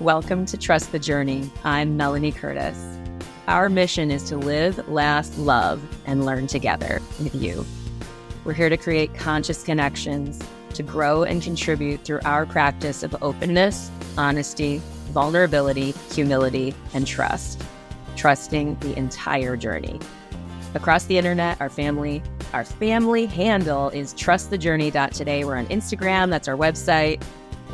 Welcome 0.00 0.46
to 0.46 0.56
Trust 0.56 0.92
the 0.92 1.00
Journey. 1.00 1.50
I'm 1.64 1.96
Melanie 1.96 2.30
Curtis. 2.30 2.78
Our 3.48 3.68
mission 3.68 4.12
is 4.12 4.22
to 4.28 4.36
live, 4.36 4.88
last, 4.88 5.36
love, 5.38 5.82
and 6.06 6.24
learn 6.24 6.46
together 6.46 7.02
with 7.18 7.34
you. 7.34 7.66
We're 8.44 8.52
here 8.52 8.68
to 8.68 8.76
create 8.76 9.12
conscious 9.14 9.64
connections, 9.64 10.40
to 10.74 10.84
grow 10.84 11.24
and 11.24 11.42
contribute 11.42 12.04
through 12.04 12.20
our 12.24 12.46
practice 12.46 13.02
of 13.02 13.20
openness, 13.24 13.90
honesty, 14.16 14.80
vulnerability, 15.10 15.90
humility, 16.12 16.76
and 16.94 17.04
trust, 17.04 17.60
trusting 18.14 18.76
the 18.76 18.96
entire 18.96 19.56
journey. 19.56 19.98
Across 20.76 21.06
the 21.06 21.18
internet, 21.18 21.60
our 21.60 21.70
family, 21.70 22.22
our 22.52 22.64
family 22.64 23.26
handle 23.26 23.88
is 23.88 24.14
trustthejourney.today. 24.14 25.42
We're 25.42 25.56
on 25.56 25.66
Instagram, 25.66 26.30
that's 26.30 26.46
our 26.46 26.56
website. 26.56 27.20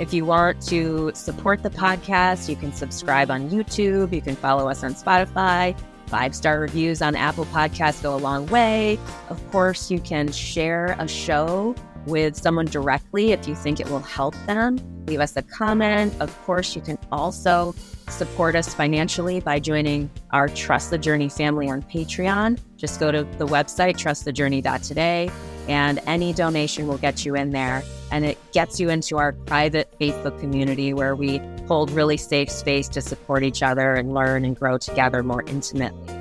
If 0.01 0.13
you 0.13 0.25
want 0.25 0.61
to 0.69 1.13
support 1.15 1.63
the 1.63 1.71
podcast, 1.71 2.49
you 2.49 2.57
can 2.57 2.73
subscribe 2.73 3.31
on 3.31 3.49
YouTube. 3.49 4.13
You 4.13 4.21
can 4.21 4.35
follow 4.35 4.69
us 4.69 4.83
on 4.83 4.95
Spotify. 4.95 5.79
Five 6.07 6.35
star 6.35 6.59
reviews 6.59 7.01
on 7.01 7.15
Apple 7.15 7.45
Podcasts 7.47 8.03
go 8.03 8.15
a 8.15 8.19
long 8.19 8.47
way. 8.47 8.99
Of 9.29 9.51
course, 9.51 9.91
you 9.91 10.01
can 10.01 10.31
share 10.33 10.97
a 10.99 11.07
show 11.07 11.75
with 12.07 12.37
someone 12.37 12.67
directly 12.67 13.33
if 13.33 13.47
you 13.49 13.55
think 13.55 13.81
it 13.81 13.89
will 13.89 14.01
help 14.01 14.35
them. 14.47 14.79
Leave 15.07 15.21
us 15.21 15.37
a 15.37 15.43
comment. 15.43 16.15
Of 16.21 16.37
course, 16.45 16.75
you 16.75 16.83
can 16.83 16.99
also 17.13 17.75
support 18.09 18.57
us 18.57 18.75
financially 18.75 19.41
by 19.41 19.61
joining 19.61 20.11
our 20.31 20.49
Trust 20.49 20.91
the 20.91 20.99
Journey 20.99 21.29
family 21.29 21.71
on 21.71 21.83
Patreon. 21.83 22.59
Just 22.77 23.01
go 23.01 23.13
to 23.13 23.25
the 23.39 23.47
website, 23.47 23.95
trustthejourney.today, 23.95 25.31
and 25.69 26.01
any 26.07 26.33
donation 26.33 26.87
will 26.87 26.99
get 26.99 27.25
you 27.25 27.35
in 27.37 27.51
there 27.51 27.83
and 28.15 28.25
it 28.25 28.39
gets 28.53 28.79
you 28.79 28.91
into 28.91 29.19
our 29.19 29.33
private 29.33 29.93
Facebook 29.99 30.39
community 30.39 30.95
where 30.95 31.17
we 31.17 31.41
hold 31.67 31.91
really 31.91 32.17
safe 32.17 32.49
space 32.49 32.87
to 32.87 33.01
support 33.01 33.43
each 33.43 33.61
other 33.61 33.95
and 33.95 34.15
learn 34.15 34.45
and 34.45 34.57
grow 34.57 34.79
together 34.79 35.25
more 35.25 35.43
intimately. 35.49 36.15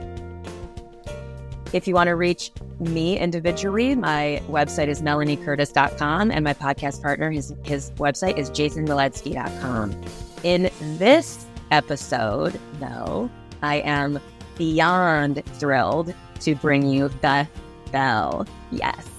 If 1.72 1.88
you 1.88 1.94
want 1.94 2.08
to 2.08 2.16
reach 2.16 2.52
me 2.80 3.20
individually, 3.20 3.94
my 3.94 4.42
website 4.48 4.88
is 4.88 5.04
melaniecurtis.com 5.04 6.32
and 6.32 6.44
my 6.44 6.56
podcast 6.56 7.00
partner, 7.04 7.30
his, 7.30 7.54
his 7.64 7.92
website 7.92 8.40
is 8.40 8.50
jasonvaletsky.com. 8.50 10.02
In 10.42 10.72
this 10.98 11.46
episode, 11.70 12.60
though, 12.80 13.30
I 13.62 13.78
am 13.78 14.20
beyond 14.58 15.46
thrilled 15.46 16.12
to 16.40 16.56
bring 16.56 16.88
you 16.88 17.10
Beth 17.22 17.50
Bell. 17.92 18.48
Yes. 18.72 19.13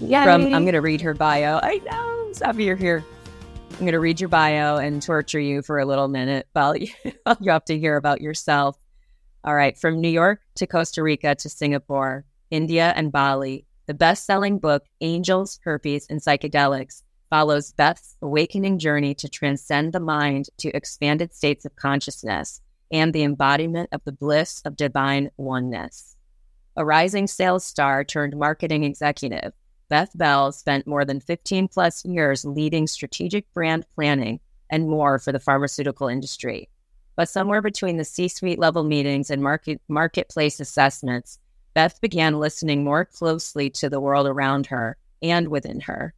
Yeah. 0.00 0.24
From 0.24 0.54
I'm 0.54 0.62
going 0.62 0.72
to 0.72 0.80
read 0.80 1.00
her 1.00 1.14
bio. 1.14 1.60
I 1.62 1.80
know. 1.90 2.32
Stop 2.32 2.58
you're 2.58 2.76
here. 2.76 3.04
I'm 3.72 3.80
going 3.80 3.92
to 3.92 4.00
read 4.00 4.20
your 4.20 4.28
bio 4.28 4.76
and 4.76 5.02
torture 5.02 5.40
you 5.40 5.62
for 5.62 5.78
a 5.78 5.86
little 5.86 6.08
minute 6.08 6.48
while 6.52 6.76
you, 6.76 6.88
you 7.04 7.50
have 7.50 7.64
to 7.66 7.78
hear 7.78 7.96
about 7.96 8.20
yourself. 8.20 8.78
All 9.44 9.54
right. 9.54 9.78
From 9.78 10.00
New 10.00 10.08
York 10.08 10.40
to 10.56 10.66
Costa 10.66 11.02
Rica 11.02 11.34
to 11.36 11.48
Singapore, 11.48 12.24
India, 12.50 12.92
and 12.96 13.12
Bali, 13.12 13.66
the 13.86 13.94
best 13.94 14.26
selling 14.26 14.58
book, 14.58 14.84
Angels, 15.00 15.60
Herpes, 15.62 16.06
and 16.10 16.20
Psychedelics, 16.20 17.02
follows 17.30 17.72
Beth's 17.72 18.16
awakening 18.22 18.78
journey 18.78 19.14
to 19.14 19.28
transcend 19.28 19.92
the 19.92 20.00
mind 20.00 20.48
to 20.58 20.74
expanded 20.74 21.34
states 21.34 21.64
of 21.64 21.76
consciousness 21.76 22.60
and 22.90 23.12
the 23.12 23.22
embodiment 23.22 23.88
of 23.92 24.02
the 24.04 24.12
bliss 24.12 24.62
of 24.64 24.76
divine 24.76 25.30
oneness. 25.36 26.16
A 26.76 26.84
rising 26.84 27.26
sales 27.26 27.64
star 27.64 28.04
turned 28.04 28.36
marketing 28.36 28.84
executive, 28.84 29.52
Beth 29.88 30.10
Bell 30.16 30.52
spent 30.52 30.86
more 30.86 31.04
than 31.04 31.20
15 31.20 31.68
plus 31.68 32.04
years 32.04 32.44
leading 32.44 32.86
strategic 32.86 33.52
brand 33.54 33.86
planning 33.94 34.40
and 34.70 34.88
more 34.88 35.18
for 35.18 35.32
the 35.32 35.40
pharmaceutical 35.40 36.08
industry. 36.08 36.68
But 37.16 37.28
somewhere 37.28 37.62
between 37.62 37.96
the 37.96 38.04
C 38.04 38.28
suite 38.28 38.58
level 38.58 38.84
meetings 38.84 39.30
and 39.30 39.42
market, 39.42 39.80
marketplace 39.88 40.60
assessments, 40.60 41.38
Beth 41.74 42.00
began 42.00 42.38
listening 42.38 42.84
more 42.84 43.04
closely 43.04 43.70
to 43.70 43.88
the 43.88 44.00
world 44.00 44.26
around 44.26 44.66
her 44.66 44.96
and 45.22 45.48
within 45.48 45.80
her. 45.80 46.14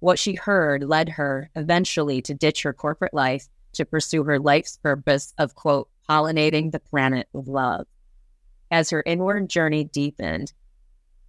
What 0.00 0.18
she 0.18 0.34
heard 0.34 0.84
led 0.84 1.08
her 1.10 1.50
eventually 1.56 2.20
to 2.22 2.34
ditch 2.34 2.62
her 2.62 2.72
corporate 2.72 3.14
life 3.14 3.48
to 3.72 3.84
pursue 3.84 4.24
her 4.24 4.38
life's 4.38 4.76
purpose 4.76 5.32
of, 5.38 5.54
quote, 5.54 5.88
pollinating 6.08 6.70
the 6.70 6.80
planet 6.80 7.28
with 7.32 7.48
love. 7.48 7.86
As 8.70 8.90
her 8.90 9.02
inward 9.06 9.48
journey 9.48 9.84
deepened, 9.84 10.52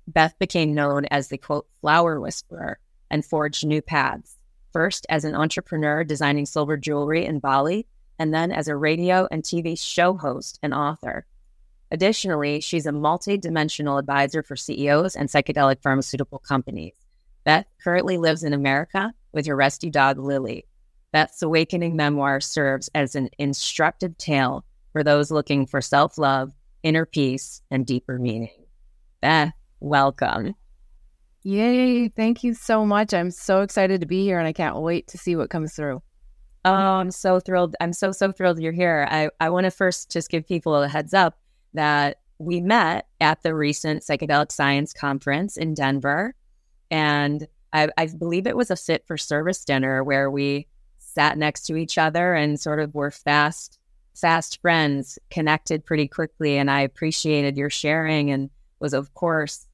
Beth 0.08 0.38
became 0.40 0.74
known 0.74 1.06
as 1.06 1.28
the 1.28 1.38
quote 1.38 1.68
flower 1.82 2.20
whisperer 2.20 2.80
and 3.10 3.26
forged 3.26 3.66
new 3.66 3.82
paths, 3.82 4.38
first 4.72 5.06
as 5.10 5.26
an 5.26 5.36
entrepreneur 5.36 6.04
designing 6.04 6.46
silver 6.46 6.78
jewelry 6.78 7.26
in 7.26 7.40
Bali, 7.40 7.88
and 8.20 8.34
then 8.34 8.52
as 8.52 8.68
a 8.68 8.76
radio 8.76 9.28
and 9.32 9.44
TV 9.44 9.78
show 9.80 10.16
host 10.16 10.60
and 10.62 10.74
author. 10.74 11.26
Additionally, 11.92 12.60
she's 12.62 12.86
a 12.86 12.92
multi-dimensional 12.92 13.98
advisor 13.98 14.42
for 14.44 14.56
CEOs 14.56 15.16
and 15.16 15.30
psychedelic 15.30 15.82
pharmaceutical 15.82 16.40
companies. 16.40 16.94
Beth 17.44 17.66
currently 17.84 18.18
lives 18.18 18.44
in 18.44 18.54
America 18.54 19.14
with 19.32 19.46
her 19.46 19.56
rescue 19.56 19.92
dog, 19.92 20.18
Lily. 20.18 20.66
Beth's 21.12 21.42
awakening 21.42 21.96
memoir 21.96 22.42
serves 22.42 22.90
as 22.96 23.16
an 23.16 23.30
instructive 23.38 24.18
tale 24.18 24.66
for 24.92 25.04
those 25.04 25.32
looking 25.32 25.66
for 25.66 25.82
self 25.82 26.18
love, 26.18 26.54
inner 26.84 27.06
peace, 27.06 27.62
and 27.70 27.86
deeper 27.86 28.18
meaning. 28.18 28.66
Beth, 29.22 29.54
welcome. 29.86 30.56
Yay. 31.44 32.08
Thank 32.10 32.44
you 32.44 32.56
so 32.56 32.86
much. 32.86 33.14
I'm 33.14 33.30
so 33.30 33.62
excited 33.62 34.02
to 34.02 34.08
be 34.08 34.24
here 34.24 34.40
and 34.40 34.48
I 34.48 34.54
can't 34.54 34.78
wait 34.78 35.08
to 35.10 35.18
see 35.18 35.36
what 35.36 35.52
comes 35.52 35.76
through. 35.76 36.02
Oh, 36.66 36.74
I'm 36.74 37.12
so 37.12 37.40
thrilled. 37.40 37.76
I'm 37.80 37.94
so, 37.94 38.12
so 38.12 38.32
thrilled 38.32 38.60
you're 38.60 38.74
here. 38.74 39.08
I, 39.12 39.30
I 39.40 39.52
want 39.52 39.66
to 39.66 39.72
first 39.72 40.12
just 40.12 40.32
give 40.32 40.48
people 40.48 40.76
a 40.76 40.88
heads 40.88 41.14
up 41.14 41.38
that 41.76 42.18
we 42.40 42.62
met 42.62 43.06
at 43.22 43.44
the 43.44 43.54
recent 43.54 44.02
Psychedelic 44.02 44.52
Science 44.52 44.92
Conference 44.92 45.56
in 45.56 45.76
Denver. 45.76 46.34
And 46.90 47.48
I, 47.72 47.90
I 47.96 48.08
believe 48.08 48.48
it 48.48 48.58
was 48.58 48.72
a 48.72 48.76
sit 48.76 49.06
for 49.06 49.18
service 49.18 49.64
dinner 49.64 50.04
where 50.04 50.32
we 50.32 50.68
sat 50.98 51.38
next 51.38 51.68
to 51.68 51.76
each 51.76 52.00
other 52.00 52.34
and 52.34 52.60
sort 52.60 52.80
of 52.80 52.96
were 52.96 53.12
fast, 53.12 53.78
fast 54.16 54.60
friends, 54.62 55.20
connected 55.30 55.86
pretty 55.86 56.08
quickly. 56.08 56.58
And 56.58 56.72
I 56.72 56.82
appreciated 56.82 57.56
your 57.56 57.70
sharing 57.70 58.32
and 58.32 58.50
was, 58.80 58.96
of 58.96 59.14
course, 59.14 59.68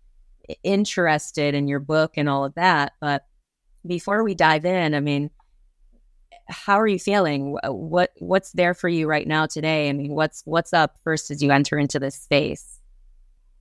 interested 0.64 1.56
in 1.56 1.68
your 1.68 1.80
book 1.80 2.14
and 2.18 2.30
all 2.30 2.46
of 2.46 2.56
that. 2.56 2.94
But 3.00 3.26
before 3.86 4.24
we 4.24 4.36
dive 4.36 4.66
in, 4.66 4.94
I 4.94 5.00
mean, 5.00 5.32
how 6.48 6.80
are 6.80 6.88
you 6.88 7.00
feeling? 7.00 7.58
What 7.64 8.12
what's 8.20 8.52
there 8.52 8.74
for 8.74 8.90
you 8.90 9.08
right 9.08 9.28
now 9.28 9.46
today? 9.46 9.90
I 9.90 9.94
mean, 9.94 10.14
what's 10.14 10.42
what's 10.46 10.74
up 10.74 10.98
first 11.04 11.32
as 11.32 11.42
you 11.42 11.52
enter 11.52 11.78
into 11.78 12.00
this 12.00 12.16
space? 12.16 12.80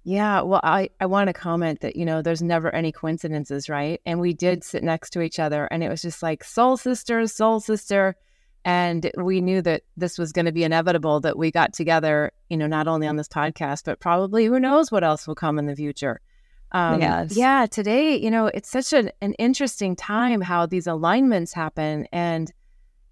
Yeah, 0.02 0.40
well, 0.42 0.60
I, 0.64 0.88
I 0.98 1.06
want 1.06 1.28
to 1.28 1.34
comment 1.34 1.80
that, 1.80 1.94
you 1.94 2.06
know, 2.06 2.22
there's 2.22 2.40
never 2.40 2.74
any 2.74 2.90
coincidences, 2.90 3.68
right? 3.68 4.00
And 4.06 4.18
we 4.18 4.32
did 4.32 4.64
sit 4.64 4.82
next 4.82 5.10
to 5.10 5.20
each 5.20 5.38
other 5.38 5.66
and 5.66 5.84
it 5.84 5.90
was 5.90 6.00
just 6.00 6.22
like 6.22 6.42
soul 6.42 6.78
sister, 6.78 7.26
soul 7.26 7.60
sister. 7.60 8.16
And 8.64 9.10
we 9.16 9.40
knew 9.40 9.60
that 9.62 9.82
this 9.96 10.18
was 10.18 10.32
going 10.32 10.46
to 10.46 10.52
be 10.52 10.64
inevitable 10.64 11.20
that 11.20 11.36
we 11.36 11.50
got 11.50 11.74
together, 11.74 12.32
you 12.48 12.56
know, 12.56 12.66
not 12.66 12.88
only 12.88 13.06
on 13.06 13.16
this 13.16 13.28
podcast, 13.28 13.84
but 13.84 14.00
probably 14.00 14.46
who 14.46 14.58
knows 14.58 14.90
what 14.90 15.04
else 15.04 15.26
will 15.26 15.34
come 15.34 15.58
in 15.58 15.66
the 15.66 15.76
future. 15.76 16.20
Um, 16.72 17.00
yes. 17.00 17.36
Yeah, 17.36 17.66
today, 17.66 18.16
you 18.16 18.30
know, 18.30 18.46
it's 18.46 18.70
such 18.70 18.92
an, 18.92 19.10
an 19.20 19.34
interesting 19.34 19.96
time 19.96 20.40
how 20.40 20.66
these 20.66 20.86
alignments 20.86 21.52
happen. 21.52 22.06
And, 22.12 22.52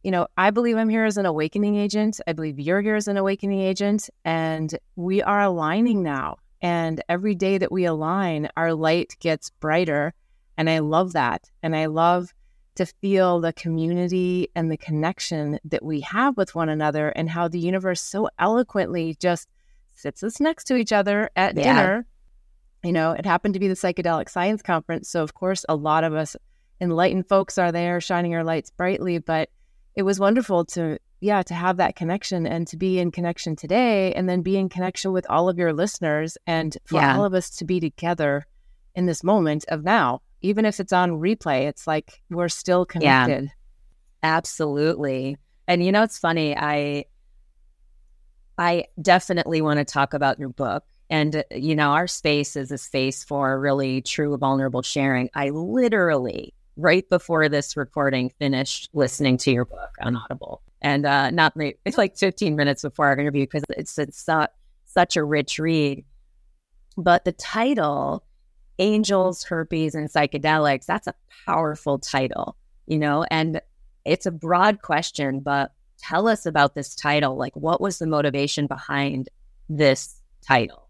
you 0.02 0.10
know, 0.10 0.28
I 0.36 0.50
believe 0.50 0.76
I'm 0.76 0.88
here 0.88 1.04
as 1.04 1.16
an 1.16 1.26
awakening 1.26 1.76
agent. 1.76 2.20
I 2.26 2.32
believe 2.32 2.60
you're 2.60 2.80
here 2.80 2.96
as 2.96 3.08
an 3.08 3.16
awakening 3.16 3.60
agent. 3.60 4.08
And 4.24 4.76
we 4.96 5.22
are 5.22 5.40
aligning 5.40 6.02
now. 6.02 6.36
And 6.60 7.02
every 7.08 7.34
day 7.34 7.58
that 7.58 7.72
we 7.72 7.84
align, 7.84 8.48
our 8.56 8.74
light 8.74 9.16
gets 9.20 9.50
brighter. 9.50 10.14
And 10.56 10.70
I 10.70 10.78
love 10.80 11.12
that. 11.12 11.50
And 11.62 11.74
I 11.74 11.86
love 11.86 12.32
to 12.76 12.86
feel 12.86 13.40
the 13.40 13.52
community 13.52 14.48
and 14.54 14.70
the 14.70 14.76
connection 14.76 15.58
that 15.64 15.84
we 15.84 16.00
have 16.00 16.36
with 16.36 16.54
one 16.54 16.68
another 16.68 17.08
and 17.08 17.28
how 17.28 17.48
the 17.48 17.58
universe 17.58 18.00
so 18.00 18.28
eloquently 18.38 19.16
just 19.18 19.48
sits 19.94 20.22
us 20.22 20.38
next 20.38 20.64
to 20.64 20.76
each 20.76 20.92
other 20.92 21.28
at 21.34 21.56
yeah. 21.56 21.62
dinner. 21.62 22.06
You 22.84 22.92
know, 22.92 23.12
it 23.12 23.26
happened 23.26 23.54
to 23.54 23.60
be 23.60 23.68
the 23.68 23.74
Psychedelic 23.74 24.28
Science 24.28 24.62
Conference. 24.62 25.08
So, 25.08 25.22
of 25.22 25.34
course, 25.34 25.64
a 25.68 25.74
lot 25.74 26.04
of 26.04 26.14
us 26.14 26.36
enlightened 26.80 27.28
folks 27.28 27.58
are 27.58 27.72
there 27.72 28.00
shining 28.00 28.34
our 28.34 28.44
lights 28.44 28.70
brightly. 28.70 29.18
But 29.18 29.50
it 29.96 30.02
was 30.02 30.20
wonderful 30.20 30.64
to, 30.66 30.98
yeah, 31.20 31.42
to 31.42 31.54
have 31.54 31.78
that 31.78 31.96
connection 31.96 32.46
and 32.46 32.68
to 32.68 32.76
be 32.76 33.00
in 33.00 33.10
connection 33.10 33.56
today 33.56 34.12
and 34.14 34.28
then 34.28 34.42
be 34.42 34.56
in 34.56 34.68
connection 34.68 35.12
with 35.12 35.26
all 35.28 35.48
of 35.48 35.58
your 35.58 35.72
listeners 35.72 36.38
and 36.46 36.76
for 36.84 36.96
yeah. 36.96 37.16
all 37.16 37.24
of 37.24 37.34
us 37.34 37.50
to 37.56 37.64
be 37.64 37.80
together 37.80 38.46
in 38.94 39.06
this 39.06 39.24
moment 39.24 39.64
of 39.68 39.82
now 39.82 40.20
even 40.40 40.64
if 40.64 40.80
it's 40.80 40.92
on 40.92 41.12
replay, 41.12 41.66
it's 41.66 41.86
like 41.86 42.22
we're 42.30 42.48
still 42.48 42.84
connected. 42.86 43.44
Yeah, 43.44 43.50
absolutely. 44.22 45.36
And 45.66 45.84
you 45.84 45.92
know, 45.92 46.02
it's 46.02 46.18
funny. 46.18 46.56
I 46.56 47.06
I 48.56 48.86
definitely 49.00 49.60
want 49.60 49.78
to 49.78 49.84
talk 49.84 50.14
about 50.14 50.38
your 50.38 50.48
book. 50.48 50.84
And 51.10 51.44
you 51.50 51.74
know, 51.74 51.90
our 51.90 52.06
space 52.06 52.56
is 52.56 52.70
a 52.70 52.78
space 52.78 53.24
for 53.24 53.58
really 53.58 54.02
true 54.02 54.36
vulnerable 54.36 54.82
sharing. 54.82 55.30
I 55.34 55.50
literally 55.50 56.54
right 56.76 57.08
before 57.08 57.48
this 57.48 57.76
recording 57.76 58.30
finished 58.38 58.88
listening 58.92 59.36
to 59.38 59.50
your 59.50 59.64
book 59.64 59.90
on 60.00 60.16
Audible, 60.16 60.62
and 60.82 61.06
uh, 61.06 61.30
not 61.30 61.54
it's 61.56 61.98
like 61.98 62.16
15 62.16 62.56
minutes 62.56 62.82
before 62.82 63.06
our 63.06 63.18
interview 63.18 63.44
because 63.44 63.64
it's 63.70 63.98
it's 63.98 64.28
not 64.28 64.52
such 64.86 65.16
a 65.16 65.24
rich 65.24 65.58
read. 65.58 66.04
But 66.96 67.24
the 67.24 67.32
title, 67.32 68.24
Angels, 68.78 69.44
Herpes, 69.44 69.94
and 69.94 70.10
Psychedelics, 70.10 70.86
that's 70.86 71.06
a 71.06 71.14
powerful 71.46 71.98
title, 71.98 72.56
you 72.86 72.98
know, 72.98 73.24
and 73.30 73.60
it's 74.04 74.26
a 74.26 74.32
broad 74.32 74.82
question, 74.82 75.40
but 75.40 75.72
tell 75.98 76.28
us 76.28 76.46
about 76.46 76.74
this 76.74 76.94
title. 76.94 77.36
Like, 77.36 77.54
what 77.54 77.80
was 77.80 77.98
the 77.98 78.06
motivation 78.06 78.66
behind 78.66 79.28
this 79.68 80.20
title? 80.46 80.87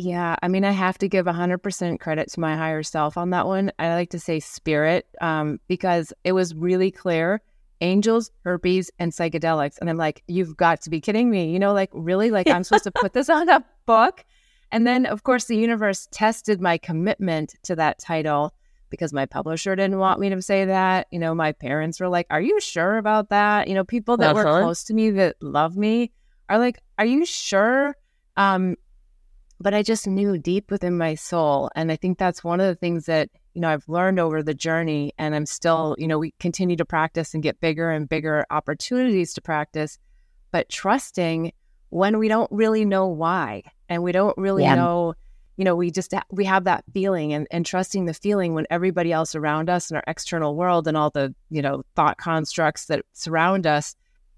Yeah, 0.00 0.36
I 0.42 0.48
mean, 0.48 0.64
I 0.64 0.70
have 0.70 0.96
to 0.98 1.08
give 1.08 1.26
100% 1.26 2.00
credit 2.00 2.32
to 2.32 2.40
my 2.40 2.56
higher 2.56 2.82
self 2.82 3.18
on 3.18 3.28
that 3.30 3.46
one. 3.46 3.70
I 3.78 3.92
like 3.92 4.08
to 4.10 4.18
say 4.18 4.40
spirit 4.40 5.06
um, 5.20 5.60
because 5.68 6.10
it 6.24 6.32
was 6.32 6.54
really 6.54 6.90
clear 6.90 7.42
angels, 7.82 8.30
herpes, 8.44 8.90
and 8.98 9.12
psychedelics. 9.12 9.76
And 9.78 9.90
I'm 9.90 9.98
like, 9.98 10.22
you've 10.26 10.56
got 10.56 10.80
to 10.82 10.90
be 10.90 11.02
kidding 11.02 11.28
me. 11.28 11.52
You 11.52 11.58
know, 11.58 11.74
like, 11.74 11.90
really? 11.92 12.30
Like, 12.30 12.48
I'm 12.48 12.64
supposed 12.64 12.84
to 12.84 12.90
put 12.90 13.12
this 13.12 13.28
on 13.28 13.50
a 13.50 13.62
book? 13.84 14.24
And 14.72 14.86
then, 14.86 15.04
of 15.04 15.22
course, 15.22 15.44
the 15.44 15.56
universe 15.58 16.08
tested 16.10 16.62
my 16.62 16.78
commitment 16.78 17.56
to 17.64 17.76
that 17.76 17.98
title 17.98 18.54
because 18.88 19.12
my 19.12 19.26
publisher 19.26 19.76
didn't 19.76 19.98
want 19.98 20.18
me 20.18 20.30
to 20.30 20.40
say 20.40 20.64
that. 20.64 21.08
You 21.10 21.18
know, 21.18 21.34
my 21.34 21.52
parents 21.52 22.00
were 22.00 22.08
like, 22.08 22.26
Are 22.30 22.40
you 22.40 22.58
sure 22.58 22.96
about 22.96 23.28
that? 23.28 23.68
You 23.68 23.74
know, 23.74 23.84
people 23.84 24.16
that 24.16 24.34
uh-huh. 24.34 24.44
were 24.46 24.62
close 24.62 24.82
to 24.84 24.94
me 24.94 25.10
that 25.10 25.36
love 25.42 25.76
me 25.76 26.10
are 26.48 26.58
like, 26.58 26.78
Are 26.98 27.04
you 27.04 27.26
sure? 27.26 27.94
Um, 28.38 28.76
but 29.60 29.74
I 29.74 29.82
just 29.82 30.06
knew 30.06 30.38
deep 30.38 30.70
within 30.70 30.96
my 30.96 31.14
soul. 31.14 31.70
And 31.76 31.92
I 31.92 31.96
think 31.96 32.18
that's 32.18 32.42
one 32.42 32.60
of 32.60 32.66
the 32.66 32.74
things 32.74 33.04
that, 33.06 33.28
you 33.52 33.60
know, 33.60 33.68
I've 33.68 33.86
learned 33.88 34.18
over 34.18 34.42
the 34.42 34.54
journey. 34.54 35.12
And 35.18 35.34
I'm 35.34 35.44
still, 35.44 35.94
you 35.98 36.08
know, 36.08 36.18
we 36.18 36.32
continue 36.40 36.76
to 36.76 36.84
practice 36.86 37.34
and 37.34 37.42
get 37.42 37.60
bigger 37.60 37.90
and 37.90 38.08
bigger 38.08 38.46
opportunities 38.50 39.34
to 39.34 39.42
practice, 39.42 39.98
but 40.50 40.70
trusting 40.70 41.52
when 41.90 42.18
we 42.18 42.28
don't 42.28 42.50
really 42.50 42.86
know 42.86 43.06
why 43.06 43.62
and 43.90 44.02
we 44.02 44.12
don't 44.12 44.36
really 44.38 44.62
yeah. 44.62 44.76
know, 44.76 45.14
you 45.58 45.64
know, 45.64 45.76
we 45.76 45.90
just, 45.90 46.14
we 46.30 46.46
have 46.46 46.64
that 46.64 46.84
feeling 46.94 47.34
and, 47.34 47.46
and 47.50 47.66
trusting 47.66 48.06
the 48.06 48.14
feeling 48.14 48.54
when 48.54 48.66
everybody 48.70 49.12
else 49.12 49.34
around 49.34 49.68
us 49.68 49.90
and 49.90 49.96
our 49.96 50.04
external 50.06 50.56
world 50.56 50.88
and 50.88 50.96
all 50.96 51.10
the, 51.10 51.34
you 51.50 51.60
know, 51.60 51.82
thought 51.96 52.16
constructs 52.16 52.86
that 52.86 53.04
surround 53.12 53.66
us 53.66 53.94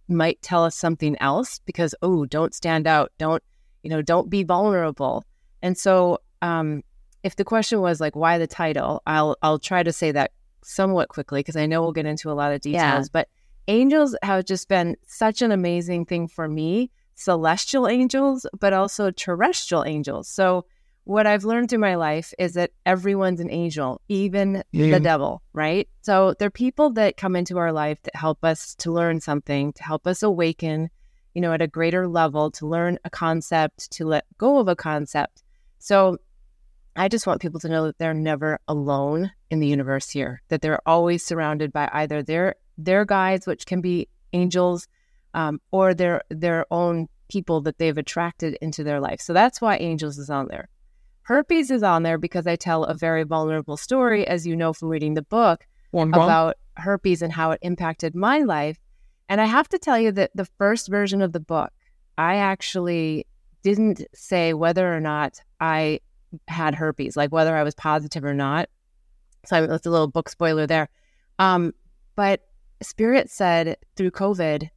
might 0.08 0.42
tell 0.42 0.64
us 0.64 0.74
something 0.74 1.16
else 1.20 1.60
because, 1.64 1.94
oh, 2.02 2.26
don't 2.26 2.54
stand 2.54 2.88
out. 2.88 3.12
Don't, 3.18 3.42
you 3.82 3.90
know, 3.90 4.02
don't 4.02 4.30
be 4.30 4.42
vulnerable. 4.42 5.24
And 5.62 5.76
so, 5.76 6.18
um, 6.40 6.82
if 7.22 7.36
the 7.36 7.44
question 7.44 7.80
was 7.80 8.00
like, 8.00 8.16
why 8.16 8.38
the 8.38 8.46
title, 8.46 9.02
I'll 9.06 9.36
I'll 9.42 9.58
try 9.58 9.82
to 9.82 9.92
say 9.92 10.12
that 10.12 10.32
somewhat 10.64 11.08
quickly 11.08 11.40
because 11.40 11.56
I 11.56 11.66
know 11.66 11.82
we'll 11.82 11.92
get 11.92 12.06
into 12.06 12.30
a 12.30 12.34
lot 12.34 12.52
of 12.52 12.60
details. 12.60 13.06
Yeah. 13.06 13.10
But 13.12 13.28
angels 13.68 14.16
have 14.22 14.44
just 14.44 14.68
been 14.68 14.96
such 15.06 15.42
an 15.42 15.52
amazing 15.52 16.06
thing 16.06 16.28
for 16.28 16.48
me, 16.48 16.90
celestial 17.14 17.88
angels, 17.88 18.46
but 18.58 18.72
also 18.72 19.10
terrestrial 19.10 19.84
angels. 19.84 20.28
So 20.28 20.64
what 21.04 21.26
I've 21.26 21.44
learned 21.44 21.68
through 21.70 21.80
my 21.80 21.96
life 21.96 22.32
is 22.38 22.54
that 22.54 22.70
everyone's 22.86 23.40
an 23.40 23.50
angel, 23.50 24.00
even 24.08 24.62
yeah. 24.70 24.90
the 24.92 25.00
devil, 25.00 25.42
right? 25.52 25.88
So 26.02 26.34
they're 26.38 26.50
people 26.50 26.90
that 26.90 27.16
come 27.16 27.34
into 27.34 27.58
our 27.58 27.72
life 27.72 28.00
to 28.02 28.10
help 28.14 28.44
us 28.44 28.74
to 28.76 28.92
learn 28.92 29.20
something, 29.20 29.72
to 29.72 29.82
help 29.82 30.06
us 30.06 30.22
awaken, 30.22 30.90
you 31.34 31.40
know, 31.40 31.52
at 31.52 31.62
a 31.62 31.66
greater 31.66 32.06
level 32.06 32.50
to 32.52 32.66
learn 32.66 32.98
a 33.04 33.10
concept, 33.10 33.90
to 33.92 34.04
let 34.04 34.24
go 34.38 34.58
of 34.58 34.68
a 34.68 34.76
concept. 34.76 35.42
So 35.78 36.18
I 36.94 37.08
just 37.08 37.26
want 37.26 37.40
people 37.40 37.60
to 37.60 37.68
know 37.68 37.86
that 37.86 37.98
they're 37.98 38.14
never 38.14 38.58
alone 38.68 39.32
in 39.50 39.60
the 39.60 39.66
universe 39.66 40.10
here, 40.10 40.42
that 40.48 40.60
they're 40.60 40.86
always 40.86 41.24
surrounded 41.24 41.72
by 41.72 41.88
either 41.92 42.22
their 42.22 42.56
their 42.78 43.04
guides, 43.04 43.46
which 43.46 43.66
can 43.66 43.80
be 43.80 44.08
angels, 44.32 44.88
um, 45.34 45.60
or 45.70 45.94
their 45.94 46.22
their 46.30 46.66
own 46.70 47.08
people 47.28 47.62
that 47.62 47.78
they've 47.78 47.96
attracted 47.96 48.58
into 48.60 48.84
their 48.84 49.00
life. 49.00 49.20
So 49.20 49.32
that's 49.32 49.60
why 49.60 49.76
angels 49.78 50.18
is 50.18 50.28
on 50.28 50.48
there. 50.48 50.68
Herpes 51.22 51.70
is 51.70 51.82
on 51.82 52.02
there 52.02 52.18
because 52.18 52.46
I 52.46 52.56
tell 52.56 52.84
a 52.84 52.94
very 52.94 53.22
vulnerable 53.22 53.76
story, 53.76 54.26
as 54.26 54.46
you 54.46 54.56
know 54.56 54.72
from 54.72 54.88
reading 54.88 55.14
the 55.14 55.22
book, 55.22 55.66
about 56.14 56.56
herpes 56.76 57.22
and 57.22 57.32
how 57.32 57.52
it 57.52 57.58
impacted 57.62 58.14
my 58.14 58.40
life. 58.40 58.78
And 59.32 59.40
I 59.40 59.46
have 59.46 59.66
to 59.70 59.78
tell 59.78 59.98
you 59.98 60.12
that 60.12 60.30
the 60.34 60.44
first 60.44 60.88
version 60.88 61.22
of 61.22 61.32
the 61.32 61.40
book, 61.40 61.72
I 62.18 62.36
actually 62.36 63.26
didn't 63.62 64.02
say 64.12 64.52
whether 64.52 64.94
or 64.94 65.00
not 65.00 65.40
I 65.58 66.00
had 66.48 66.74
herpes, 66.74 67.16
like 67.16 67.32
whether 67.32 67.56
I 67.56 67.62
was 67.62 67.74
positive 67.74 68.26
or 68.26 68.34
not. 68.34 68.68
So 69.46 69.66
that's 69.66 69.86
a 69.86 69.90
little 69.90 70.06
book 70.06 70.28
spoiler 70.28 70.66
there. 70.66 70.90
Um, 71.38 71.72
but 72.14 72.42
Spirit 72.82 73.30
said 73.30 73.78
through 73.96 74.10
COVID, 74.10 74.68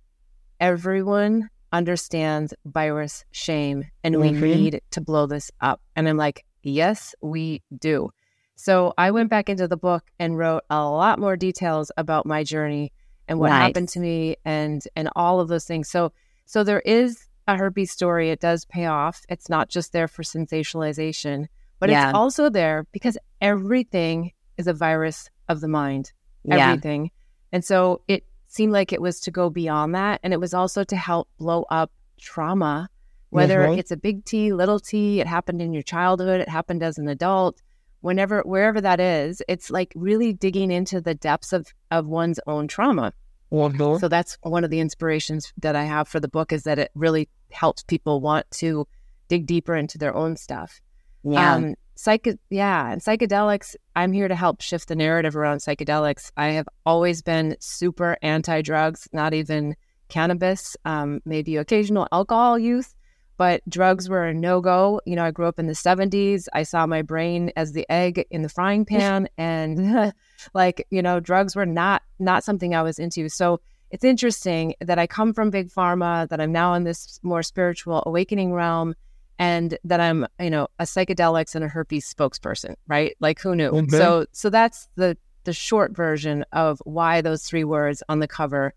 everyone 0.61 1.49
understands 1.73 2.53
virus 2.63 3.25
shame 3.31 3.83
and 4.05 4.21
we 4.21 4.29
mm-hmm. 4.29 4.41
need 4.41 4.81
to 4.91 5.01
blow 5.01 5.25
this 5.25 5.51
up. 5.59 5.81
And 5.97 6.07
I'm 6.07 6.15
like, 6.15 6.45
yes, 6.63 7.13
we 7.21 7.61
do. 7.77 8.09
So 8.55 8.93
I 8.97 9.11
went 9.11 9.29
back 9.29 9.49
into 9.49 9.67
the 9.67 9.75
book 9.75 10.05
and 10.17 10.37
wrote 10.37 10.63
a 10.69 10.87
lot 10.87 11.19
more 11.19 11.35
details 11.35 11.91
about 11.97 12.25
my 12.25 12.45
journey 12.45 12.93
and 13.27 13.39
what 13.39 13.51
happened 13.51 13.89
to 13.89 13.99
me 13.99 14.35
and 14.45 14.83
and 14.95 15.09
all 15.15 15.39
of 15.39 15.47
those 15.47 15.65
things. 15.65 15.89
So 15.89 16.11
so 16.45 16.63
there 16.63 16.81
is 16.81 17.25
a 17.47 17.57
herpes 17.57 17.91
story. 17.91 18.29
It 18.29 18.39
does 18.39 18.65
pay 18.65 18.85
off. 18.85 19.21
It's 19.29 19.49
not 19.49 19.69
just 19.69 19.91
there 19.93 20.07
for 20.07 20.23
sensationalization, 20.23 21.47
but 21.79 21.89
yeah. 21.89 22.09
it's 22.09 22.15
also 22.15 22.49
there 22.49 22.85
because 22.91 23.17
everything 23.41 24.31
is 24.57 24.67
a 24.67 24.73
virus 24.73 25.29
of 25.47 25.61
the 25.61 25.67
mind. 25.67 26.11
Everything. 26.49 27.05
Yeah. 27.05 27.09
And 27.51 27.65
so 27.65 28.01
it 28.07 28.25
seemed 28.47 28.73
like 28.73 28.93
it 28.93 29.01
was 29.01 29.19
to 29.21 29.31
go 29.31 29.49
beyond 29.49 29.95
that. 29.95 30.19
And 30.23 30.33
it 30.33 30.39
was 30.39 30.53
also 30.53 30.83
to 30.83 30.95
help 30.95 31.27
blow 31.37 31.65
up 31.69 31.91
trauma, 32.19 32.89
whether 33.29 33.59
mm-hmm. 33.59 33.79
it's 33.79 33.91
a 33.91 33.97
big 33.97 34.25
T, 34.25 34.53
little 34.53 34.79
t, 34.79 35.19
it 35.19 35.27
happened 35.27 35.61
in 35.61 35.73
your 35.73 35.83
childhood, 35.83 36.41
it 36.41 36.49
happened 36.49 36.83
as 36.83 36.97
an 36.97 37.07
adult 37.07 37.61
whenever 38.05 38.41
wherever 38.41 38.79
that 38.79 38.99
is 38.99 39.41
it's 39.47 39.71
like 39.71 39.91
really 39.95 40.31
digging 40.31 40.69
into 40.69 41.01
the 41.01 41.15
depths 41.15 41.51
of 41.51 41.73
of 41.89 42.05
one's 42.05 42.39
own 42.45 42.67
trauma. 42.67 43.11
Mm-hmm. 43.51 43.97
so 43.99 44.07
that's 44.07 44.37
one 44.41 44.63
of 44.63 44.69
the 44.69 44.79
inspirations 44.79 45.53
that 45.61 45.75
i 45.75 45.83
have 45.83 46.07
for 46.07 46.19
the 46.19 46.27
book 46.27 46.51
is 46.51 46.63
that 46.63 46.79
it 46.79 46.91
really 46.95 47.29
helps 47.51 47.83
people 47.83 48.19
want 48.19 48.49
to 48.51 48.87
dig 49.27 49.45
deeper 49.45 49.75
into 49.75 49.97
their 49.97 50.15
own 50.15 50.35
stuff. 50.35 50.81
Yeah. 51.23 51.53
Um, 51.53 51.75
psych- 51.95 52.39
yeah 52.49 52.91
and 52.91 53.01
psychedelics 53.01 53.75
i'm 53.95 54.11
here 54.11 54.27
to 54.27 54.35
help 54.35 54.61
shift 54.61 54.87
the 54.87 54.95
narrative 54.95 55.35
around 55.35 55.59
psychedelics. 55.59 56.31
I 56.35 56.47
have 56.49 56.67
always 56.85 57.21
been 57.21 57.55
super 57.59 58.17
anti-drugs 58.21 59.07
not 59.13 59.33
even 59.33 59.75
cannabis 60.09 60.75
um, 60.85 61.21
maybe 61.25 61.55
occasional 61.57 62.07
alcohol 62.11 62.59
use 62.59 62.94
but 63.37 63.61
drugs 63.69 64.07
were 64.07 64.25
a 64.25 64.33
no 64.33 64.61
go. 64.61 65.01
You 65.05 65.15
know, 65.15 65.25
I 65.25 65.31
grew 65.31 65.47
up 65.47 65.59
in 65.59 65.67
the 65.67 65.73
70s. 65.73 66.47
I 66.53 66.63
saw 66.63 66.85
my 66.85 67.01
brain 67.01 67.51
as 67.55 67.73
the 67.73 67.85
egg 67.89 68.25
in 68.29 68.41
the 68.41 68.49
frying 68.49 68.85
pan 68.91 69.27
and 69.37 70.13
like, 70.53 70.87
you 70.89 71.01
know, 71.01 71.19
drugs 71.19 71.55
were 71.55 71.65
not 71.65 72.01
not 72.19 72.43
something 72.43 72.73
I 72.73 72.81
was 72.81 72.99
into. 72.99 73.29
So 73.29 73.59
it's 73.91 74.03
interesting 74.03 74.75
that 74.81 74.99
I 74.99 75.07
come 75.07 75.33
from 75.33 75.49
big 75.49 75.69
pharma, 75.69 76.27
that 76.29 76.41
I'm 76.41 76.51
now 76.51 76.73
in 76.73 76.83
this 76.83 77.19
more 77.23 77.43
spiritual 77.43 78.03
awakening 78.05 78.53
realm 78.53 78.95
and 79.37 79.77
that 79.83 79.99
I'm, 79.99 80.25
you 80.39 80.49
know, 80.49 80.67
a 80.79 80.83
psychedelics 80.83 81.55
and 81.55 81.63
a 81.63 81.67
herpes 81.67 82.11
spokesperson, 82.11 82.75
right? 82.87 83.15
Like 83.19 83.39
who 83.39 83.55
knew? 83.55 83.67
Okay. 83.69 83.97
So 83.97 84.25
so 84.31 84.49
that's 84.49 84.87
the 84.95 85.17
the 85.43 85.53
short 85.53 85.95
version 85.95 86.45
of 86.51 86.81
why 86.85 87.21
those 87.21 87.43
three 87.43 87.63
words 87.63 88.01
on 88.09 88.19
the 88.19 88.27
cover 88.27 88.73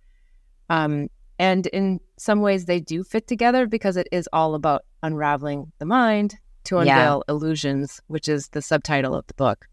um, 0.71 1.09
and 1.39 1.67
in 1.69 2.01
some 2.17 2.41
ways, 2.41 2.65
they 2.65 2.81
do 2.81 3.05
fit 3.05 3.27
together 3.27 3.67
because 3.67 3.97
it 3.97 4.09
is 4.11 4.29
all 4.33 4.55
about 4.55 4.85
unraveling 5.03 5.73
the 5.79 5.87
mind 5.87 6.37
to 6.65 6.79
unveil 6.79 7.23
yeah. 7.27 7.33
illusions, 7.33 8.01
which 8.09 8.29
is 8.29 8.49
the 8.49 8.63
subtitle 8.63 9.15
of 9.15 9.27
the 9.27 9.35
book. 9.35 9.67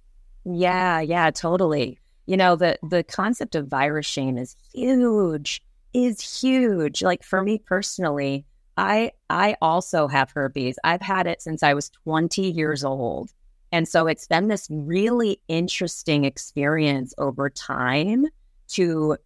Yeah, 0.45 0.99
yeah, 0.99 1.31
totally. 1.31 1.99
You 2.27 2.37
know, 2.37 2.55
the 2.55 2.77
the 2.89 3.03
concept 3.03 3.55
of 3.55 3.67
virus 3.67 4.05
shame 4.05 4.37
is 4.37 4.55
huge, 4.73 5.61
is 5.93 6.41
huge. 6.41 7.01
Like 7.01 7.23
for 7.23 7.41
me 7.41 7.59
personally, 7.59 8.45
I 8.77 9.11
I 9.29 9.55
also 9.61 10.07
have 10.07 10.31
herpes. 10.31 10.77
I've 10.83 11.01
had 11.01 11.27
it 11.27 11.41
since 11.41 11.63
I 11.63 11.73
was 11.73 11.89
20 11.89 12.51
years 12.51 12.83
old. 12.83 13.31
And 13.71 13.87
so 13.87 14.07
it's 14.07 14.27
been 14.27 14.47
this 14.47 14.67
really 14.69 15.41
interesting 15.47 16.23
experience 16.23 17.13
over 17.17 17.49
time 17.49 18.25
to 18.69 19.17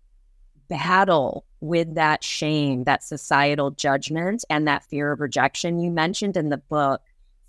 battle 0.69 1.45
with 1.59 1.95
that 1.95 2.23
shame, 2.23 2.85
that 2.85 3.03
societal 3.03 3.71
judgment, 3.71 4.45
and 4.49 4.67
that 4.67 4.83
fear 4.83 5.11
of 5.11 5.19
rejection 5.19 5.79
you 5.79 5.91
mentioned 5.91 6.37
in 6.37 6.49
the 6.49 6.57
book, 6.57 7.01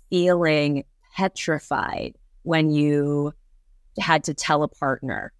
feeling 0.09 0.83
petrified 1.15 2.17
when 2.43 2.71
you 2.71 3.33
had 3.99 4.23
to 4.25 4.33
tell 4.33 4.63
a 4.63 4.67
partner. 4.67 5.31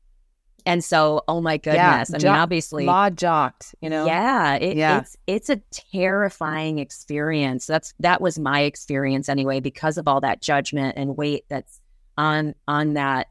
And 0.65 0.83
so, 0.83 1.23
oh 1.27 1.41
my 1.41 1.57
goodness! 1.57 2.11
Yeah, 2.11 2.15
I 2.15 2.17
mean, 2.19 2.27
obviously, 2.27 2.85
law 2.85 3.09
jocked, 3.09 3.73
you 3.81 3.89
know. 3.89 4.05
Yeah, 4.05 4.55
it, 4.55 4.77
yeah, 4.77 4.99
it's 4.99 5.17
it's 5.25 5.49
a 5.49 5.55
terrifying 5.71 6.77
experience. 6.77 7.65
That's 7.65 7.95
that 7.99 8.21
was 8.21 8.37
my 8.37 8.61
experience 8.61 9.27
anyway, 9.27 9.59
because 9.59 9.97
of 9.97 10.07
all 10.07 10.21
that 10.21 10.41
judgment 10.41 10.97
and 10.97 11.17
weight 11.17 11.45
that's 11.49 11.81
on 12.15 12.53
on 12.67 12.93
that 12.93 13.29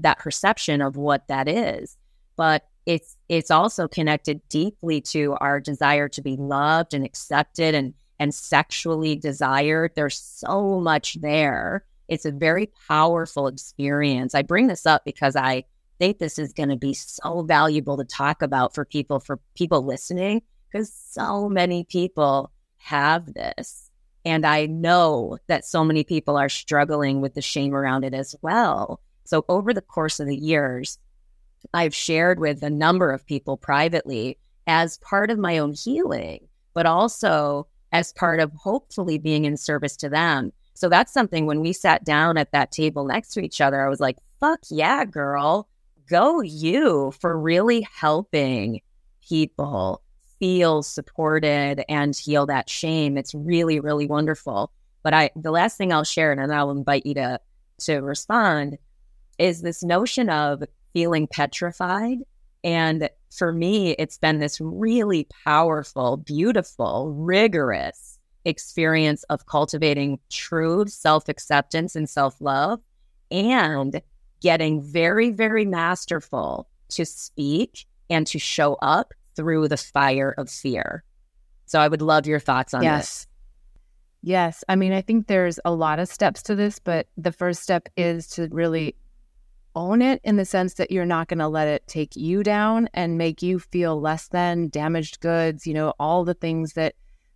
that 0.00 0.18
perception 0.18 0.82
of 0.82 0.96
what 0.96 1.28
that 1.28 1.46
is. 1.46 1.96
But 2.36 2.66
it's 2.86 3.16
it's 3.28 3.50
also 3.50 3.88
connected 3.88 4.40
deeply 4.48 5.00
to 5.00 5.36
our 5.40 5.60
desire 5.60 6.08
to 6.08 6.22
be 6.22 6.36
loved 6.36 6.94
and 6.94 7.04
accepted 7.04 7.74
and 7.74 7.94
and 8.18 8.34
sexually 8.34 9.16
desired. 9.16 9.92
There's 9.94 10.18
so 10.18 10.80
much 10.80 11.14
there. 11.20 11.84
It's 12.08 12.24
a 12.24 12.32
very 12.32 12.70
powerful 12.88 13.46
experience. 13.46 14.34
I 14.34 14.42
bring 14.42 14.66
this 14.66 14.86
up 14.86 15.04
because 15.04 15.34
I 15.36 15.64
think 15.98 16.18
this 16.18 16.38
is 16.38 16.52
going 16.52 16.68
to 16.68 16.76
be 16.76 16.94
so 16.94 17.42
valuable 17.42 17.96
to 17.96 18.04
talk 18.04 18.42
about 18.42 18.74
for 18.74 18.84
people 18.84 19.20
for 19.20 19.38
people 19.54 19.84
listening 19.84 20.42
because 20.70 20.92
so 20.92 21.48
many 21.48 21.84
people 21.84 22.50
have 22.78 23.32
this 23.34 23.90
and 24.24 24.46
I 24.46 24.66
know 24.66 25.38
that 25.48 25.64
so 25.64 25.84
many 25.84 26.04
people 26.04 26.36
are 26.36 26.48
struggling 26.48 27.20
with 27.20 27.34
the 27.34 27.42
shame 27.42 27.74
around 27.74 28.04
it 28.04 28.14
as 28.14 28.34
well. 28.42 29.00
So, 29.24 29.44
over 29.48 29.72
the 29.74 29.80
course 29.80 30.20
of 30.20 30.26
the 30.26 30.36
years, 30.36 30.98
I've 31.74 31.94
shared 31.94 32.38
with 32.38 32.62
a 32.62 32.70
number 32.70 33.10
of 33.10 33.26
people 33.26 33.56
privately 33.56 34.38
as 34.66 34.98
part 34.98 35.30
of 35.30 35.38
my 35.38 35.58
own 35.58 35.72
healing, 35.72 36.48
but 36.74 36.86
also 36.86 37.66
as 37.92 38.12
part 38.12 38.40
of 38.40 38.52
hopefully 38.52 39.18
being 39.18 39.44
in 39.44 39.56
service 39.56 39.96
to 39.98 40.08
them. 40.08 40.52
So, 40.74 40.88
that's 40.88 41.12
something 41.12 41.46
when 41.46 41.60
we 41.60 41.72
sat 41.72 42.04
down 42.04 42.38
at 42.38 42.52
that 42.52 42.72
table 42.72 43.04
next 43.04 43.30
to 43.34 43.40
each 43.40 43.60
other, 43.60 43.84
I 43.84 43.88
was 43.88 44.00
like, 44.00 44.16
fuck 44.40 44.60
yeah, 44.70 45.04
girl, 45.04 45.68
go 46.08 46.40
you 46.40 47.12
for 47.20 47.38
really 47.38 47.86
helping 47.94 48.80
people 49.26 50.02
feel 50.38 50.82
supported 50.82 51.84
and 51.88 52.16
heal 52.16 52.46
that 52.46 52.68
shame. 52.68 53.16
It's 53.16 53.34
really, 53.34 53.78
really 53.78 54.06
wonderful. 54.06 54.72
But 55.02 55.14
I, 55.14 55.30
the 55.36 55.52
last 55.52 55.76
thing 55.76 55.92
I'll 55.92 56.04
share, 56.04 56.32
and 56.32 56.40
then 56.40 56.50
I'll 56.50 56.70
invite 56.70 57.06
you 57.06 57.14
to 57.14 57.40
to 57.82 57.98
respond, 57.98 58.78
is 59.38 59.62
this 59.62 59.82
notion 59.82 60.28
of 60.28 60.62
feeling 60.92 61.26
petrified. 61.26 62.18
And 62.64 63.08
for 63.30 63.52
me, 63.52 63.92
it's 63.92 64.18
been 64.18 64.38
this 64.38 64.60
really 64.60 65.26
powerful, 65.44 66.18
beautiful, 66.18 67.12
rigorous 67.12 68.18
experience 68.44 69.22
of 69.24 69.46
cultivating 69.46 70.18
true 70.30 70.86
self 70.86 71.28
acceptance 71.28 71.96
and 71.96 72.08
self 72.08 72.40
love 72.40 72.80
and 73.30 74.00
getting 74.40 74.82
very, 74.82 75.30
very 75.30 75.64
masterful 75.64 76.68
to 76.90 77.04
speak 77.06 77.86
and 78.10 78.26
to 78.26 78.38
show 78.38 78.74
up 78.82 79.14
through 79.34 79.68
the 79.68 79.76
fire 79.76 80.34
of 80.36 80.50
fear. 80.50 81.04
So 81.66 81.80
I 81.80 81.88
would 81.88 82.02
love 82.02 82.26
your 82.26 82.40
thoughts 82.40 82.74
on 82.74 82.82
yes. 82.82 83.00
this. 83.00 83.26
Yes. 84.22 84.64
I 84.68 84.76
mean, 84.76 84.92
I 84.92 85.00
think 85.00 85.26
there's 85.26 85.58
a 85.64 85.72
lot 85.72 85.98
of 85.98 86.08
steps 86.08 86.42
to 86.44 86.54
this, 86.54 86.78
but 86.78 87.06
the 87.16 87.32
first 87.32 87.62
step 87.62 87.88
is 87.96 88.28
to 88.28 88.48
really 88.50 88.94
own 89.74 90.02
it 90.02 90.20
in 90.24 90.36
the 90.36 90.44
sense 90.44 90.74
that 90.74 90.90
you're 90.90 91.06
not 91.06 91.28
going 91.28 91.38
to 91.38 91.48
let 91.48 91.68
it 91.68 91.86
take 91.86 92.16
you 92.16 92.42
down 92.42 92.88
and 92.94 93.18
make 93.18 93.42
you 93.42 93.58
feel 93.58 94.00
less 94.00 94.28
than 94.28 94.68
damaged 94.68 95.20
goods, 95.20 95.66
you 95.66 95.74
know, 95.74 95.94
all 95.98 96.24
the 96.24 96.34
things 96.34 96.74
that 96.74 96.94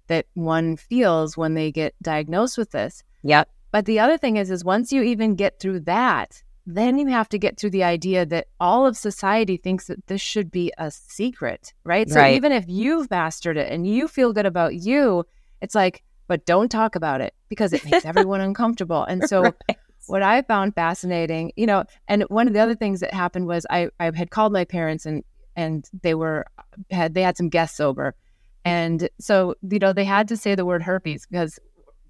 that 0.08 0.26
one 0.34 0.76
feels 0.76 1.36
when 1.36 1.54
they 1.54 1.72
get 1.72 1.94
diagnosed 2.00 2.56
with 2.56 2.70
this. 2.70 3.02
Yep. 3.24 3.48
But 3.72 3.86
the 3.86 3.98
other 3.98 4.16
thing 4.16 4.36
is 4.36 4.50
is 4.50 4.64
once 4.64 4.92
you 4.92 5.02
even 5.02 5.34
get 5.34 5.58
through 5.58 5.80
that, 5.80 6.42
then 6.64 6.98
you 6.98 7.06
have 7.08 7.28
to 7.30 7.38
get 7.38 7.58
through 7.58 7.70
the 7.70 7.84
idea 7.84 8.24
that 8.26 8.46
all 8.60 8.86
of 8.86 8.96
society 8.96 9.56
thinks 9.56 9.86
that 9.86 10.06
this 10.06 10.20
should 10.20 10.50
be 10.50 10.72
a 10.78 10.90
secret, 10.90 11.74
right? 11.84 12.08
So 12.08 12.20
Right. 12.20 12.34
even 12.34 12.52
if 12.52 12.64
you've 12.68 13.10
mastered 13.10 13.56
it 13.56 13.70
and 13.70 13.86
you 13.86 14.08
feel 14.08 14.32
good 14.32 14.46
about 14.46 14.74
you, 14.74 15.24
it's 15.60 15.74
like, 15.74 16.02
but 16.28 16.44
don't 16.44 16.68
talk 16.68 16.96
about 16.96 17.20
it 17.20 17.34
because 17.48 17.72
it 17.72 17.84
makes 17.84 18.04
everyone 18.04 18.40
uncomfortable. 18.40 19.04
And 19.04 19.24
so 19.24 19.42
Right. 19.42 19.78
What 20.06 20.22
I 20.22 20.42
found 20.42 20.74
fascinating, 20.74 21.52
you 21.56 21.66
know, 21.66 21.84
and 22.08 22.22
one 22.24 22.46
of 22.46 22.54
the 22.54 22.60
other 22.60 22.74
things 22.74 23.00
that 23.00 23.12
happened 23.12 23.46
was 23.46 23.66
I, 23.70 23.88
I 24.00 24.10
had 24.14 24.30
called 24.30 24.52
my 24.52 24.64
parents 24.64 25.06
and 25.06 25.24
and 25.56 25.88
they 26.02 26.14
were 26.14 26.46
had 26.90 27.14
they 27.14 27.22
had 27.22 27.36
some 27.36 27.48
guests 27.48 27.80
over. 27.80 28.14
And 28.64 29.08
so, 29.20 29.54
you 29.62 29.78
know, 29.78 29.92
they 29.92 30.04
had 30.04 30.28
to 30.28 30.36
say 30.36 30.54
the 30.54 30.66
word 30.66 30.82
herpes 30.82 31.26
because 31.26 31.58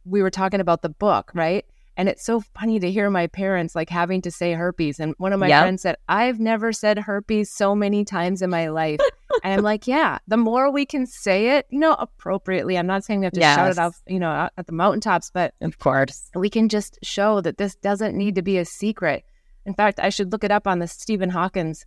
we 0.04 0.22
were 0.22 0.30
talking 0.30 0.60
about 0.60 0.82
the 0.82 0.88
book, 0.88 1.30
right? 1.34 1.64
And 1.96 2.08
it's 2.10 2.24
so 2.24 2.40
funny 2.40 2.78
to 2.80 2.90
hear 2.90 3.08
my 3.08 3.26
parents 3.26 3.74
like 3.74 3.88
having 3.88 4.20
to 4.22 4.30
say 4.30 4.52
herpes. 4.52 5.00
And 5.00 5.14
one 5.18 5.32
of 5.32 5.40
my 5.40 5.48
Yep. 5.48 5.62
friends 5.62 5.82
said, 5.82 5.96
I've 6.08 6.38
never 6.38 6.72
said 6.72 6.98
herpes 6.98 7.50
so 7.50 7.74
many 7.74 8.04
times 8.04 8.42
in 8.42 8.50
my 8.50 8.68
life. 8.68 9.00
and 9.42 9.54
I'm 9.54 9.62
like, 9.62 9.86
yeah, 9.86 10.18
the 10.28 10.36
more 10.36 10.70
we 10.70 10.84
can 10.84 11.06
say 11.06 11.56
it, 11.56 11.66
you 11.70 11.78
know, 11.78 11.94
appropriately. 11.94 12.76
I'm 12.76 12.86
not 12.86 13.02
saying 13.04 13.20
we 13.20 13.24
have 13.26 13.32
to 13.32 13.40
shout 13.40 13.66
it 13.66 13.70
Yes. 13.70 13.78
out, 13.78 13.94
you 14.06 14.18
know, 14.20 14.30
out 14.30 14.52
at 14.58 14.66
the 14.66 14.72
mountaintops, 14.74 15.30
but 15.32 15.54
Of 15.62 15.78
course. 15.78 16.30
we 16.34 16.50
can 16.50 16.68
just 16.68 16.98
show 17.02 17.40
that 17.40 17.56
this 17.56 17.74
doesn't 17.76 18.14
need 18.14 18.34
to 18.34 18.42
be 18.42 18.58
a 18.58 18.64
secret. 18.66 19.24
In 19.64 19.72
fact, 19.72 19.98
I 19.98 20.10
should 20.10 20.32
look 20.32 20.44
it 20.44 20.50
up 20.50 20.66
on 20.66 20.78
the 20.80 20.86
Stephen 20.88 21.30
Hawkins 21.30 21.86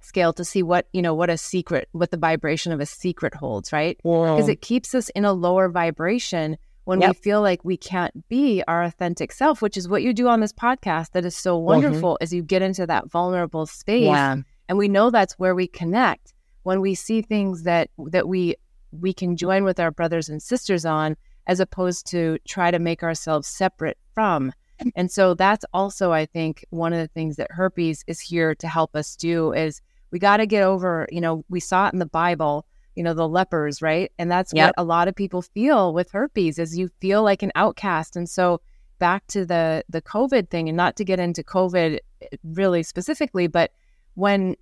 scale 0.00 0.32
to 0.32 0.44
see 0.44 0.62
what, 0.62 0.88
you 0.92 1.02
know, 1.02 1.14
what 1.14 1.30
a 1.30 1.36
secret, 1.38 1.88
what 1.92 2.10
the 2.10 2.16
vibration 2.16 2.72
of 2.72 2.80
a 2.80 2.86
secret 2.86 3.34
holds, 3.34 3.72
right? 3.72 3.96
Because 4.34 4.48
it 4.48 4.60
keeps 4.60 4.94
us 4.94 5.08
in 5.10 5.24
a 5.24 5.32
lower 5.32 5.68
vibration 5.68 6.56
when 6.90 6.98
we 6.98 7.14
feel 7.14 7.40
like 7.40 7.64
we 7.64 7.76
can't 7.76 8.28
be 8.28 8.64
our 8.66 8.82
authentic 8.82 9.30
self, 9.30 9.62
which 9.62 9.76
is 9.76 9.88
what 9.88 10.02
you 10.02 10.12
do 10.12 10.26
on 10.26 10.40
this 10.40 10.52
podcast 10.52 11.12
that 11.12 11.24
is 11.24 11.36
so 11.36 11.56
mm-hmm. 11.56 11.66
wonderful 11.66 12.18
as 12.20 12.32
you 12.32 12.42
get 12.42 12.62
into 12.62 12.84
that 12.84 13.08
vulnerable 13.08 13.64
space 13.64 14.06
yeah. 14.06 14.34
and 14.68 14.76
we 14.76 14.88
know 14.88 15.08
that's 15.08 15.38
where 15.38 15.54
we 15.54 15.68
connect. 15.68 16.34
When 16.64 16.80
we 16.80 16.96
see 16.96 17.22
things 17.22 17.62
that 17.62 17.90
that 18.08 18.26
we 18.26 18.56
we 18.90 19.12
can 19.12 19.36
join 19.36 19.62
with 19.62 19.78
our 19.78 19.92
brothers 19.92 20.28
and 20.28 20.42
sisters 20.42 20.84
on 20.84 21.16
as 21.46 21.60
opposed 21.60 22.06
to 22.08 22.38
try 22.48 22.72
to 22.72 22.80
make 22.80 23.04
ourselves 23.04 23.46
separate 23.46 23.96
from. 24.12 24.52
And 24.96 25.12
so 25.12 25.34
that's 25.34 25.64
also 25.72 26.10
i 26.10 26.26
think 26.26 26.64
one 26.70 26.92
of 26.92 26.98
the 26.98 27.08
things 27.08 27.36
that 27.36 27.52
herpes 27.52 28.02
is 28.08 28.18
here 28.18 28.56
to 28.56 28.66
help 28.66 28.96
us 28.96 29.14
do 29.14 29.52
is 29.52 29.80
we 30.10 30.18
got 30.18 30.38
to 30.38 30.46
get 30.46 30.64
over 30.64 31.06
you 31.12 31.20
know 31.20 31.44
we 31.48 31.60
saw 31.60 31.86
it 31.86 31.92
in 31.92 32.00
the 32.00 32.06
bible 32.06 32.66
you 32.96 33.02
know 33.02 33.14
the 33.14 33.28
lepers 33.28 33.80
right 33.82 34.10
and 34.18 34.30
that's 34.30 34.52
Yep. 34.54 34.68
what 34.68 34.74
a 34.78 34.84
lot 34.84 35.08
of 35.08 35.14
people 35.14 35.42
feel 35.42 35.92
with 35.94 36.10
herpes 36.12 36.58
is 36.58 36.76
you 36.76 36.88
feel 37.00 37.22
like 37.22 37.42
an 37.42 37.52
outcast 37.54 38.16
and 38.16 38.28
so 38.28 38.60
back 38.98 39.26
to 39.28 39.46
the 39.46 39.82
the 39.88 40.02
covid 40.02 40.50
thing 40.50 40.68
and 40.68 40.76
not 40.76 40.96
to 40.96 41.04
get 41.04 41.18
into 41.20 41.42
covid 41.42 41.98
eh, 42.22 42.26
really 42.44 42.82
specifically 42.82 43.46
but 43.46 43.70
when 44.14 44.56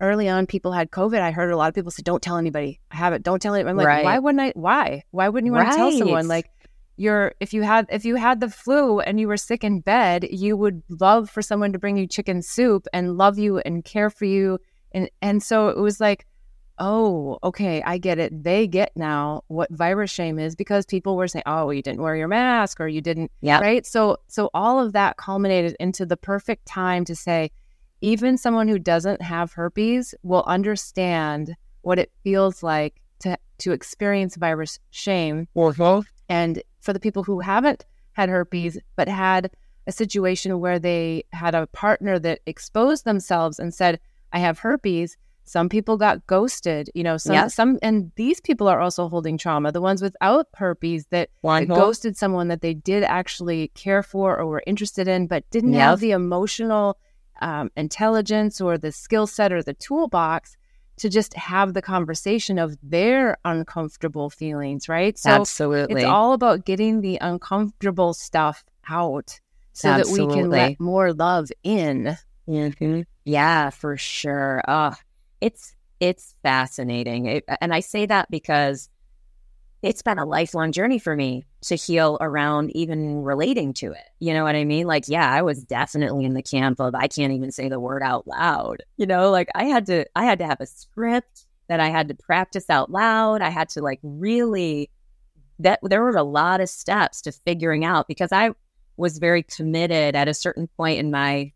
early 0.00 0.28
on 0.28 0.46
people 0.46 0.70
had 0.70 0.90
COVID, 0.92 1.20
I 1.20 1.32
heard 1.32 1.50
a 1.50 1.56
lot 1.56 1.68
of 1.68 1.74
people 1.74 1.90
say, 1.90 2.02
"Don't 2.04 2.22
tell 2.22 2.36
anybody. 2.36 2.78
I 2.92 2.96
have 2.96 3.12
it. 3.14 3.24
Don't 3.24 3.42
tell 3.42 3.54
anybody." 3.54 3.70
I'm 3.70 3.76
like, 3.76 3.86
Right. 3.86 4.04
why 4.04 4.18
wouldn't 4.20 4.40
I? 4.40 4.52
Why? 4.54 5.02
Why 5.10 5.28
wouldn't 5.28 5.46
you 5.46 5.52
want 5.52 5.72
to 5.72 5.76
tell 5.76 5.90
someone? 5.90 6.28
Like, 6.28 6.50
you're 6.96 7.32
if 7.40 7.52
you 7.52 7.62
had 7.62 7.86
if 7.90 8.04
you 8.04 8.14
had 8.14 8.38
the 8.38 8.48
flu 8.48 9.00
and 9.00 9.18
you 9.18 9.26
were 9.26 9.36
sick 9.36 9.64
in 9.64 9.80
bed, 9.80 10.24
you 10.30 10.56
would 10.56 10.84
love 10.88 11.28
for 11.30 11.42
someone 11.42 11.72
to 11.72 11.80
bring 11.80 11.96
you 11.96 12.06
chicken 12.06 12.42
soup 12.42 12.86
and 12.92 13.16
love 13.16 13.38
you 13.38 13.58
and 13.58 13.84
care 13.84 14.08
for 14.08 14.24
you, 14.24 14.60
and 14.92 15.10
and 15.20 15.42
so 15.42 15.68
it 15.68 15.78
was 15.78 15.98
like. 15.98 16.26
Oh, 16.80 17.38
okay, 17.42 17.82
I 17.82 17.98
get 17.98 18.18
it. 18.18 18.44
They 18.44 18.66
get 18.66 18.92
now 18.96 19.42
what 19.48 19.70
virus 19.70 20.10
shame 20.10 20.38
is 20.38 20.54
because 20.54 20.86
people 20.86 21.16
were 21.16 21.28
saying, 21.28 21.42
"Oh, 21.46 21.70
you 21.70 21.82
didn't 21.82 22.02
wear 22.02 22.16
your 22.16 22.28
mask 22.28 22.80
or 22.80 22.88
you 22.88 23.00
didn't 23.00 23.30
Yep. 23.40 23.60
right 23.62 23.86
so 23.86 24.18
so 24.28 24.50
all 24.54 24.78
of 24.78 24.92
that 24.92 25.16
culminated 25.16 25.76
into 25.80 26.04
the 26.06 26.16
perfect 26.16 26.66
time 26.66 27.04
to 27.04 27.14
say 27.14 27.50
even 28.00 28.36
someone 28.38 28.68
who 28.68 28.78
doesn't 28.78 29.22
have 29.22 29.52
herpes 29.52 30.14
will 30.22 30.44
understand 30.46 31.56
what 31.82 31.98
it 31.98 32.12
feels 32.22 32.62
like 32.62 33.00
to 33.20 33.36
to 33.58 33.72
experience 33.72 34.36
virus 34.36 34.78
shame 34.90 35.48
mm-hmm. 35.56 36.00
and 36.28 36.62
for 36.80 36.92
the 36.92 37.00
people 37.00 37.24
who 37.24 37.40
haven't 37.40 37.84
had 38.12 38.28
herpes 38.28 38.78
but 38.96 39.08
had 39.08 39.50
a 39.86 39.92
situation 39.92 40.60
where 40.60 40.78
they 40.78 41.24
had 41.32 41.54
a 41.54 41.66
partner 41.68 42.18
that 42.18 42.40
exposed 42.46 43.04
themselves 43.04 43.58
and 43.58 43.74
said 43.74 43.98
i 44.32 44.38
have 44.38 44.58
herpes 44.58 45.16
some 45.48 45.68
people 45.68 45.96
got 45.96 46.26
ghosted 46.26 46.90
you 46.94 47.02
know 47.02 47.16
some 47.16 47.34
Yep. 47.34 47.50
some 47.50 47.78
and 47.82 48.12
these 48.16 48.40
people 48.40 48.68
are 48.68 48.80
also 48.80 49.08
holding 49.08 49.36
trauma 49.38 49.72
the 49.72 49.80
ones 49.80 50.02
without 50.02 50.46
herpes 50.54 51.06
that 51.10 51.30
that 51.42 51.74
ghosted 51.76 52.16
someone 52.16 52.48
that 52.48 52.60
they 52.60 52.74
did 52.74 53.02
actually 53.02 53.68
care 53.74 54.02
for 54.02 54.38
or 54.38 54.46
were 54.46 54.62
interested 54.66 55.08
in, 55.08 55.26
but 55.26 55.48
didn't 55.50 55.72
Yep. 55.74 55.80
have 55.82 56.00
the 56.00 56.10
emotional 56.12 56.98
um, 57.40 57.70
intelligence 57.76 58.60
or 58.60 58.76
the 58.78 58.92
skill 58.92 59.26
set 59.26 59.52
or 59.52 59.62
the 59.62 59.74
toolbox 59.74 60.56
to 60.96 61.08
just 61.08 61.34
have 61.34 61.74
the 61.74 61.82
conversation 61.82 62.58
of 62.58 62.76
their 62.82 63.36
uncomfortable 63.44 64.30
feelings, 64.30 64.88
right? 64.88 65.16
So 65.18 65.30
Absolutely. 65.30 66.02
it's 66.02 66.04
all 66.04 66.32
about 66.32 66.64
getting 66.64 67.00
the 67.00 67.18
uncomfortable 67.20 68.14
stuff 68.14 68.64
out 68.88 69.40
so 69.72 69.88
that 69.88 70.06
we 70.08 70.18
can 70.18 70.26
Absolutely. 70.26 70.58
let 70.58 70.80
more 70.80 71.12
love 71.12 71.50
in. 71.62 72.16
Mhm. 72.48 73.04
Yeah, 73.24 73.70
for 73.70 73.96
sure. 73.96 74.62
Oh, 74.66 74.94
it's 75.40 75.74
it's 76.00 76.34
fascinating, 76.42 77.26
It- 77.26 77.44
and 77.60 77.74
I 77.74 77.80
say 77.80 78.06
that 78.06 78.30
because 78.30 78.88
it's 79.82 80.02
been 80.02 80.18
a 80.18 80.24
lifelong 80.24 80.72
journey 80.72 80.98
for 80.98 81.14
me 81.14 81.44
to 81.62 81.76
heal 81.76 82.18
around 82.20 82.74
even 82.76 83.22
relating 83.22 83.72
to 83.72 83.92
it. 83.92 84.08
You 84.18 84.32
know 84.34 84.42
what 84.42 84.56
I 84.56 84.64
mean? 84.64 84.86
Like, 84.86 85.04
yeah, 85.08 85.30
I 85.30 85.42
was 85.42 85.62
definitely 85.62 86.24
in 86.24 86.34
the 86.34 86.42
camp 86.42 86.80
of 86.80 86.94
I 86.94 87.06
can't 87.06 87.32
even 87.32 87.52
say 87.52 87.68
the 87.68 87.78
word 87.80 88.02
out 88.02 88.26
loud. 88.26 88.82
You 88.96 89.06
know, 89.06 89.30
like 89.30 89.48
I 89.54 89.64
had 89.64 89.86
to 89.86 90.04
I 90.16 90.24
had 90.24 90.38
to 90.40 90.46
have 90.46 90.60
a 90.60 90.66
script 90.66 91.46
that 91.68 91.80
I 91.80 91.88
had 91.90 92.08
to 92.08 92.14
practice 92.14 92.68
out 92.70 92.90
loud. 92.90 93.40
I 93.42 93.50
had 93.50 93.68
to 93.70 93.82
like 93.82 94.00
really 94.02 94.90
that 95.60 95.80
there 95.82 96.02
were 96.02 96.16
a 96.16 96.22
lot 96.22 96.60
of 96.60 96.68
steps 96.68 97.20
to 97.22 97.32
figuring 97.32 97.84
out 97.84 98.08
because 98.08 98.32
I 98.32 98.50
was 98.96 99.18
very 99.18 99.42
committed 99.44 100.16
at 100.16 100.28
a 100.28 100.34
certain 100.34 100.68
point 100.76 100.98
in 100.98 101.10
my 101.10 101.52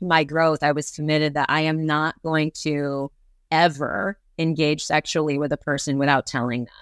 my 0.00 0.24
growth, 0.24 0.62
I 0.62 0.72
was 0.72 0.90
committed 0.90 1.34
that 1.34 1.48
I 1.48 1.62
am 1.62 1.86
not 1.86 2.20
going 2.22 2.50
to 2.62 3.10
ever 3.50 4.18
engage 4.38 4.84
sexually 4.84 5.38
with 5.38 5.52
a 5.52 5.56
person 5.56 5.98
without 5.98 6.26
telling 6.26 6.64
them. 6.64 6.74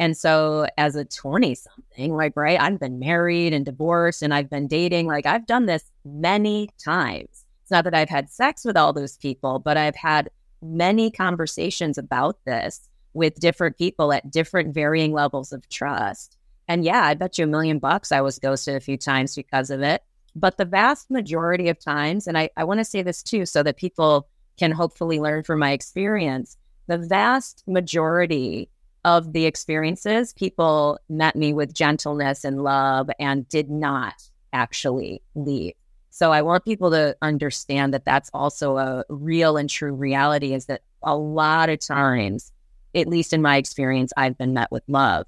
And 0.00 0.16
so, 0.16 0.66
as 0.76 0.94
a 0.94 1.04
20 1.04 1.54
something, 1.56 2.14
like, 2.14 2.34
right, 2.36 2.60
I've 2.60 2.78
been 2.78 3.00
married 3.00 3.52
and 3.52 3.64
divorced 3.64 4.22
and 4.22 4.32
I've 4.32 4.48
been 4.48 4.68
dating. 4.68 5.06
Like, 5.08 5.26
I've 5.26 5.46
done 5.46 5.66
this 5.66 5.90
many 6.04 6.70
times. 6.82 7.44
It's 7.62 7.70
not 7.70 7.84
that 7.84 7.94
I've 7.94 8.08
had 8.08 8.30
sex 8.30 8.64
with 8.64 8.76
all 8.76 8.92
those 8.92 9.16
people, 9.16 9.58
but 9.58 9.76
I've 9.76 9.96
had 9.96 10.30
many 10.62 11.10
conversations 11.10 11.98
about 11.98 12.38
this 12.44 12.88
with 13.12 13.40
different 13.40 13.76
people 13.76 14.12
at 14.12 14.30
different 14.30 14.72
varying 14.72 15.12
levels 15.12 15.52
of 15.52 15.68
trust. 15.68 16.36
And 16.68 16.84
yeah, 16.84 17.04
I 17.04 17.14
bet 17.14 17.38
you 17.38 17.44
a 17.44 17.48
million 17.48 17.78
bucks 17.78 18.12
I 18.12 18.20
was 18.20 18.38
ghosted 18.38 18.76
a 18.76 18.80
few 18.80 18.96
times 18.96 19.34
because 19.34 19.70
of 19.70 19.82
it. 19.82 20.02
But 20.36 20.58
the 20.58 20.64
vast 20.64 21.10
majority 21.10 21.68
of 21.68 21.78
times, 21.78 22.26
and 22.26 22.38
I, 22.38 22.50
I 22.56 22.64
want 22.64 22.78
to 22.78 22.84
say 22.84 23.02
this 23.02 23.22
too, 23.22 23.46
so 23.46 23.62
that 23.62 23.76
people 23.76 24.28
can 24.58 24.72
hopefully 24.72 25.20
learn 25.20 25.42
from 25.42 25.60
my 25.60 25.72
experience, 25.72 26.56
the 26.86 26.98
vast 26.98 27.62
majority 27.66 28.68
of 29.04 29.32
the 29.32 29.46
experiences, 29.46 30.32
people 30.34 30.98
met 31.08 31.36
me 31.36 31.52
with 31.52 31.72
gentleness 31.72 32.44
and 32.44 32.62
love 32.62 33.08
and 33.18 33.48
did 33.48 33.70
not 33.70 34.14
actually 34.52 35.22
leave. 35.34 35.74
So 36.10 36.32
I 36.32 36.42
want 36.42 36.64
people 36.64 36.90
to 36.90 37.16
understand 37.22 37.94
that 37.94 38.04
that's 38.04 38.30
also 38.34 38.76
a 38.76 39.04
real 39.08 39.56
and 39.56 39.70
true 39.70 39.92
reality 39.92 40.52
is 40.52 40.66
that 40.66 40.82
a 41.02 41.16
lot 41.16 41.68
of 41.68 41.78
times, 41.78 42.52
at 42.94 43.06
least 43.06 43.32
in 43.32 43.40
my 43.40 43.56
experience, 43.56 44.12
I've 44.16 44.36
been 44.36 44.52
met 44.52 44.72
with 44.72 44.82
love. 44.88 45.26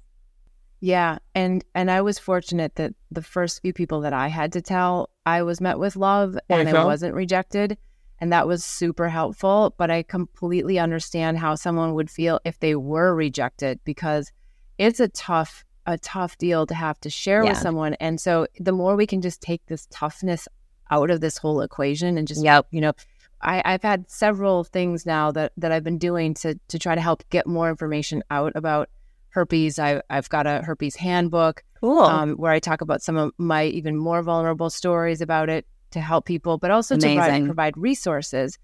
Yeah, 0.81 1.19
and 1.35 1.63
and 1.75 1.91
I 1.91 2.01
was 2.01 2.17
fortunate 2.17 2.75
that 2.75 2.93
the 3.11 3.21
first 3.21 3.61
few 3.61 3.71
people 3.71 4.01
that 4.01 4.13
I 4.13 4.27
had 4.27 4.51
to 4.53 4.61
tell, 4.61 5.11
I 5.25 5.43
was 5.43 5.61
met 5.61 5.77
with 5.77 5.95
love 5.95 6.37
and 6.49 6.67
I 6.67 6.83
wasn't 6.83 7.13
rejected, 7.13 7.77
and 8.21 8.31
that 8.31 8.47
was 8.47 8.63
super 8.63 9.09
helpful, 9.09 9.73
but 9.77 9.89
I 9.89 10.03
completely 10.03 10.77
understand 10.77 11.39
how 11.39 11.55
someone 11.55 11.95
would 11.95 12.09
feel 12.09 12.39
if 12.45 12.59
they 12.59 12.75
were 12.75 13.15
rejected 13.15 13.79
because 13.83 14.31
it's 14.77 14.99
a 14.99 15.07
tough 15.07 15.65
a 15.87 15.97
tough 15.97 16.37
deal 16.37 16.67
to 16.67 16.75
have 16.75 16.99
to 17.01 17.09
share 17.09 17.43
yeah. 17.43 17.49
with 17.49 17.57
someone. 17.57 17.95
And 17.95 18.21
so 18.21 18.45
the 18.59 18.71
more 18.71 18.95
we 18.95 19.07
can 19.07 19.19
just 19.19 19.41
take 19.41 19.65
this 19.65 19.87
toughness 19.89 20.47
out 20.91 21.09
of 21.09 21.19
this 21.19 21.39
whole 21.39 21.61
equation 21.61 22.19
and 22.19 22.27
just 22.27 22.43
yep. 22.43 22.67
you 22.69 22.81
know 22.81 22.93
I, 23.41 23.63
I've 23.65 23.81
had 23.81 24.09
several 24.11 24.63
things 24.63 25.05
now 25.05 25.31
that 25.31 25.53
that 25.57 25.71
I've 25.71 25.83
been 25.83 25.97
doing 25.97 26.35
to 26.35 26.59
to 26.67 26.77
try 26.77 26.93
to 26.93 27.01
help 27.01 27.23
get 27.31 27.47
more 27.47 27.69
information 27.69 28.21
out 28.29 28.51
about 28.55 28.89
herpes. 29.29 29.79
I, 29.79 30.03
I've 30.11 30.29
got 30.29 30.45
a 30.45 30.61
herpes 30.61 30.95
handbook, 30.95 31.63
cool, 31.79 32.03
um, 32.03 32.33
where 32.33 32.51
I 32.51 32.59
talk 32.59 32.81
about 32.81 33.01
some 33.01 33.17
of 33.17 33.31
my 33.39 33.65
even 33.65 33.97
more 33.97 34.21
vulnerable 34.21 34.69
stories 34.69 35.21
about 35.21 35.49
it 35.49 35.65
to 35.91 36.01
help 36.01 36.25
people, 36.25 36.57
but 36.57 36.71
also 36.71 36.95
Amazing. 36.95 37.17
to 37.17 37.21
provide, 37.21 37.45
provide 37.45 37.77
resources. 37.77 38.57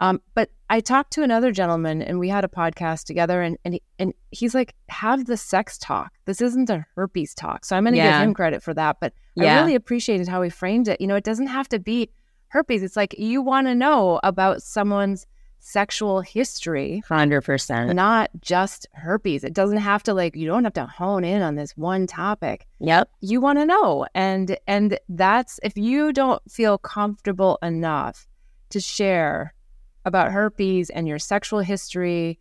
Um, 0.00 0.20
but 0.34 0.50
I 0.70 0.80
talked 0.80 1.12
to 1.12 1.22
another 1.22 1.52
gentleman 1.52 2.00
and 2.00 2.18
we 2.18 2.28
had 2.28 2.44
a 2.44 2.48
podcast 2.48 3.04
together 3.04 3.42
and, 3.42 3.58
and, 3.64 3.74
he, 3.74 3.82
and 3.98 4.14
he's 4.30 4.54
like, 4.54 4.74
have 4.88 5.26
the 5.26 5.36
sex 5.36 5.76
talk. 5.76 6.12
This 6.24 6.40
isn't 6.40 6.70
a 6.70 6.86
herpes 6.94 7.34
talk. 7.34 7.66
So 7.66 7.76
I'm 7.76 7.84
going 7.84 7.92
to 7.92 7.98
yeah. 7.98 8.18
give 8.18 8.28
him 8.28 8.34
credit 8.34 8.62
for 8.62 8.72
that. 8.74 8.96
But 8.98 9.12
yeah. 9.34 9.56
I 9.56 9.60
really 9.60 9.74
appreciated 9.74 10.26
how 10.26 10.40
he 10.40 10.48
framed 10.48 10.88
it. 10.88 11.00
You 11.02 11.06
know, 11.06 11.16
it 11.16 11.24
doesn't 11.24 11.48
have 11.48 11.68
to 11.68 11.78
be 11.78 12.10
herpes. 12.48 12.82
It's 12.82 12.96
like 12.96 13.14
you 13.18 13.42
want 13.42 13.66
to 13.66 13.74
know 13.74 14.20
about 14.22 14.62
someone's 14.62 15.26
sexual 15.60 16.20
history. 16.20 17.02
100%. 17.08 17.94
Not 17.94 18.30
just 18.40 18.86
herpes. 18.92 19.44
It 19.44 19.54
doesn't 19.54 19.78
have 19.78 20.02
to 20.04 20.14
like 20.14 20.34
you 20.34 20.46
don't 20.46 20.64
have 20.64 20.72
to 20.74 20.86
hone 20.86 21.24
in 21.24 21.42
on 21.42 21.54
this 21.54 21.76
one 21.76 22.06
topic. 22.06 22.66
Yep. 22.80 23.10
You 23.20 23.40
want 23.40 23.58
to 23.58 23.66
know. 23.66 24.06
And 24.14 24.56
and 24.66 24.98
that's 25.08 25.60
if 25.62 25.76
you 25.76 26.12
don't 26.12 26.42
feel 26.50 26.78
comfortable 26.78 27.58
enough 27.62 28.26
to 28.70 28.80
share 28.80 29.54
about 30.04 30.32
herpes 30.32 30.90
and 30.90 31.06
your 31.06 31.18
sexual 31.18 31.60
history, 31.60 32.38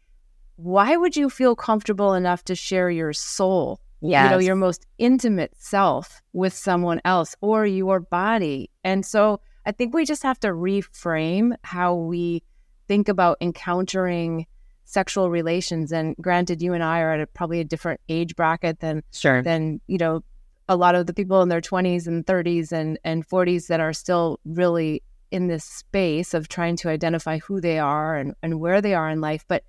why 0.56 0.96
would 0.96 1.16
you 1.16 1.30
feel 1.30 1.56
comfortable 1.56 2.14
enough 2.14 2.44
to 2.46 2.56
share 2.56 2.90
your 2.90 3.14
soul, 3.14 3.80
yes. 4.02 4.26
you 4.26 4.30
know, 4.32 4.40
your 4.40 4.56
most 4.56 4.86
intimate 4.98 5.54
self 5.58 6.22
with 6.34 6.54
someone 6.54 7.02
else 7.06 7.36
or 7.42 7.66
your 7.66 8.00
body? 8.00 8.70
And 8.84 9.06
so 9.06 9.42
I 9.66 9.72
think 9.72 9.94
we 9.94 10.06
just 10.06 10.24
have 10.24 10.40
to 10.42 10.50
reframe 10.50 11.56
how 11.64 11.96
we 11.96 12.44
think 12.90 13.08
about 13.08 13.38
encountering 13.40 14.48
sexual 14.84 15.30
relations. 15.30 15.94
And 15.94 16.16
granted, 16.20 16.62
you 16.62 16.74
and 16.74 16.84
I 16.84 17.00
are 17.00 17.14
at 17.14 17.22
a, 17.22 17.28
probably 17.28 17.62
a 17.62 17.64
different 17.64 18.02
age 18.10 18.36
bracket 18.36 18.82
than 18.82 19.04
sure. 19.14 19.42
than 19.42 19.80
you 19.88 19.98
know 19.98 20.24
a 20.68 20.76
lot 20.76 20.96
of 20.96 21.06
the 21.06 21.14
people 21.14 21.42
in 21.42 21.50
their 21.50 21.62
20s 21.62 22.06
and 22.06 22.26
30s 22.26 22.72
and, 22.72 23.00
and 23.04 23.28
40s 23.28 23.68
that 23.68 23.80
are 23.80 23.94
still 23.94 24.40
really 24.46 25.02
in 25.32 25.48
this 25.48 25.64
space 25.64 26.36
of 26.36 26.48
trying 26.48 26.76
to 26.76 26.90
identify 26.90 27.40
who 27.40 27.60
they 27.60 27.80
are 27.80 28.16
and, 28.16 28.36
and 28.44 28.60
where 28.60 28.80
they 28.82 28.94
are 28.94 29.10
in 29.10 29.22
life. 29.22 29.46
But 29.48 29.64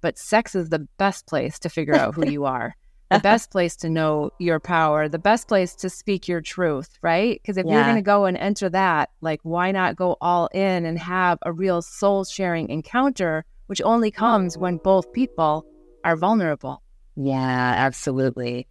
but 0.00 0.18
sex 0.18 0.54
is 0.54 0.68
the 0.68 0.86
best 0.98 1.26
place 1.26 1.58
to 1.60 1.70
figure 1.70 1.94
out 1.94 2.14
who 2.14 2.28
you 2.30 2.44
are. 2.44 2.76
The 3.10 3.18
best 3.22 3.50
place 3.50 3.76
to 3.76 3.90
know 3.90 4.30
your 4.38 4.60
power, 4.60 5.08
the 5.08 5.18
best 5.18 5.48
place 5.48 5.74
to 5.76 5.90
speak 5.90 6.28
your 6.28 6.40
truth, 6.40 6.98
right? 7.02 7.40
Because 7.42 7.56
if 7.56 7.66
yeah. 7.66 7.74
you're 7.74 7.84
going 7.84 7.96
to 7.96 8.02
go 8.02 8.24
and 8.24 8.36
enter 8.36 8.68
that, 8.70 9.10
like, 9.20 9.40
why 9.42 9.70
not 9.70 9.96
go 9.96 10.16
all 10.20 10.48
in 10.52 10.84
and 10.84 10.98
have 10.98 11.38
a 11.42 11.52
real 11.52 11.82
soul 11.82 12.24
sharing 12.24 12.68
encounter, 12.68 13.44
which 13.66 13.82
only 13.82 14.10
comes 14.10 14.58
when 14.58 14.78
both 14.78 15.12
people 15.12 15.66
are 16.04 16.16
vulnerable? 16.16 16.82
Yeah, 17.16 17.74
absolutely. 17.76 18.66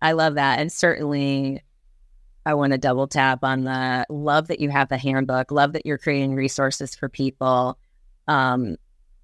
I 0.00 0.12
love 0.12 0.34
that. 0.34 0.60
And 0.60 0.70
certainly, 0.70 1.62
I 2.46 2.54
want 2.54 2.72
to 2.72 2.78
double 2.78 3.08
tap 3.08 3.40
on 3.42 3.64
the 3.64 4.06
love 4.08 4.48
that 4.48 4.60
you 4.60 4.70
have 4.70 4.88
the 4.88 4.96
handbook, 4.96 5.50
love 5.50 5.72
that 5.72 5.84
you're 5.84 5.98
creating 5.98 6.34
resources 6.34 6.94
for 6.94 7.08
people. 7.08 7.78
Um, 8.26 8.76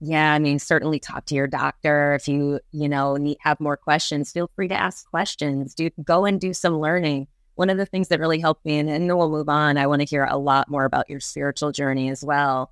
yeah, 0.06 0.34
I 0.34 0.38
mean, 0.38 0.58
certainly 0.58 0.98
talk 0.98 1.24
to 1.26 1.34
your 1.34 1.46
doctor 1.46 2.14
if 2.14 2.28
you, 2.28 2.60
you 2.72 2.90
know, 2.90 3.16
need, 3.16 3.38
have 3.40 3.58
more 3.58 3.76
questions. 3.76 4.32
Feel 4.32 4.50
free 4.54 4.68
to 4.68 4.74
ask 4.74 5.08
questions. 5.08 5.74
Do 5.74 5.88
go 6.04 6.26
and 6.26 6.38
do 6.38 6.52
some 6.52 6.78
learning. 6.78 7.26
One 7.54 7.70
of 7.70 7.78
the 7.78 7.86
things 7.86 8.08
that 8.08 8.20
really 8.20 8.38
helped 8.38 8.66
me, 8.66 8.78
and, 8.78 8.90
and 8.90 9.06
we'll 9.16 9.30
move 9.30 9.48
on. 9.48 9.78
I 9.78 9.86
want 9.86 10.00
to 10.00 10.06
hear 10.06 10.24
a 10.24 10.36
lot 10.36 10.68
more 10.68 10.84
about 10.84 11.08
your 11.08 11.20
spiritual 11.20 11.72
journey 11.72 12.10
as 12.10 12.22
well. 12.22 12.70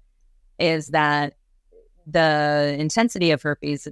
Is 0.59 0.89
that 0.89 1.35
the 2.07 2.77
intensity 2.79 3.31
of 3.31 3.41
herpes 3.41 3.89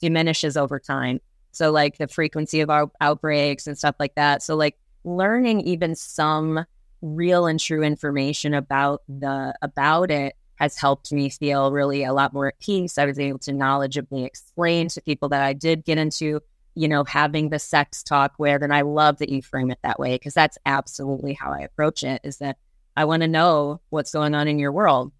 diminishes 0.00 0.56
over 0.56 0.80
time? 0.80 1.20
So, 1.52 1.70
like 1.70 1.98
the 1.98 2.08
frequency 2.08 2.62
of 2.62 2.70
our 2.70 2.90
outbreaks 3.00 3.68
and 3.68 3.78
stuff 3.78 3.94
like 4.00 4.16
that. 4.16 4.42
So, 4.42 4.56
like 4.56 4.76
learning 5.04 5.60
even 5.60 5.94
some 5.94 6.64
real 7.00 7.46
and 7.46 7.60
true 7.60 7.82
information 7.82 8.54
about 8.54 9.02
the 9.08 9.54
about 9.62 10.10
it 10.10 10.34
has 10.62 10.78
helped 10.78 11.10
me 11.10 11.28
feel 11.28 11.72
really 11.72 12.04
a 12.04 12.12
lot 12.12 12.32
more 12.32 12.46
at 12.46 12.60
peace. 12.60 12.96
I 12.96 13.04
was 13.04 13.18
able 13.18 13.40
to 13.40 13.50
knowledgeably 13.50 14.24
explain 14.24 14.86
to 14.90 15.02
people 15.02 15.28
that 15.30 15.42
I 15.42 15.54
did 15.54 15.84
get 15.84 15.98
into, 15.98 16.40
you 16.76 16.86
know, 16.86 17.02
having 17.02 17.48
the 17.48 17.58
sex 17.58 18.04
talk 18.04 18.34
where, 18.36 18.62
and 18.62 18.72
I 18.72 18.82
love 18.82 19.18
that 19.18 19.28
you 19.28 19.42
frame 19.42 19.72
it 19.72 19.80
that 19.82 19.98
way 19.98 20.14
because 20.14 20.34
that's 20.34 20.58
absolutely 20.64 21.32
how 21.32 21.50
I 21.50 21.62
approach 21.62 22.04
it 22.04 22.20
is 22.22 22.36
that 22.38 22.58
I 22.96 23.06
want 23.06 23.22
to 23.22 23.28
know 23.28 23.80
what's 23.90 24.12
going 24.12 24.36
on 24.36 24.46
in 24.46 24.60
your 24.60 24.70
world. 24.70 25.10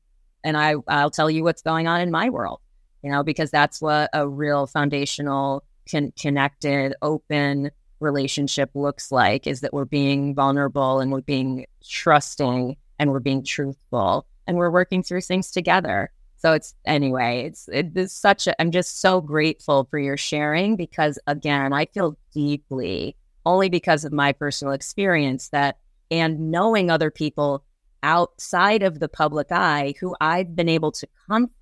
And 0.45 0.57
I, 0.57 0.77
I'll 0.87 1.11
tell 1.11 1.29
you 1.29 1.43
what's 1.43 1.63
going 1.63 1.89
on 1.89 2.01
in 2.01 2.13
my 2.13 2.31
world, 2.31 2.61
you 3.03 3.11
know, 3.11 3.25
because 3.25 3.51
that's 3.51 3.83
what 3.83 4.11
a 4.13 4.29
real 4.29 4.69
foundational, 4.69 5.65
con- 5.91 6.13
connected, 6.17 6.95
open, 7.03 7.73
relationship 7.99 8.71
looks 8.75 9.11
like 9.11 9.49
is 9.49 9.61
that 9.63 9.73
we're 9.73 9.85
being 9.85 10.37
vulnerable 10.37 11.01
and 11.01 11.11
we're 11.11 11.21
being 11.21 11.67
trusting 11.85 12.77
and 13.01 13.11
we're 13.11 13.21
being 13.21 13.45
truthful 13.45 14.27
and 14.47 14.57
we're 14.57 14.71
working 14.71 15.03
through 15.03 15.23
things 15.23 15.51
together. 15.51 16.11
So 16.39 16.53
it's 16.53 16.75
anyway, 16.85 17.45
it's 17.47 17.69
it's 17.73 18.13
such 18.13 18.47
a 18.47 18.61
I'm 18.61 18.73
just 18.73 19.01
so 19.01 19.21
grateful 19.21 19.87
for 19.91 19.99
your 19.99 20.17
sharing 20.17 20.77
because 20.77 21.19
again, 21.27 21.73
I 21.73 21.87
feel 21.87 22.17
deeply 22.35 23.17
only 23.47 23.69
because 23.69 24.05
of 24.05 24.13
my 24.13 24.33
personal 24.33 24.75
experience 24.75 25.49
that 25.51 25.79
and 26.11 26.51
knowing 26.51 26.91
other 26.91 27.11
people 27.11 27.65
outside 28.03 28.83
of 28.83 28.99
the 28.99 29.09
public 29.09 29.49
eye 29.51 29.95
who 30.01 30.17
I've 30.21 30.55
been 30.57 30.69
able 30.69 30.93
to 30.93 31.09
comfort 31.29 31.53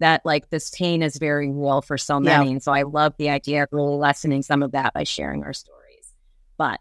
that 0.00 0.20
like 0.24 0.50
this 0.50 0.70
pain 0.70 1.02
is 1.02 1.16
very 1.16 1.50
real 1.50 1.80
for 1.80 1.96
so 1.96 2.18
many. 2.18 2.46
Yeah. 2.46 2.52
And 2.52 2.62
so 2.62 2.72
I 2.72 2.82
love 2.82 3.14
the 3.18 3.30
idea 3.30 3.62
of 3.62 3.68
really 3.70 3.96
lessening 3.96 4.42
some 4.42 4.62
of 4.62 4.72
that 4.72 4.92
by 4.94 5.04
sharing 5.04 5.44
our 5.44 5.52
stories. 5.52 6.12
But 6.58 6.80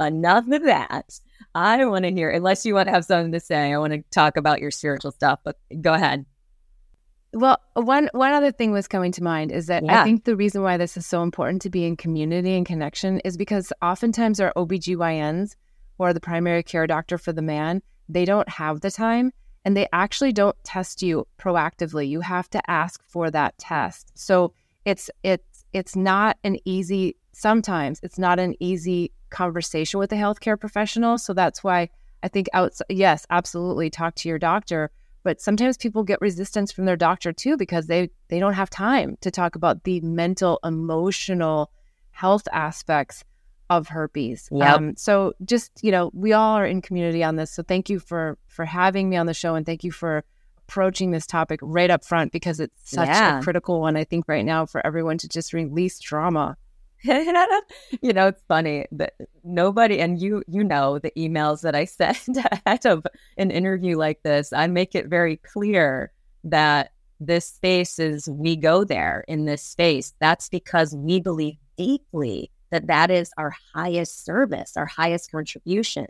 enough 0.00 0.48
of 0.48 0.62
that. 0.64 1.18
I 1.54 1.84
want 1.84 2.04
to 2.04 2.10
hear, 2.10 2.30
unless 2.30 2.66
you 2.66 2.74
want 2.74 2.88
to 2.88 2.92
have 2.92 3.04
something 3.04 3.32
to 3.32 3.40
say, 3.40 3.72
I 3.72 3.78
want 3.78 3.92
to 3.92 4.02
talk 4.10 4.36
about 4.36 4.60
your 4.60 4.70
spiritual 4.70 5.12
stuff, 5.12 5.40
but 5.44 5.56
go 5.80 5.94
ahead. 5.94 6.26
Well, 7.32 7.60
one 7.74 8.08
one 8.12 8.32
other 8.32 8.52
thing 8.52 8.70
was 8.70 8.86
coming 8.86 9.10
to 9.12 9.22
mind 9.22 9.50
is 9.50 9.66
that 9.66 9.84
yeah. 9.84 10.00
I 10.00 10.04
think 10.04 10.24
the 10.24 10.36
reason 10.36 10.62
why 10.62 10.76
this 10.76 10.96
is 10.96 11.04
so 11.04 11.22
important 11.22 11.62
to 11.62 11.70
be 11.70 11.84
in 11.84 11.96
community 11.96 12.56
and 12.56 12.64
connection 12.64 13.18
is 13.20 13.36
because 13.36 13.72
oftentimes 13.82 14.38
our 14.38 14.52
OBGYNs 14.54 15.56
or 15.98 16.12
the 16.12 16.20
primary 16.20 16.62
care 16.62 16.86
doctor 16.86 17.18
for 17.18 17.32
the 17.32 17.42
man, 17.42 17.82
they 18.08 18.24
don't 18.24 18.48
have 18.48 18.82
the 18.82 18.90
time 18.90 19.32
and 19.64 19.76
they 19.76 19.88
actually 19.92 20.32
don't 20.32 20.56
test 20.62 21.02
you 21.02 21.26
proactively. 21.38 22.08
You 22.08 22.20
have 22.20 22.48
to 22.50 22.70
ask 22.70 23.02
for 23.04 23.30
that 23.32 23.58
test. 23.58 24.12
So 24.14 24.52
it's 24.84 25.10
it's 25.22 25.64
it's 25.72 25.96
not 25.96 26.36
an 26.44 26.58
easy 26.64 27.16
sometimes 27.34 28.00
it's 28.02 28.18
not 28.18 28.38
an 28.38 28.54
easy 28.60 29.12
conversation 29.30 29.98
with 30.00 30.12
a 30.12 30.16
healthcare 30.16 30.58
professional. 30.58 31.18
So 31.18 31.34
that's 31.34 31.62
why 31.64 31.88
I 32.22 32.28
think 32.28 32.48
outside, 32.52 32.86
yes, 32.88 33.26
absolutely 33.30 33.90
talk 33.90 34.14
to 34.16 34.28
your 34.28 34.38
doctor. 34.38 34.90
But 35.24 35.40
sometimes 35.40 35.76
people 35.78 36.02
get 36.04 36.20
resistance 36.20 36.70
from 36.70 36.84
their 36.84 36.96
doctor 36.96 37.32
too 37.32 37.56
because 37.56 37.86
they 37.86 38.10
they 38.28 38.38
don't 38.38 38.52
have 38.54 38.68
time 38.70 39.16
to 39.22 39.30
talk 39.30 39.56
about 39.56 39.84
the 39.84 40.00
mental, 40.02 40.58
emotional 40.64 41.70
health 42.10 42.46
aspects 42.52 43.24
of 43.70 43.88
herpes. 43.88 44.48
Yep. 44.52 44.76
Um, 44.76 44.96
so 44.96 45.32
just 45.44 45.72
you 45.82 45.90
know, 45.90 46.10
we 46.14 46.34
all 46.34 46.56
are 46.56 46.66
in 46.66 46.82
community 46.82 47.24
on 47.24 47.36
this. 47.36 47.50
So 47.50 47.62
thank 47.62 47.88
you 47.88 47.98
for 47.98 48.36
for 48.48 48.66
having 48.66 49.08
me 49.08 49.16
on 49.16 49.26
the 49.26 49.34
show, 49.34 49.54
and 49.54 49.64
thank 49.64 49.82
you 49.82 49.90
for 49.90 50.24
approaching 50.68 51.10
this 51.10 51.26
topic 51.26 51.60
right 51.62 51.90
up 51.90 52.04
front 52.04 52.30
because 52.32 52.60
it's 52.60 52.90
such 52.90 53.08
Yeah. 53.08 53.38
a 53.38 53.42
critical 53.42 53.80
one. 53.80 53.96
I 53.96 54.04
think 54.04 54.26
right 54.28 54.44
now 54.44 54.66
for 54.66 54.86
everyone 54.86 55.18
to 55.18 55.28
just 55.28 55.52
release 55.52 55.98
trauma. 55.98 56.56
you 58.00 58.12
know, 58.14 58.28
it's 58.28 58.42
funny 58.48 58.86
that 58.92 59.12
nobody 59.42 60.00
and 60.00 60.22
you 60.22 60.42
you 60.48 60.64
know 60.64 60.98
the 60.98 61.12
emails 61.18 61.60
that 61.60 61.74
I 61.74 61.84
send 61.84 62.16
ahead 62.66 62.86
of 62.86 63.06
an 63.36 63.50
interview 63.50 63.98
like 63.98 64.22
this. 64.22 64.54
I 64.54 64.68
make 64.68 64.94
it 64.94 65.08
very 65.08 65.36
clear 65.36 66.12
that 66.44 66.92
this 67.20 67.46
space 67.46 67.98
is 67.98 68.26
we 68.28 68.56
go 68.56 68.84
there 68.84 69.24
in 69.28 69.44
this 69.44 69.62
space. 69.62 70.14
That's 70.18 70.48
because 70.48 70.96
we 70.96 71.20
believe 71.20 71.56
deeply 71.76 72.50
that 72.70 72.86
that 72.86 73.10
is 73.10 73.30
our 73.36 73.54
highest 73.74 74.24
service, 74.24 74.74
our 74.74 74.86
highest 74.86 75.30
contribution. 75.30 76.06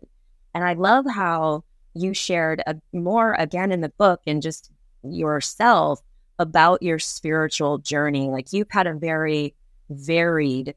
And 0.54 0.62
I 0.62 0.74
love 0.74 1.06
how 1.12 1.64
you 1.94 2.14
shared 2.14 2.62
a, 2.68 2.76
more 2.92 3.34
again 3.34 3.72
in 3.72 3.80
the 3.80 3.88
book 3.88 4.20
and 4.28 4.40
just 4.40 4.70
yourself 5.02 6.00
about 6.38 6.82
your 6.82 7.00
spiritual 7.00 7.78
journey. 7.78 8.28
Like 8.28 8.52
you've 8.52 8.70
had 8.70 8.86
a 8.86 8.94
very 8.94 9.54
varied 9.90 10.74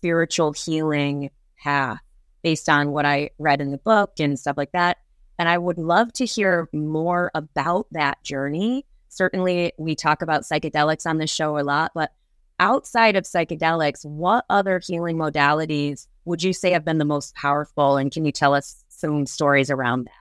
spiritual 0.00 0.52
healing 0.52 1.30
path 1.62 1.98
based 2.42 2.70
on 2.70 2.90
what 2.90 3.04
I 3.04 3.30
read 3.38 3.60
in 3.60 3.70
the 3.70 3.76
book 3.76 4.12
and 4.18 4.38
stuff 4.38 4.56
like 4.56 4.72
that. 4.72 4.96
And 5.38 5.46
I 5.46 5.58
would 5.58 5.76
love 5.76 6.10
to 6.14 6.24
hear 6.24 6.70
more 6.72 7.30
about 7.34 7.86
that 7.92 8.22
journey. 8.22 8.86
Certainly, 9.10 9.72
we 9.78 9.94
talk 9.94 10.22
about 10.22 10.42
psychedelics 10.42 11.06
on 11.06 11.18
this 11.18 11.30
show 11.30 11.58
a 11.58 11.60
lot, 11.60 11.92
but 11.94 12.12
outside 12.58 13.16
of 13.16 13.24
psychedelics, 13.24 14.06
what 14.06 14.46
other 14.48 14.80
healing 14.82 15.16
modalities 15.16 16.06
would 16.24 16.42
you 16.42 16.54
say 16.54 16.72
have 16.72 16.84
been 16.84 16.98
the 16.98 17.04
most 17.04 17.34
powerful? 17.34 17.98
And 17.98 18.10
can 18.10 18.24
you 18.24 18.32
tell 18.32 18.54
us 18.54 18.84
some 18.88 19.26
stories 19.26 19.70
around 19.70 20.04
that? 20.06 20.12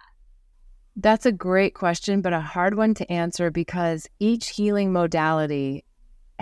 That's 0.98 1.26
a 1.26 1.32
great 1.32 1.74
question, 1.74 2.22
but 2.22 2.34
a 2.34 2.42
hard 2.42 2.76
one 2.76 2.94
to 2.96 3.10
answer 3.10 3.50
because 3.50 4.08
each 4.20 4.50
healing 4.50 4.92
modality 4.92 5.86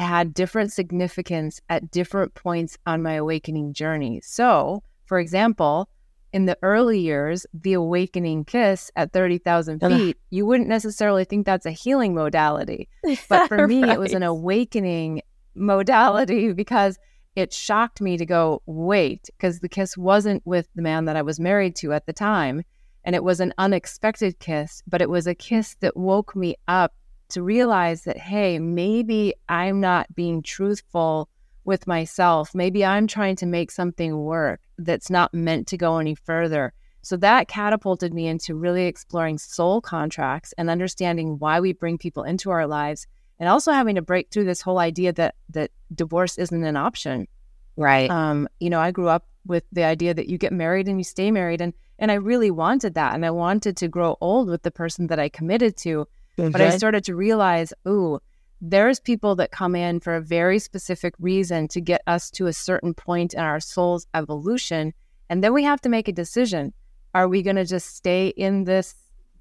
had 0.06 0.34
different 0.34 0.72
significance 0.72 1.60
at 1.70 1.90
different 1.92 2.36
points 2.36 2.78
on 2.86 3.02
my 3.02 3.14
awakening 3.14 3.74
journey. 3.74 4.22
So, 4.24 4.84
for 5.06 5.20
example, 5.20 5.90
in 6.34 6.46
the 6.46 6.58
early 6.62 7.00
years, 7.00 7.46
the 7.54 7.74
awakening 7.74 8.46
kiss 8.46 8.92
at 8.96 9.14
30,000 9.14 9.84
Ugh. 9.84 9.92
feet, 9.92 10.18
you 10.30 10.46
wouldn't 10.46 10.70
necessarily 10.70 11.24
think 11.24 11.46
that's 11.46 11.66
a 11.66 11.72
healing 11.72 12.14
modality. 12.14 12.88
But 13.30 13.48
for 13.48 13.68
me, 13.68 13.90
it 13.90 14.00
was 14.00 14.14
an 14.14 14.24
awakening 14.24 15.22
modality 15.56 16.54
because 16.64 17.00
it 17.36 17.54
shocked 17.54 18.02
me 18.02 18.18
to 18.18 18.26
go, 18.26 18.62
wait, 18.66 19.30
because 19.38 19.60
the 19.60 19.70
kiss 19.70 19.98
wasn't 19.98 20.46
with 20.46 20.68
the 20.76 20.82
man 20.82 21.06
that 21.06 21.16
I 21.16 21.22
was 21.22 21.40
married 21.40 21.76
to 21.78 21.94
at 21.94 22.06
the 22.06 22.14
time. 22.14 22.64
And 23.04 23.16
it 23.16 23.24
was 23.24 23.40
an 23.40 23.54
unexpected 23.58 24.40
kiss, 24.40 24.84
but 24.86 25.02
it 25.02 25.10
was 25.10 25.28
a 25.28 25.36
kiss 25.36 25.76
that 25.80 25.96
woke 25.96 26.36
me 26.36 26.56
up 26.68 26.94
to 27.30 27.44
realize 27.44 28.04
that, 28.04 28.18
hey, 28.18 28.60
maybe 28.60 29.34
I'm 29.50 29.80
not 29.80 30.14
being 30.16 30.42
truthful 30.42 31.30
with 31.66 31.86
myself. 31.88 32.56
Maybe 32.56 32.86
I'm 32.86 33.08
trying 33.08 33.36
to 33.38 33.46
make 33.46 33.72
something 33.72 34.18
work 34.24 34.62
that's 34.78 35.10
not 35.10 35.34
meant 35.34 35.68
to 35.68 35.78
go 35.78 35.98
any 35.98 36.16
further. 36.16 36.74
So 37.02 37.18
that 37.18 37.48
catapulted 37.48 38.14
me 38.14 38.28
into 38.28 38.56
really 38.56 38.86
exploring 38.86 39.38
soul 39.38 39.82
contracts 39.82 40.54
and 40.58 40.70
understanding 40.70 41.40
why 41.40 41.60
we 41.60 41.74
bring 41.74 41.98
people 41.98 42.24
into 42.24 42.52
our 42.52 42.68
lives 42.68 43.08
and 43.40 43.48
also 43.50 43.72
having 43.72 43.96
to 43.96 44.02
break 44.02 44.30
through 44.30 44.46
this 44.46 44.62
whole 44.62 44.80
idea 44.80 45.14
that 45.14 45.36
that 45.50 45.72
divorce 45.94 46.38
isn't 46.38 46.64
an 46.64 46.76
option. 46.76 47.28
Right. 47.76 48.10
Um, 48.10 48.48
you 48.60 48.70
know, 48.70 48.80
I 48.80 48.92
grew 48.92 49.08
up 49.08 49.28
with 49.46 49.64
the 49.72 49.84
idea 49.84 50.14
that 50.14 50.28
you 50.28 50.38
get 50.38 50.52
married 50.52 50.88
and 50.88 51.00
you 51.00 51.04
stay 51.04 51.32
married 51.32 51.62
and 51.62 51.74
and 52.00 52.12
I 52.12 52.16
really 52.16 52.52
wanted 52.52 52.94
that 52.94 53.16
and 53.16 53.26
I 53.26 53.32
wanted 53.32 53.78
to 53.78 53.88
grow 53.88 54.18
old 54.22 54.50
with 54.50 54.62
the 54.62 54.72
person 54.72 55.08
that 55.08 55.20
I 55.20 55.30
committed 55.30 55.78
to. 55.78 56.08
But 56.38 56.62
I 56.62 56.70
started 56.78 57.04
to 57.06 57.16
realize, 57.16 57.74
ooh, 57.88 58.20
there's 58.62 59.00
people 59.00 59.36
that 59.36 59.52
come 59.52 59.76
in 59.76 60.00
for 60.00 60.16
a 60.16 60.22
very 60.22 60.60
specific 60.60 61.14
reason 61.20 61.68
to 61.70 61.82
get 61.82 62.02
us 62.08 62.32
to 62.32 62.48
a 62.48 62.54
certain 62.54 62.94
point 62.94 63.34
in 63.34 63.40
our 63.40 63.60
soul's 63.60 64.08
evolution. 64.14 64.94
And 65.30 65.44
then 65.44 65.54
we 65.54 65.64
have 65.64 65.82
to 65.82 65.90
make 65.90 66.08
a 66.08 66.14
decision. 66.14 66.74
Are 67.14 67.28
we 67.28 67.42
going 67.42 67.56
to 67.56 67.66
just 67.66 67.96
stay 67.96 68.30
in 68.30 68.64
this 68.64 68.96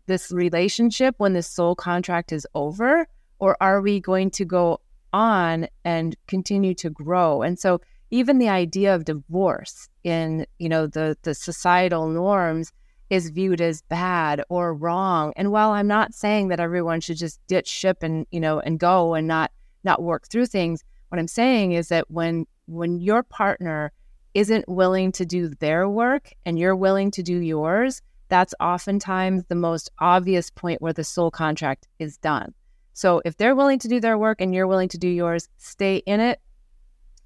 this 0.07 0.31
relationship 0.31 1.17
when 1.19 1.33
this 1.33 1.49
soul 1.49 1.75
contract 1.75 2.33
is 2.33 2.47
over? 2.55 3.07
Or 3.39 3.57
are 3.61 3.83
we 3.83 4.01
going 4.01 4.31
to 4.33 4.45
go 4.45 4.81
on 5.13 5.69
and 5.85 6.17
continue 6.27 6.75
to 6.75 6.91
grow? 6.91 7.43
And 7.43 7.59
so 7.59 7.81
even 8.11 8.39
the 8.39 8.49
idea 8.49 8.95
of 8.95 9.05
divorce 9.05 9.89
in, 10.05 10.47
you 10.59 10.69
know, 10.69 10.87
the 10.87 11.17
the 11.23 11.35
societal 11.35 12.09
norms 12.09 12.73
is 13.11 13.31
viewed 13.31 13.61
as 13.61 13.83
bad 13.83 14.43
or 14.49 14.75
wrong. 14.75 15.33
And 15.37 15.53
while 15.53 15.71
I'm 15.71 15.87
not 15.87 16.15
saying 16.15 16.49
that 16.49 16.61
everyone 16.61 17.01
should 17.01 17.17
just 17.17 17.41
ditch 17.47 17.69
ship 17.69 18.03
and 18.03 18.27
you 18.31 18.41
know 18.41 18.61
and 18.61 18.79
go 18.79 19.15
and 19.15 19.27
not 19.27 19.53
not 19.85 20.03
work 20.03 20.29
through 20.29 20.47
things, 20.47 20.85
what 21.09 21.19
I'm 21.19 21.29
saying 21.29 21.73
is 21.73 21.89
that 21.89 22.11
when 22.11 22.47
when 22.67 22.99
your 22.99 23.23
partner 23.23 23.93
isn't 24.35 24.69
willing 24.69 25.13
to 25.13 25.25
do 25.25 25.49
their 25.49 25.89
work 25.89 26.33
and 26.45 26.59
you're 26.59 26.77
willing 26.77 27.11
to 27.13 27.23
do 27.23 27.39
yours, 27.39 28.03
that's 28.29 28.55
oftentimes 28.61 29.45
the 29.45 29.55
most 29.55 29.91
obvious 30.01 30.51
point 30.51 30.83
where 30.83 30.93
the 30.93 31.05
soul 31.05 31.31
contract 31.31 31.87
is 31.99 32.19
done. 32.19 32.53
So 32.93 33.23
if 33.25 33.37
they're 33.37 33.55
willing 33.55 33.79
to 33.79 33.89
do 33.89 34.01
their 34.01 34.19
work 34.19 34.41
and 34.41 34.55
you're 34.55 34.67
willing 34.67 34.89
to 34.91 34.99
do 34.99 35.09
yours, 35.09 35.49
stay 35.59 35.97
in 36.07 36.21
it, 36.21 36.41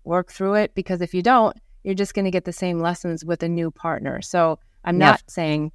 work 0.04 0.30
through 0.30 0.54
it 0.54 0.74
because 0.74 1.00
if 1.00 1.14
you 1.14 1.22
don't, 1.22 1.56
you're 1.84 1.94
just 1.94 2.14
going 2.14 2.24
to 2.26 2.30
get 2.30 2.44
the 2.44 2.52
same 2.52 2.80
lessons 2.80 3.24
with 3.24 3.42
a 3.42 3.48
new 3.48 3.70
partner. 3.70 4.20
So 4.20 4.58
I'm 4.84 4.98
Yeah. 4.98 5.10
not 5.12 5.22
saying 5.28 5.72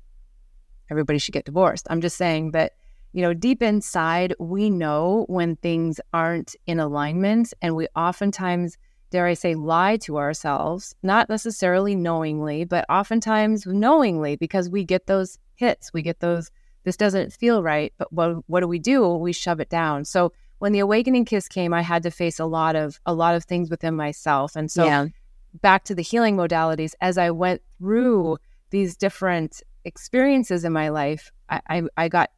everybody 0.89 1.19
should 1.19 1.33
get 1.33 1.45
divorced. 1.45 1.87
I'm 1.89 2.01
just 2.01 2.17
saying 2.17 2.51
that, 2.51 2.73
you 3.13 3.21
know, 3.21 3.33
deep 3.33 3.61
inside, 3.61 4.35
we 4.39 4.69
know 4.69 5.25
when 5.27 5.55
things 5.57 5.99
aren't 6.13 6.55
in 6.67 6.79
alignment. 6.79 7.53
And 7.61 7.75
we 7.75 7.87
oftentimes, 7.95 8.77
dare 9.09 9.25
I 9.25 9.33
say, 9.33 9.55
lie 9.55 9.97
to 9.97 10.17
ourselves, 10.17 10.95
not 11.01 11.29
necessarily 11.29 11.95
knowingly, 11.95 12.65
but 12.65 12.85
oftentimes 12.89 13.65
knowingly 13.65 14.35
because 14.35 14.69
we 14.69 14.83
get 14.83 15.07
those 15.07 15.39
hits. 15.55 15.93
We 15.93 16.01
get 16.01 16.19
those, 16.19 16.51
this 16.83 16.97
doesn't 16.97 17.33
feel 17.33 17.63
right. 17.63 17.93
But 17.97 18.11
what, 18.11 18.37
what 18.47 18.59
do 18.59 18.67
we 18.67 18.79
do? 18.79 19.15
We 19.15 19.31
shove 19.33 19.59
it 19.59 19.69
down. 19.69 20.05
So 20.05 20.33
when 20.59 20.71
the 20.71 20.79
awakening 20.79 21.25
kiss 21.25 21.47
came, 21.47 21.73
I 21.73 21.81
had 21.81 22.03
to 22.03 22.11
face 22.11 22.39
a 22.39 22.45
lot 22.45 22.75
of 22.75 22.99
a 23.05 23.13
lot 23.13 23.35
of 23.35 23.43
things 23.43 23.69
within 23.69 23.95
myself. 23.95 24.55
And 24.55 24.71
so 24.71 24.85
yeah. 24.85 25.07
back 25.61 25.83
to 25.85 25.95
the 25.95 26.01
healing 26.01 26.37
modalities, 26.37 26.93
as 27.01 27.17
I 27.17 27.31
went 27.31 27.61
through 27.77 28.37
these 28.75 28.97
different 28.97 29.63
experiences 29.85 30.65
in 30.65 30.73
my 30.73 30.89
life, 30.89 31.31
I, 31.49 31.61
I, 31.69 31.83
I 31.95 32.09
got 32.09 32.29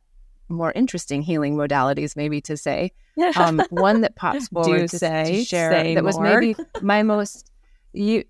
more 0.49 0.71
interesting 0.73 1.23
healing 1.23 1.55
modalities, 1.55 2.15
maybe 2.15 2.41
to 2.41 2.55
say. 2.55 2.91
Um, 3.35 3.63
one 3.71 4.01
that 4.01 4.15
pops 4.15 4.47
forward 4.49 4.81
to, 4.81 4.87
to 4.89 4.99
say, 4.99 5.43
share 5.43 5.71
say 5.71 5.95
that 5.95 6.03
was 6.03 6.19
maybe 6.19 6.55
my 6.83 7.01
most 7.01 7.49
u- 7.93 8.23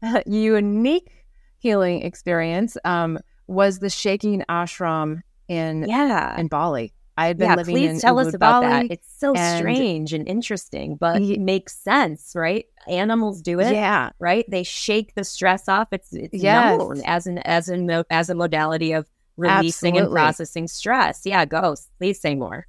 unique 0.24 1.10
healing 1.58 2.02
experience 2.02 2.76
um, 2.84 3.18
was 3.48 3.80
the 3.80 3.90
shaking 3.90 4.44
ashram 4.48 5.22
in 5.48 5.84
yeah. 5.88 6.38
in 6.38 6.46
Bali. 6.46 6.94
I 7.16 7.26
had 7.26 7.36
been 7.38 7.48
yeah, 7.50 7.56
living 7.56 7.74
please 7.74 7.90
in 7.90 8.00
tell 8.00 8.18
us 8.18 8.32
about 8.32 8.62
Bali. 8.62 8.88
that. 8.88 8.92
It's 8.94 9.08
so 9.18 9.34
and- 9.34 9.58
strange 9.58 10.12
and 10.14 10.26
interesting, 10.26 10.96
but 10.96 11.20
Ye- 11.20 11.34
it 11.34 11.40
makes 11.40 11.76
sense, 11.76 12.32
right? 12.34 12.64
Animals 12.88 13.42
do 13.42 13.60
it, 13.60 13.74
Yeah, 13.74 14.10
right? 14.18 14.44
They 14.48 14.62
shake 14.62 15.14
the 15.14 15.24
stress 15.24 15.68
off. 15.68 15.88
It's 15.92 16.12
it's 16.12 16.42
Yes. 16.42 16.78
known 16.78 17.02
as 17.04 17.26
an 17.26 17.38
as 17.38 17.68
a 17.68 17.76
mo- 17.76 18.04
as 18.10 18.30
a 18.30 18.34
modality 18.34 18.92
of 18.92 19.06
releasing 19.36 19.98
and 19.98 20.10
processing 20.10 20.66
stress. 20.68 21.22
Yeah, 21.24 21.44
go. 21.44 21.74
Please 21.98 22.20
say 22.20 22.34
more. 22.34 22.66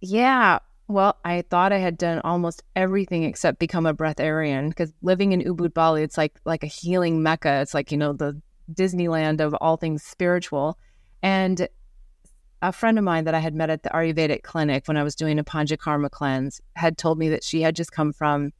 Yeah. 0.00 0.58
Well, 0.88 1.16
I 1.24 1.42
thought 1.48 1.72
I 1.72 1.78
had 1.78 1.96
done 1.96 2.20
almost 2.24 2.62
everything 2.76 3.22
except 3.24 3.58
become 3.58 3.86
a 3.86 3.94
breatharian 3.94 4.68
because 4.68 4.92
living 5.00 5.32
in 5.32 5.40
Ubud, 5.42 5.72
Bali, 5.72 6.02
it's 6.02 6.18
like 6.18 6.38
like 6.44 6.62
a 6.64 6.66
healing 6.68 7.22
mecca. 7.22 7.60
It's 7.60 7.72
like, 7.74 7.92
you 7.92 7.98
know, 7.98 8.12
the 8.12 8.40
Disneyland 8.72 9.40
of 9.40 9.54
all 9.60 9.76
things 9.76 10.02
spiritual. 10.02 10.76
And 11.22 11.68
a 12.62 12.72
friend 12.72 12.96
of 12.96 13.04
mine 13.04 13.24
that 13.24 13.34
I 13.34 13.40
had 13.40 13.54
met 13.54 13.70
at 13.70 13.82
the 13.82 13.90
Ayurvedic 13.90 14.44
clinic 14.44 14.86
when 14.86 14.96
I 14.96 15.02
was 15.02 15.16
doing 15.16 15.38
a 15.38 15.44
Panchakarma 15.44 16.10
cleanse 16.10 16.60
had 16.76 16.96
told 16.96 17.18
me 17.18 17.28
that 17.28 17.42
she 17.42 17.60
had 17.60 17.74
just 17.74 17.90
come 17.90 18.12
from 18.12 18.52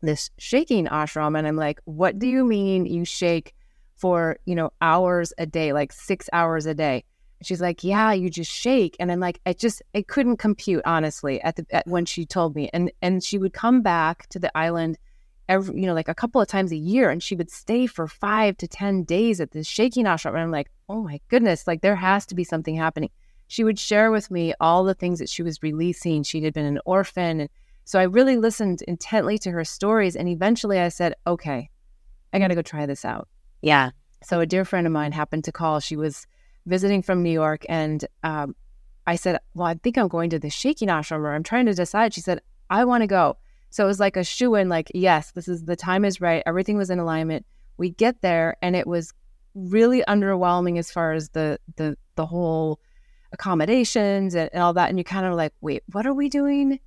this 0.00 0.30
shaking 0.38 0.86
ashram. 0.86 1.36
And 1.36 1.46
I'm 1.46 1.56
like, 1.56 1.80
what 1.84 2.18
do 2.18 2.28
you 2.28 2.44
mean 2.44 2.86
you 2.86 3.04
shake 3.04 3.52
for, 3.96 4.38
you 4.46 4.54
know, 4.54 4.70
hours 4.80 5.32
a 5.38 5.46
day, 5.46 5.72
like 5.72 5.92
six 5.92 6.28
hours 6.32 6.66
a 6.66 6.74
day? 6.74 7.04
She's 7.42 7.60
like, 7.60 7.82
yeah, 7.82 8.12
you 8.12 8.30
just 8.30 8.52
shake, 8.52 8.94
and 9.00 9.10
I'm 9.10 9.18
like, 9.18 9.40
I 9.44 9.52
just, 9.52 9.82
I 9.96 10.02
couldn't 10.02 10.36
compute 10.36 10.82
honestly 10.84 11.40
at 11.42 11.56
the 11.56 11.66
at, 11.72 11.84
when 11.88 12.04
she 12.04 12.24
told 12.24 12.54
me, 12.54 12.70
and 12.72 12.92
and 13.02 13.24
she 13.24 13.36
would 13.36 13.52
come 13.52 13.82
back 13.82 14.28
to 14.28 14.38
the 14.38 14.56
island 14.56 14.96
every, 15.48 15.80
you 15.80 15.86
know, 15.86 15.94
like 15.94 16.08
a 16.08 16.14
couple 16.14 16.40
of 16.40 16.46
times 16.46 16.70
a 16.70 16.76
year. 16.76 17.10
And 17.10 17.20
she 17.20 17.34
would 17.34 17.50
stay 17.50 17.86
for 17.88 18.06
five 18.06 18.56
to 18.58 18.68
10 18.68 19.02
days 19.02 19.40
at 19.40 19.50
this 19.50 19.66
shaking 19.66 20.04
ashram. 20.04 20.30
And 20.30 20.38
I'm 20.38 20.52
like, 20.52 20.70
oh 20.88 21.02
my 21.02 21.20
goodness, 21.28 21.66
like 21.66 21.80
there 21.80 21.96
has 21.96 22.26
to 22.26 22.36
be 22.36 22.44
something 22.44 22.76
happening. 22.76 23.10
She 23.52 23.64
would 23.64 23.78
share 23.78 24.10
with 24.10 24.30
me 24.30 24.54
all 24.60 24.82
the 24.82 24.94
things 24.94 25.18
that 25.18 25.28
she 25.28 25.42
was 25.42 25.62
releasing. 25.62 26.22
She 26.22 26.42
had 26.42 26.54
been 26.54 26.64
an 26.64 26.80
orphan. 26.86 27.38
And 27.38 27.50
so 27.84 27.98
I 27.98 28.04
really 28.04 28.38
listened 28.38 28.80
intently 28.88 29.36
to 29.40 29.50
her 29.50 29.62
stories. 29.62 30.16
And 30.16 30.26
eventually 30.26 30.80
I 30.80 30.88
said, 30.88 31.16
okay, 31.26 31.68
I 32.32 32.38
got 32.38 32.48
to 32.48 32.54
go 32.54 32.62
try 32.62 32.86
this 32.86 33.04
out. 33.04 33.28
Yeah. 33.60 33.90
So 34.22 34.40
a 34.40 34.46
dear 34.46 34.64
friend 34.64 34.86
of 34.86 34.92
mine 34.94 35.12
happened 35.12 35.44
to 35.44 35.52
call. 35.52 35.80
She 35.80 35.98
was 35.98 36.26
visiting 36.64 37.02
from 37.02 37.22
New 37.22 37.30
York. 37.30 37.66
And 37.68 38.02
um, 38.22 38.56
I 39.06 39.16
said, 39.16 39.38
well, 39.52 39.66
I 39.66 39.74
think 39.74 39.98
I'm 39.98 40.08
going 40.08 40.30
to 40.30 40.38
the 40.38 40.48
shaking 40.48 40.88
ashram 40.88 41.18
or 41.18 41.34
I'm 41.34 41.42
trying 41.42 41.66
to 41.66 41.74
decide. 41.74 42.14
She 42.14 42.22
said, 42.22 42.40
I 42.70 42.86
want 42.86 43.02
to 43.02 43.06
go. 43.06 43.36
So 43.68 43.84
it 43.84 43.88
was 43.88 44.00
like 44.00 44.16
a 44.16 44.24
shoe 44.24 44.54
in, 44.54 44.70
like, 44.70 44.90
yes, 44.94 45.32
this 45.32 45.46
is 45.46 45.66
the 45.66 45.76
time 45.76 46.06
is 46.06 46.22
right. 46.22 46.42
Everything 46.46 46.78
was 46.78 46.88
in 46.88 46.98
alignment. 46.98 47.44
We 47.76 47.90
get 47.90 48.22
there 48.22 48.56
and 48.62 48.74
it 48.74 48.86
was 48.86 49.12
really 49.54 50.02
underwhelming 50.08 50.78
as 50.78 50.90
far 50.90 51.12
as 51.12 51.28
the 51.28 51.58
the 51.76 51.98
the 52.14 52.24
whole 52.24 52.80
accommodations 53.32 54.34
and, 54.34 54.50
and 54.52 54.62
all 54.62 54.72
that. 54.74 54.88
And 54.88 54.98
you 54.98 55.04
kind 55.04 55.26
of 55.26 55.34
like, 55.34 55.52
wait, 55.60 55.82
what 55.92 56.06
are 56.06 56.14
we 56.14 56.28
doing? 56.28 56.80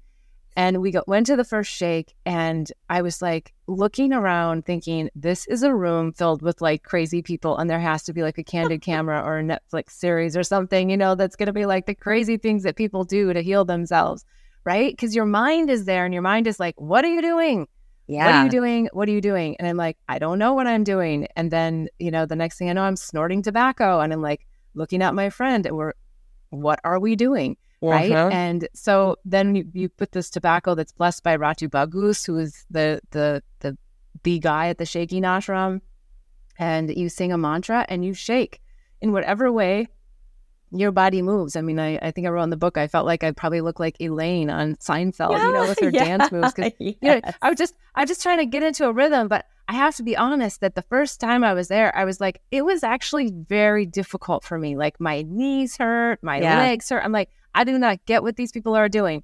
And 0.57 0.81
we 0.81 0.91
got, 0.91 1.07
went 1.07 1.25
to 1.27 1.35
the 1.35 1.43
first 1.43 1.69
shake, 1.69 2.13
and 2.25 2.71
I 2.89 3.01
was 3.01 3.21
like 3.21 3.53
looking 3.67 4.13
around, 4.13 4.65
thinking, 4.65 5.09
this 5.13 5.45
is 5.47 5.63
a 5.63 5.75
room 5.75 6.13
filled 6.13 6.41
with 6.41 6.61
like 6.61 6.83
crazy 6.83 7.21
people, 7.21 7.57
and 7.57 7.69
there 7.69 7.79
has 7.81 8.03
to 8.03 8.13
be 8.13 8.23
like 8.23 8.37
a 8.37 8.43
candid 8.43 8.81
camera 8.89 9.21
or 9.21 9.39
a 9.39 9.43
Netflix 9.43 9.91
series 9.91 10.37
or 10.37 10.43
something, 10.43 10.89
you 10.89 10.95
know, 10.95 11.13
that's 11.13 11.35
going 11.35 11.47
to 11.47 11.53
be 11.53 11.65
like 11.65 11.87
the 11.87 11.93
crazy 11.95 12.37
things 12.37 12.63
that 12.63 12.77
people 12.77 13.03
do 13.03 13.33
to 13.33 13.41
heal 13.41 13.65
themselves 13.65 14.23
right? 14.65 14.91
Because 14.91 15.15
your 15.15 15.25
mind 15.25 15.69
is 15.69 15.85
there 15.85 16.03
and 16.03 16.13
your 16.13 16.23
mind 16.23 16.47
is 16.47 16.59
like, 16.59 16.79
what 16.81 17.05
are 17.05 17.13
you 17.13 17.21
doing? 17.21 17.67
Yeah. 18.07 18.25
What 18.25 18.35
are 18.35 18.43
you 18.43 18.49
doing? 18.49 18.89
What 18.91 19.07
are 19.07 19.11
you 19.11 19.21
doing? 19.21 19.55
And 19.57 19.67
I'm 19.67 19.77
like, 19.77 19.97
I 20.09 20.19
don't 20.19 20.39
know 20.39 20.53
what 20.53 20.67
I'm 20.67 20.83
doing. 20.83 21.27
And 21.35 21.49
then, 21.49 21.87
you 21.99 22.11
know, 22.11 22.25
the 22.25 22.35
next 22.35 22.57
thing 22.57 22.69
I 22.69 22.73
know, 22.73 22.83
I'm 22.83 22.97
snorting 22.97 23.41
tobacco 23.41 23.99
and 23.99 24.11
I'm 24.11 24.21
like 24.21 24.45
looking 24.73 25.01
at 25.01 25.15
my 25.15 25.29
friend 25.29 25.65
and 25.65 25.77
we're, 25.77 25.93
what 26.61 26.79
are 26.83 26.99
we 26.99 27.15
doing? 27.15 27.57
Right. 27.81 28.11
Uh-huh. 28.11 28.29
And 28.31 28.67
so 28.73 29.17
then 29.25 29.55
you, 29.55 29.65
you 29.73 29.89
put 29.89 30.11
this 30.11 30.29
tobacco 30.29 30.75
that's 30.75 30.91
blessed 30.91 31.23
by 31.23 31.37
Ratu 31.37 31.69
Bagus, 31.69 32.25
who 32.25 32.37
is 32.37 32.65
the, 32.69 33.01
the, 33.11 33.43
the, 33.59 33.77
the 34.23 34.39
guy 34.39 34.69
at 34.69 34.77
the 34.77 34.85
shaking 34.85 35.23
ashram. 35.23 35.81
And 36.57 36.95
you 36.95 37.09
sing 37.09 37.33
a 37.33 37.37
mantra 37.37 37.85
and 37.89 38.05
you 38.05 38.13
shake 38.13 38.61
in 39.01 39.11
whatever 39.11 39.51
way 39.51 39.87
your 40.71 40.91
body 40.91 41.21
moves. 41.21 41.55
I 41.55 41.61
mean, 41.61 41.79
I, 41.79 41.97
I 41.97 42.11
think 42.11 42.27
I 42.27 42.29
wrote 42.29 42.43
in 42.43 42.49
the 42.49 42.57
book, 42.57 42.77
I 42.77 42.87
felt 42.87 43.05
like 43.05 43.23
I'd 43.23 43.37
probably 43.37 43.61
look 43.61 43.79
like 43.79 43.97
Elaine 43.99 44.49
on 44.49 44.75
Seinfeld, 44.75 45.31
yeah, 45.31 45.47
you 45.47 45.53
know, 45.53 45.67
with 45.67 45.79
her 45.81 45.89
yeah, 45.89 46.05
dance 46.05 46.31
moves. 46.31 46.53
Cause, 46.53 46.71
yes. 46.79 46.95
you 47.01 47.09
know, 47.09 47.21
I 47.41 47.49
was 47.49 47.57
just, 47.57 47.75
I 47.93 48.01
was 48.01 48.09
just 48.09 48.21
trying 48.21 48.39
to 48.39 48.45
get 48.45 48.63
into 48.63 48.87
a 48.87 48.93
rhythm. 48.93 49.27
But 49.27 49.45
I 49.67 49.73
have 49.73 49.95
to 49.95 50.03
be 50.03 50.15
honest 50.15 50.61
that 50.61 50.75
the 50.75 50.83
first 50.83 51.19
time 51.19 51.43
I 51.43 51.53
was 51.53 51.67
there, 51.69 51.95
I 51.95 52.05
was 52.05 52.21
like, 52.21 52.41
it 52.51 52.63
was 52.63 52.83
actually 52.83 53.31
very 53.31 53.85
difficult 53.85 54.43
for 54.43 54.59
me. 54.59 54.75
Like 54.77 54.99
my 54.99 55.23
knees 55.27 55.77
hurt, 55.77 56.21
my 56.21 56.39
yeah. 56.39 56.59
legs 56.59 56.89
hurt. 56.89 57.03
I'm 57.03 57.11
like, 57.11 57.29
I 57.55 57.63
do 57.63 57.77
not 57.79 58.05
get 58.05 58.21
what 58.21 58.35
these 58.35 58.51
people 58.51 58.75
are 58.75 58.89
doing. 58.89 59.23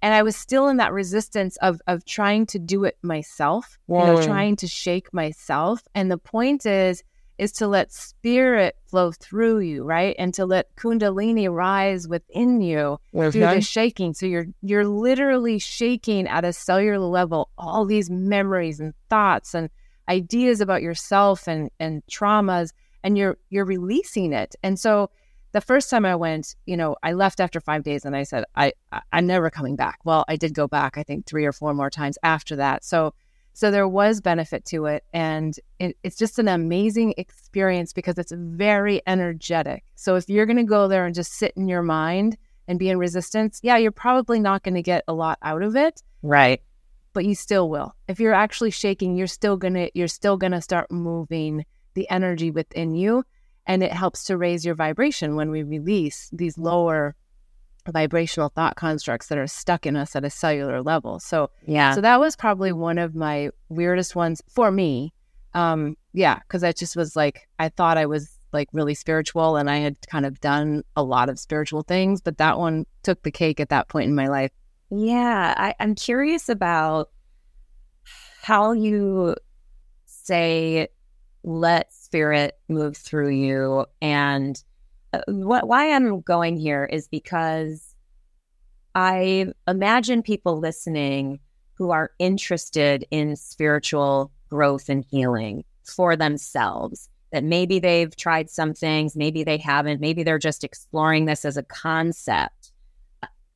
And 0.00 0.14
I 0.14 0.22
was 0.22 0.34
still 0.34 0.68
in 0.68 0.78
that 0.78 0.92
resistance 0.92 1.56
of 1.58 1.80
of 1.86 2.04
trying 2.04 2.46
to 2.46 2.58
do 2.58 2.84
it 2.84 2.96
myself, 3.02 3.78
you 3.88 3.98
know, 3.98 4.22
trying 4.22 4.56
to 4.56 4.66
shake 4.66 5.12
myself. 5.14 5.82
And 5.94 6.10
the 6.10 6.18
point 6.18 6.66
is, 6.66 7.04
is 7.38 7.52
to 7.52 7.66
let 7.66 7.92
spirit 7.92 8.76
flow 8.86 9.12
through 9.12 9.60
you, 9.60 9.84
right? 9.84 10.16
And 10.18 10.34
to 10.34 10.44
let 10.46 10.74
kundalini 10.76 11.52
rise 11.52 12.08
within 12.08 12.60
you 12.60 12.98
okay. 13.14 13.30
through 13.30 13.54
the 13.54 13.60
shaking. 13.60 14.14
So 14.14 14.26
you're 14.26 14.46
you're 14.60 14.86
literally 14.86 15.58
shaking 15.58 16.26
at 16.26 16.44
a 16.44 16.52
cellular 16.52 16.98
level 16.98 17.50
all 17.56 17.84
these 17.84 18.10
memories 18.10 18.80
and 18.80 18.94
thoughts 19.08 19.54
and 19.54 19.70
ideas 20.08 20.60
about 20.60 20.82
yourself 20.82 21.46
and 21.48 21.70
and 21.80 22.02
traumas 22.10 22.72
and 23.02 23.16
you're 23.16 23.38
you're 23.50 23.64
releasing 23.64 24.32
it. 24.32 24.54
And 24.62 24.78
so 24.78 25.10
the 25.52 25.60
first 25.60 25.90
time 25.90 26.06
I 26.06 26.16
went, 26.16 26.54
you 26.64 26.76
know, 26.76 26.96
I 27.02 27.12
left 27.12 27.38
after 27.38 27.60
5 27.60 27.82
days 27.82 28.04
and 28.04 28.16
I 28.16 28.22
said 28.22 28.44
I, 28.56 28.72
I'm 29.12 29.26
never 29.26 29.50
coming 29.50 29.76
back. 29.76 29.98
Well, 30.04 30.24
I 30.28 30.36
did 30.36 30.54
go 30.54 30.66
back 30.66 30.96
I 30.96 31.02
think 31.02 31.26
3 31.26 31.44
or 31.44 31.52
4 31.52 31.74
more 31.74 31.90
times 31.90 32.18
after 32.22 32.56
that. 32.56 32.84
So 32.84 33.14
so 33.54 33.70
there 33.70 33.88
was 33.88 34.20
benefit 34.20 34.64
to 34.66 34.86
it. 34.86 35.04
And 35.12 35.58
it, 35.78 35.96
it's 36.02 36.16
just 36.16 36.38
an 36.38 36.48
amazing 36.48 37.14
experience 37.16 37.92
because 37.92 38.18
it's 38.18 38.32
very 38.32 39.02
energetic. 39.06 39.84
So 39.94 40.16
if 40.16 40.28
you're 40.28 40.46
going 40.46 40.56
to 40.56 40.64
go 40.64 40.88
there 40.88 41.04
and 41.04 41.14
just 41.14 41.34
sit 41.34 41.52
in 41.56 41.68
your 41.68 41.82
mind 41.82 42.36
and 42.66 42.78
be 42.78 42.88
in 42.88 42.98
resistance, 42.98 43.60
yeah, 43.62 43.76
you're 43.76 43.92
probably 43.92 44.40
not 44.40 44.62
going 44.62 44.74
to 44.74 44.82
get 44.82 45.04
a 45.06 45.12
lot 45.12 45.38
out 45.42 45.62
of 45.62 45.76
it. 45.76 46.02
Right. 46.22 46.62
But 47.12 47.24
you 47.24 47.34
still 47.34 47.68
will. 47.68 47.94
If 48.08 48.20
you're 48.20 48.32
actually 48.32 48.70
shaking, 48.70 49.16
you're 49.16 49.26
still 49.26 49.56
going 49.56 49.74
to 49.74 49.90
you're 49.94 50.08
still 50.08 50.36
going 50.36 50.52
to 50.52 50.62
start 50.62 50.90
moving 50.90 51.64
the 51.94 52.08
energy 52.08 52.50
within 52.50 52.94
you 52.94 53.24
and 53.66 53.82
it 53.82 53.92
helps 53.92 54.24
to 54.24 54.36
raise 54.36 54.64
your 54.64 54.74
vibration 54.74 55.36
when 55.36 55.50
we 55.50 55.62
release 55.62 56.28
these 56.32 56.58
lower 56.58 57.14
vibrational 57.90 58.48
thought 58.48 58.76
constructs 58.76 59.28
that 59.28 59.38
are 59.38 59.46
stuck 59.46 59.86
in 59.86 59.96
us 59.96 60.14
at 60.14 60.24
a 60.24 60.30
cellular 60.30 60.82
level. 60.82 61.18
So 61.18 61.50
yeah, 61.66 61.94
so 61.94 62.00
that 62.00 62.20
was 62.20 62.36
probably 62.36 62.72
one 62.72 62.98
of 62.98 63.14
my 63.14 63.50
weirdest 63.68 64.14
ones 64.14 64.42
for 64.48 64.70
me. 64.70 65.12
Um, 65.54 65.96
yeah, 66.12 66.38
because 66.40 66.64
I 66.64 66.72
just 66.72 66.96
was 66.96 67.16
like, 67.16 67.48
I 67.58 67.68
thought 67.68 67.98
I 67.98 68.06
was 68.06 68.38
like 68.52 68.68
really 68.72 68.94
spiritual, 68.94 69.56
and 69.56 69.70
I 69.70 69.78
had 69.78 69.96
kind 70.08 70.26
of 70.26 70.40
done 70.40 70.82
a 70.96 71.02
lot 71.02 71.28
of 71.28 71.38
spiritual 71.38 71.82
things, 71.82 72.20
but 72.20 72.38
that 72.38 72.58
one 72.58 72.86
took 73.02 73.22
the 73.22 73.30
cake 73.30 73.60
at 73.60 73.70
that 73.70 73.88
point 73.88 74.08
in 74.08 74.14
my 74.14 74.28
life. 74.28 74.50
Yeah, 74.94 75.54
I, 75.56 75.74
I'm 75.80 75.94
curious 75.94 76.50
about 76.50 77.08
how 78.42 78.72
you 78.72 79.36
say 80.04 80.88
let 81.44 81.90
spirit 81.94 82.58
move 82.68 82.98
through 82.98 83.30
you 83.30 83.86
and 84.02 84.62
uh, 85.14 85.22
why 85.28 85.92
I'm 85.92 86.20
going 86.20 86.58
here 86.58 86.84
is 86.84 87.08
because 87.08 87.94
I 88.94 89.46
imagine 89.66 90.22
people 90.22 90.58
listening 90.58 91.40
who 91.72 91.90
are 91.90 92.10
interested 92.18 93.06
in 93.10 93.34
spiritual 93.36 94.30
growth 94.50 94.90
and 94.90 95.06
healing 95.10 95.64
for 95.84 96.16
themselves. 96.16 97.08
That 97.32 97.44
maybe 97.44 97.78
they've 97.78 98.14
tried 98.14 98.50
some 98.50 98.74
things, 98.74 99.16
maybe 99.16 99.42
they 99.42 99.56
haven't, 99.56 100.02
maybe 100.02 100.22
they're 100.22 100.38
just 100.38 100.64
exploring 100.64 101.24
this 101.24 101.46
as 101.46 101.56
a 101.56 101.62
concept. 101.62 102.61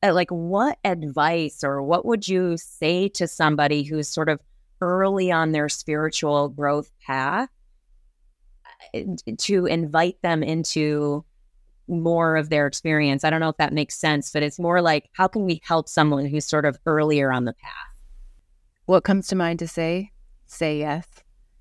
Uh, 0.03 0.13
like, 0.13 0.29
what 0.29 0.77
advice 0.83 1.63
or 1.63 1.81
what 1.81 2.05
would 2.05 2.27
you 2.27 2.55
say 2.57 3.09
to 3.09 3.27
somebody 3.27 3.83
who's 3.83 4.07
sort 4.07 4.29
of 4.29 4.39
early 4.81 5.31
on 5.31 5.51
their 5.51 5.69
spiritual 5.69 6.49
growth 6.49 6.91
path 7.05 7.49
uh, 8.93 8.99
to 9.37 9.65
invite 9.65 10.21
them 10.21 10.43
into 10.43 11.25
more 11.87 12.35
of 12.35 12.49
their 12.49 12.67
experience. 12.67 13.23
I 13.23 13.29
don't 13.29 13.39
know 13.39 13.49
if 13.49 13.57
that 13.57 13.73
makes 13.73 13.97
sense, 13.97 14.31
but 14.31 14.43
it's 14.43 14.59
more 14.59 14.81
like 14.81 15.09
how 15.13 15.27
can 15.27 15.45
we 15.45 15.61
help 15.63 15.87
someone 15.87 16.25
who's 16.25 16.45
sort 16.45 16.65
of 16.65 16.77
earlier 16.85 17.31
on 17.31 17.45
the 17.45 17.53
path? 17.53 17.71
What 18.85 19.03
comes 19.03 19.27
to 19.27 19.35
mind 19.35 19.59
to 19.59 19.67
say? 19.67 20.11
Say 20.45 20.79
yes. 20.79 21.07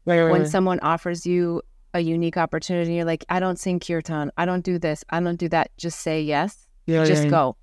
Right, 0.05 0.23
right, 0.23 0.31
when 0.31 0.43
right. 0.43 0.51
someone 0.51 0.81
offers 0.81 1.27
you 1.27 1.63
a 1.95 2.01
unique 2.01 2.37
opportunity, 2.37 2.95
you're 2.95 3.05
like, 3.05 3.25
I 3.29 3.41
don't 3.41 3.59
sing 3.59 3.81
kirtan. 3.81 4.31
I 4.37 4.45
don't 4.45 4.65
do 4.65 4.79
this. 4.79 5.05
I 5.11 5.21
don't 5.21 5.37
do 5.37 5.49
that. 5.49 5.71
Just 5.77 6.01
say 6.01 6.23
yes. 6.23 6.69
Yeah, 6.87 7.05
Just 7.05 7.25
yeah, 7.25 7.31
go. 7.31 7.57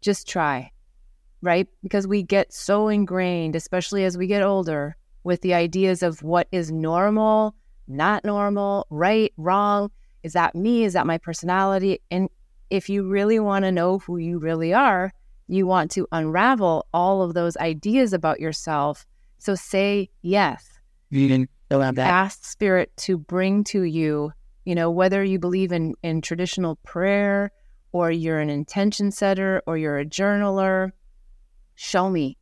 Just 0.00 0.28
try. 0.28 0.70
Right? 1.40 1.68
Because 1.82 2.06
we 2.06 2.22
get 2.22 2.52
so 2.52 2.88
ingrained, 2.88 3.54
especially 3.54 4.04
as 4.04 4.18
we 4.18 4.26
get 4.26 4.42
older, 4.42 4.96
with 5.24 5.40
the 5.42 5.54
ideas 5.54 6.02
of 6.02 6.22
what 6.22 6.48
is 6.50 6.72
normal, 6.72 7.54
not 7.86 8.24
normal, 8.24 8.86
right, 8.90 9.32
wrong 9.36 9.90
is 10.22 10.32
that 10.32 10.54
me? 10.54 10.84
Is 10.84 10.92
that 10.94 11.06
my 11.06 11.18
personality? 11.18 12.00
And 12.10 12.28
if 12.70 12.88
you 12.88 13.08
really 13.08 13.40
want 13.40 13.64
to 13.64 13.72
know 13.72 13.98
who 13.98 14.18
you 14.18 14.38
really 14.38 14.74
are, 14.74 15.12
you 15.46 15.66
want 15.66 15.90
to 15.92 16.06
unravel 16.12 16.86
all 16.92 17.22
of 17.22 17.34
those 17.34 17.56
ideas 17.56 18.12
about 18.12 18.40
yourself. 18.40 19.06
So 19.38 19.54
say 19.54 20.10
yes. 20.22 20.80
That. 21.96 22.10
Ask 22.10 22.44
spirit 22.44 22.92
to 22.98 23.16
bring 23.16 23.64
to 23.64 23.82
you, 23.82 24.32
you 24.64 24.74
know, 24.74 24.90
whether 24.90 25.22
you 25.24 25.38
believe 25.38 25.72
in, 25.72 25.94
in 26.02 26.20
traditional 26.20 26.76
prayer 26.76 27.50
or 27.92 28.10
you're 28.10 28.40
an 28.40 28.50
intention 28.50 29.10
setter 29.10 29.62
or 29.66 29.76
you're 29.76 29.98
a 29.98 30.04
journaler, 30.04 30.92
show 31.74 32.10
me. 32.10 32.36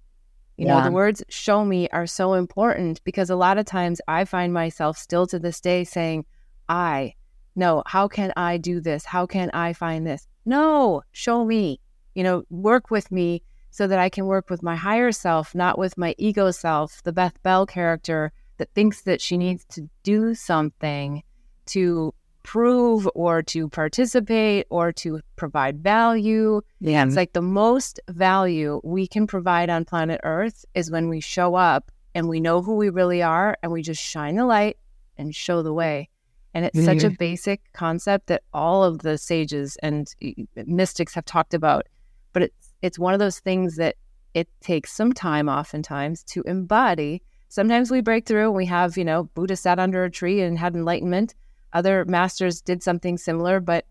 You 0.57 0.67
yeah. 0.67 0.79
know, 0.79 0.85
the 0.85 0.93
words 0.93 1.23
show 1.29 1.65
me 1.65 1.89
are 1.91 2.07
so 2.07 2.35
important 2.35 3.03
because 3.05 3.29
a 3.29 3.37
lot 3.37 3.59
of 3.59 3.67
times 3.67 4.01
I 4.09 4.25
find 4.25 4.53
myself 4.53 4.97
still 4.97 5.27
to 5.27 5.39
this 5.39 5.61
day 5.61 5.85
saying, 5.85 6.25
I, 6.69 7.15
no, 7.55 7.83
how 7.87 8.09
can 8.09 8.33
I 8.37 8.57
do 8.57 8.81
this? 8.81 9.05
How 9.05 9.27
can 9.27 9.51
I 9.53 9.75
find 9.75 10.07
this? 10.07 10.27
No, 10.47 11.03
show 11.13 11.45
me, 11.45 11.81
you 12.15 12.23
know, 12.23 12.45
work 12.49 12.91
with 12.91 13.13
me 13.13 13.43
so 13.71 13.87
that 13.87 13.99
I 13.99 14.09
can 14.09 14.25
work 14.25 14.49
with 14.49 14.63
my 14.63 14.77
higher 14.77 15.13
self, 15.13 15.55
not 15.55 15.79
with 15.79 15.99
my 15.99 16.15
ego 16.17 16.51
self, 16.51 17.03
the 17.03 17.13
Beth 17.13 17.43
Bell 17.43 17.67
character 17.67 18.33
that 18.57 18.73
thinks 18.75 19.03
that 19.03 19.21
she 19.21 19.37
needs 19.37 19.67
to 19.67 19.89
do 20.03 20.35
something 20.35 21.23
to 21.67 22.15
prove 22.47 23.09
or 23.17 23.43
to 23.43 23.69
participate 23.69 24.67
or 24.71 24.93
to 24.93 25.21
provide 25.35 25.83
value. 25.83 26.63
Yeah. 26.81 27.05
It's 27.05 27.17
like 27.17 27.33
the 27.33 27.43
most 27.43 27.99
value 28.09 28.81
we 28.85 29.09
can 29.09 29.27
provide 29.27 29.69
on 29.69 29.85
planet 29.85 30.21
Earth 30.23 30.65
is 30.73 30.89
when 30.89 31.09
we 31.09 31.21
show 31.21 31.57
up 31.57 31.91
and 32.15 32.29
we 32.29 32.39
know 32.39 32.63
who 32.63 32.77
we 32.77 32.89
really 32.89 33.21
are 33.21 33.59
and 33.63 33.73
we 33.73 33.83
just 33.83 34.01
shine 34.01 34.37
the 34.37 34.47
light 34.47 34.79
and 35.19 35.35
show 35.35 35.61
the 35.63 35.73
way. 35.73 36.09
And 36.55 36.65
it's 36.65 36.79
mm-hmm. 36.79 36.87
such 36.87 37.03
a 37.03 37.09
mm-hmm. 37.09 37.17
basic 37.19 37.61
concept 37.73 38.29
that 38.29 38.45
all 38.55 38.85
of 38.85 39.01
the 39.01 39.19
sages 39.19 39.77
and 39.83 40.09
mystics 40.55 41.15
have 41.15 41.25
talked 41.25 41.53
about, 41.53 41.89
but 42.33 42.43
it's 42.43 42.73
it's 42.81 42.99
one 42.99 43.13
of 43.13 43.19
those 43.19 43.41
things 43.41 43.75
that 43.77 43.97
it 44.35 44.49
takes 44.61 44.93
some 44.93 45.13
time 45.13 45.49
oftentimes 45.49 46.23
to 46.25 46.43
embody. 46.43 47.23
Sometimes 47.49 47.91
we 47.91 48.01
break 48.01 48.25
through 48.27 48.45
and 48.45 48.55
we 48.55 48.67
have, 48.67 48.97
you 48.97 49.05
know, 49.05 49.25
Buddha 49.35 49.57
sat 49.57 49.81
under 49.81 50.05
a 50.05 50.11
tree 50.11 50.41
and 50.43 50.59
had 50.59 50.77
enlightenment. 50.77 51.35
Other 51.77 52.07
masters 52.07 52.62
did 52.62 52.83
something 52.83 53.19
similar, 53.19 53.61
but 53.61 53.85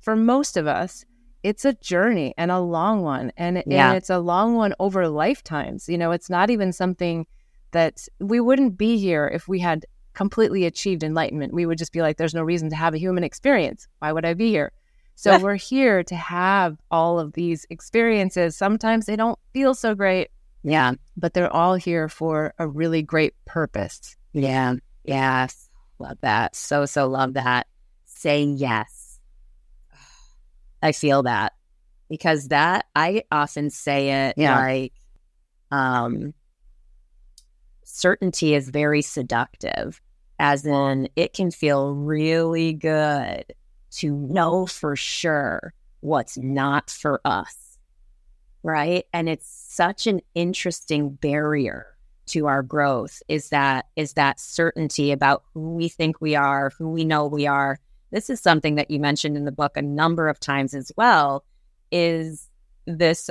for 0.00 0.16
most 0.16 0.56
of 0.56 0.66
us, 0.66 1.04
it's 1.42 1.66
a 1.66 1.74
journey 1.74 2.32
and 2.38 2.50
a 2.50 2.60
long 2.60 3.02
one. 3.02 3.30
And, 3.36 3.62
yeah. 3.66 3.88
and 3.88 3.96
it's 3.98 4.08
a 4.08 4.20
long 4.20 4.54
one 4.54 4.72
over 4.80 5.06
lifetimes. 5.06 5.86
You 5.86 5.98
know, 5.98 6.12
it's 6.12 6.30
not 6.30 6.48
even 6.48 6.72
something 6.72 7.26
that 7.72 8.08
we 8.20 8.40
wouldn't 8.40 8.78
be 8.78 8.96
here 8.96 9.30
if 9.34 9.48
we 9.48 9.58
had 9.58 9.84
completely 10.14 10.64
achieved 10.64 11.02
enlightenment. 11.02 11.52
We 11.52 11.66
would 11.66 11.76
just 11.76 11.92
be 11.92 12.00
like, 12.00 12.16
there's 12.16 12.34
no 12.34 12.42
reason 12.42 12.70
to 12.70 12.76
have 12.76 12.94
a 12.94 12.98
human 12.98 13.22
experience. 13.22 13.86
Why 13.98 14.12
would 14.12 14.24
I 14.24 14.32
be 14.32 14.48
here? 14.48 14.72
So 15.14 15.38
we're 15.38 15.56
here 15.56 16.02
to 16.04 16.14
have 16.14 16.78
all 16.90 17.18
of 17.18 17.34
these 17.34 17.66
experiences. 17.68 18.56
Sometimes 18.56 19.04
they 19.04 19.16
don't 19.16 19.38
feel 19.52 19.74
so 19.74 19.94
great. 19.94 20.28
Yeah. 20.62 20.94
But 21.18 21.34
they're 21.34 21.52
all 21.52 21.74
here 21.74 22.08
for 22.08 22.54
a 22.58 22.66
really 22.66 23.02
great 23.02 23.34
purpose. 23.44 24.16
Yeah. 24.32 24.76
Yes. 25.04 25.65
Love 25.98 26.18
that. 26.20 26.54
So, 26.54 26.86
so 26.86 27.06
love 27.06 27.34
that. 27.34 27.66
Say 28.04 28.42
yes. 28.42 29.18
I 30.82 30.92
feel 30.92 31.22
that 31.24 31.52
because 32.08 32.48
that 32.48 32.86
I 32.94 33.24
often 33.32 33.70
say 33.70 34.28
it 34.28 34.34
yeah. 34.36 34.58
like 34.58 34.92
um 35.70 36.32
certainty 37.82 38.54
is 38.54 38.68
very 38.68 39.02
seductive 39.02 40.00
as 40.38 40.66
in 40.66 41.08
it 41.16 41.32
can 41.32 41.50
feel 41.50 41.94
really 41.94 42.72
good 42.72 43.44
to 43.90 44.12
know 44.12 44.66
for 44.66 44.94
sure 44.94 45.72
what's 46.00 46.36
not 46.36 46.90
for 46.90 47.20
us. 47.24 47.78
Right. 48.62 49.06
And 49.12 49.28
it's 49.28 49.48
such 49.48 50.06
an 50.06 50.20
interesting 50.34 51.10
barrier 51.10 51.95
to 52.26 52.46
our 52.46 52.62
growth 52.62 53.22
is 53.28 53.50
that 53.50 53.86
is 53.96 54.14
that 54.14 54.40
certainty 54.40 55.12
about 55.12 55.44
who 55.54 55.74
we 55.74 55.88
think 55.88 56.20
we 56.20 56.34
are, 56.34 56.70
who 56.78 56.88
we 56.88 57.04
know 57.04 57.26
we 57.26 57.46
are. 57.46 57.78
This 58.10 58.30
is 58.30 58.40
something 58.40 58.76
that 58.76 58.90
you 58.90 59.00
mentioned 59.00 59.36
in 59.36 59.44
the 59.44 59.52
book 59.52 59.76
a 59.76 59.82
number 59.82 60.28
of 60.28 60.40
times 60.40 60.74
as 60.74 60.92
well 60.96 61.44
is 61.90 62.48
this 62.86 63.30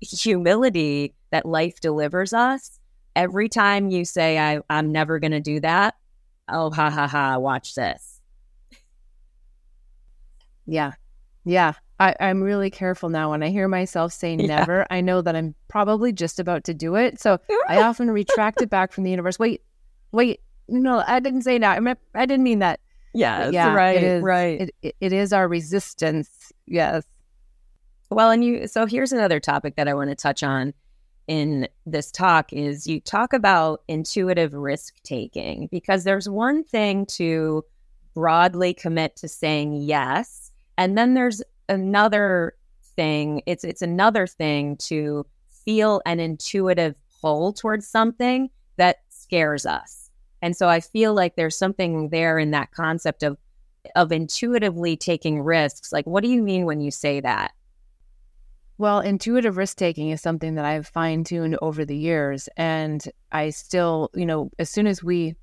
humility 0.00 1.14
that 1.30 1.46
life 1.46 1.80
delivers 1.80 2.32
us. 2.32 2.78
Every 3.16 3.48
time 3.48 3.90
you 3.90 4.04
say 4.04 4.38
I 4.38 4.60
I'm 4.70 4.92
never 4.92 5.18
going 5.18 5.32
to 5.32 5.40
do 5.40 5.60
that, 5.60 5.94
oh 6.48 6.70
ha 6.70 6.90
ha 6.90 7.06
ha, 7.06 7.38
watch 7.38 7.74
this 7.74 8.20
yeah. 10.70 10.92
Yeah. 11.44 11.74
I, 12.00 12.16
I'm 12.18 12.42
really 12.42 12.70
careful 12.70 13.10
now. 13.10 13.30
When 13.30 13.42
I 13.42 13.50
hear 13.50 13.68
myself 13.68 14.12
say 14.12 14.34
yeah. 14.38 14.46
never, 14.46 14.86
I 14.90 15.02
know 15.02 15.20
that 15.20 15.36
I'm 15.36 15.54
probably 15.68 16.12
just 16.12 16.40
about 16.40 16.64
to 16.64 16.74
do 16.74 16.96
it. 16.96 17.20
So 17.20 17.38
I 17.68 17.82
often 17.82 18.10
retract 18.10 18.62
it 18.62 18.70
back 18.70 18.92
from 18.92 19.04
the 19.04 19.10
universe. 19.10 19.38
Wait, 19.38 19.62
wait, 20.10 20.40
no, 20.66 21.04
I 21.06 21.20
didn't 21.20 21.42
say 21.42 21.58
that. 21.58 21.96
I, 22.14 22.26
didn't 22.26 22.42
mean 22.42 22.60
that. 22.60 22.80
Yes, 23.12 23.52
yeah, 23.52 23.74
right, 23.74 23.96
it 23.96 24.02
is, 24.04 24.22
right. 24.22 24.60
It, 24.60 24.74
it, 24.82 24.96
it 25.00 25.12
is 25.12 25.32
our 25.32 25.46
resistance. 25.46 26.52
Yes. 26.66 27.04
Well, 28.08 28.30
and 28.30 28.44
you, 28.44 28.66
so 28.66 28.86
here's 28.86 29.12
another 29.12 29.40
topic 29.40 29.76
that 29.76 29.88
I 29.88 29.94
want 29.94 30.10
to 30.10 30.16
touch 30.16 30.42
on 30.42 30.72
in 31.26 31.68
this 31.86 32.10
talk 32.10 32.52
is 32.52 32.86
you 32.86 33.00
talk 33.00 33.32
about 33.32 33.82
intuitive 33.88 34.54
risk 34.54 34.94
taking 35.02 35.68
because 35.70 36.02
there's 36.04 36.28
one 36.28 36.64
thing 36.64 37.06
to 37.06 37.64
broadly 38.14 38.74
commit 38.74 39.14
to 39.14 39.28
saying 39.28 39.74
yes 39.74 40.50
and 40.76 40.98
then 40.98 41.14
there's 41.14 41.42
another 41.70 42.54
thing. 42.96 43.42
It's 43.46 43.64
it's 43.64 43.82
another 43.82 44.26
thing 44.26 44.76
to 44.88 45.24
feel 45.64 46.02
an 46.04 46.20
intuitive 46.20 46.94
pull 47.20 47.52
towards 47.52 47.88
something 47.88 48.50
that 48.76 48.98
scares 49.08 49.64
us. 49.64 50.10
And 50.42 50.56
so 50.56 50.68
I 50.68 50.80
feel 50.80 51.14
like 51.14 51.36
there's 51.36 51.56
something 51.56 52.10
there 52.10 52.38
in 52.38 52.50
that 52.50 52.72
concept 52.72 53.22
of 53.22 53.38
of 53.96 54.12
intuitively 54.12 54.96
taking 54.96 55.40
risks. 55.40 55.92
Like 55.92 56.06
what 56.06 56.22
do 56.22 56.28
you 56.28 56.42
mean 56.42 56.66
when 56.66 56.80
you 56.80 56.90
say 56.90 57.20
that? 57.20 57.52
Well, 58.76 59.00
intuitive 59.00 59.58
risk 59.58 59.76
taking 59.76 60.08
is 60.08 60.22
something 60.22 60.54
that 60.54 60.64
I've 60.64 60.86
fine 60.86 61.22
tuned 61.22 61.58
over 61.60 61.84
the 61.84 61.96
years. 61.96 62.48
And 62.56 63.06
I 63.30 63.50
still, 63.50 64.10
you 64.14 64.24
know, 64.24 64.50
as 64.58 64.70
soon 64.70 64.86
as 64.86 65.04
we 65.04 65.36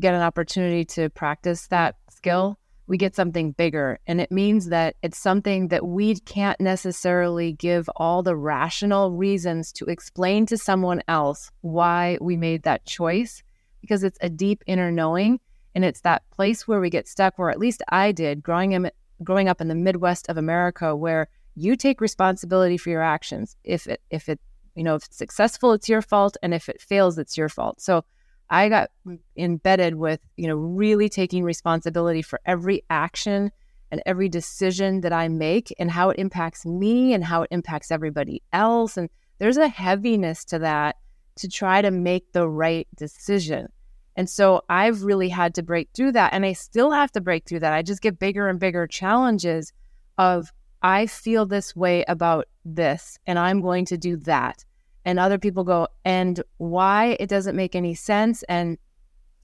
get 0.00 0.14
an 0.14 0.22
opportunity 0.22 0.84
to 0.86 1.08
practice 1.10 1.68
that 1.68 1.96
skill, 2.10 2.58
we 2.90 2.98
get 2.98 3.14
something 3.14 3.52
bigger. 3.52 4.00
And 4.08 4.20
it 4.20 4.32
means 4.32 4.66
that 4.70 4.96
it's 5.00 5.16
something 5.16 5.68
that 5.68 5.86
we 5.86 6.18
can't 6.18 6.60
necessarily 6.60 7.52
give 7.52 7.88
all 7.94 8.24
the 8.24 8.34
rational 8.34 9.12
reasons 9.12 9.70
to 9.74 9.84
explain 9.84 10.44
to 10.46 10.58
someone 10.58 11.00
else 11.06 11.52
why 11.60 12.18
we 12.20 12.36
made 12.36 12.64
that 12.64 12.84
choice 12.86 13.44
because 13.80 14.02
it's 14.02 14.18
a 14.22 14.28
deep 14.28 14.64
inner 14.66 14.90
knowing. 14.90 15.38
And 15.76 15.84
it's 15.84 16.00
that 16.00 16.28
place 16.32 16.66
where 16.66 16.80
we 16.80 16.90
get 16.90 17.06
stuck, 17.06 17.38
where 17.38 17.48
at 17.48 17.60
least 17.60 17.80
I 17.90 18.10
did 18.10 18.42
growing, 18.42 18.72
in, 18.72 18.90
growing 19.22 19.48
up 19.48 19.60
in 19.60 19.68
the 19.68 19.76
Midwest 19.76 20.28
of 20.28 20.36
America, 20.36 20.96
where 20.96 21.28
you 21.54 21.76
take 21.76 22.00
responsibility 22.00 22.76
for 22.76 22.90
your 22.90 23.02
actions. 23.02 23.54
If 23.62 23.86
it, 23.86 24.00
if 24.10 24.28
it, 24.28 24.40
you 24.74 24.82
know, 24.82 24.96
if 24.96 25.04
it's 25.04 25.16
successful, 25.16 25.74
it's 25.74 25.88
your 25.88 26.02
fault. 26.02 26.36
And 26.42 26.52
if 26.52 26.68
it 26.68 26.82
fails, 26.82 27.18
it's 27.18 27.38
your 27.38 27.48
fault. 27.48 27.80
So 27.80 28.04
I 28.50 28.68
got 28.68 28.90
embedded 29.36 29.94
with, 29.94 30.20
you 30.36 30.48
know, 30.48 30.56
really 30.56 31.08
taking 31.08 31.44
responsibility 31.44 32.20
for 32.20 32.40
every 32.44 32.82
action 32.90 33.52
and 33.92 34.02
every 34.06 34.28
decision 34.28 35.00
that 35.02 35.12
I 35.12 35.28
make 35.28 35.74
and 35.78 35.90
how 35.90 36.10
it 36.10 36.18
impacts 36.18 36.66
me 36.66 37.14
and 37.14 37.24
how 37.24 37.42
it 37.42 37.48
impacts 37.50 37.90
everybody 37.90 38.42
else. 38.52 38.96
And 38.96 39.08
there's 39.38 39.56
a 39.56 39.68
heaviness 39.68 40.44
to 40.46 40.58
that 40.60 40.96
to 41.36 41.48
try 41.48 41.80
to 41.80 41.90
make 41.90 42.32
the 42.32 42.48
right 42.48 42.88
decision. 42.96 43.68
And 44.16 44.28
so 44.28 44.62
I've 44.68 45.02
really 45.02 45.28
had 45.28 45.54
to 45.54 45.62
break 45.62 45.88
through 45.94 46.12
that. 46.12 46.32
And 46.32 46.44
I 46.44 46.52
still 46.52 46.90
have 46.90 47.12
to 47.12 47.20
break 47.20 47.46
through 47.46 47.60
that. 47.60 47.72
I 47.72 47.82
just 47.82 48.02
get 48.02 48.18
bigger 48.18 48.48
and 48.48 48.58
bigger 48.58 48.86
challenges 48.86 49.72
of 50.18 50.52
I 50.82 51.06
feel 51.06 51.46
this 51.46 51.76
way 51.76 52.04
about 52.08 52.46
this, 52.64 53.18
and 53.26 53.38
I'm 53.38 53.60
going 53.60 53.84
to 53.86 53.98
do 53.98 54.16
that 54.18 54.64
and 55.04 55.18
other 55.18 55.38
people 55.38 55.64
go 55.64 55.88
and 56.04 56.42
why 56.58 57.16
it 57.20 57.28
doesn't 57.28 57.56
make 57.56 57.74
any 57.74 57.94
sense 57.94 58.42
and 58.44 58.78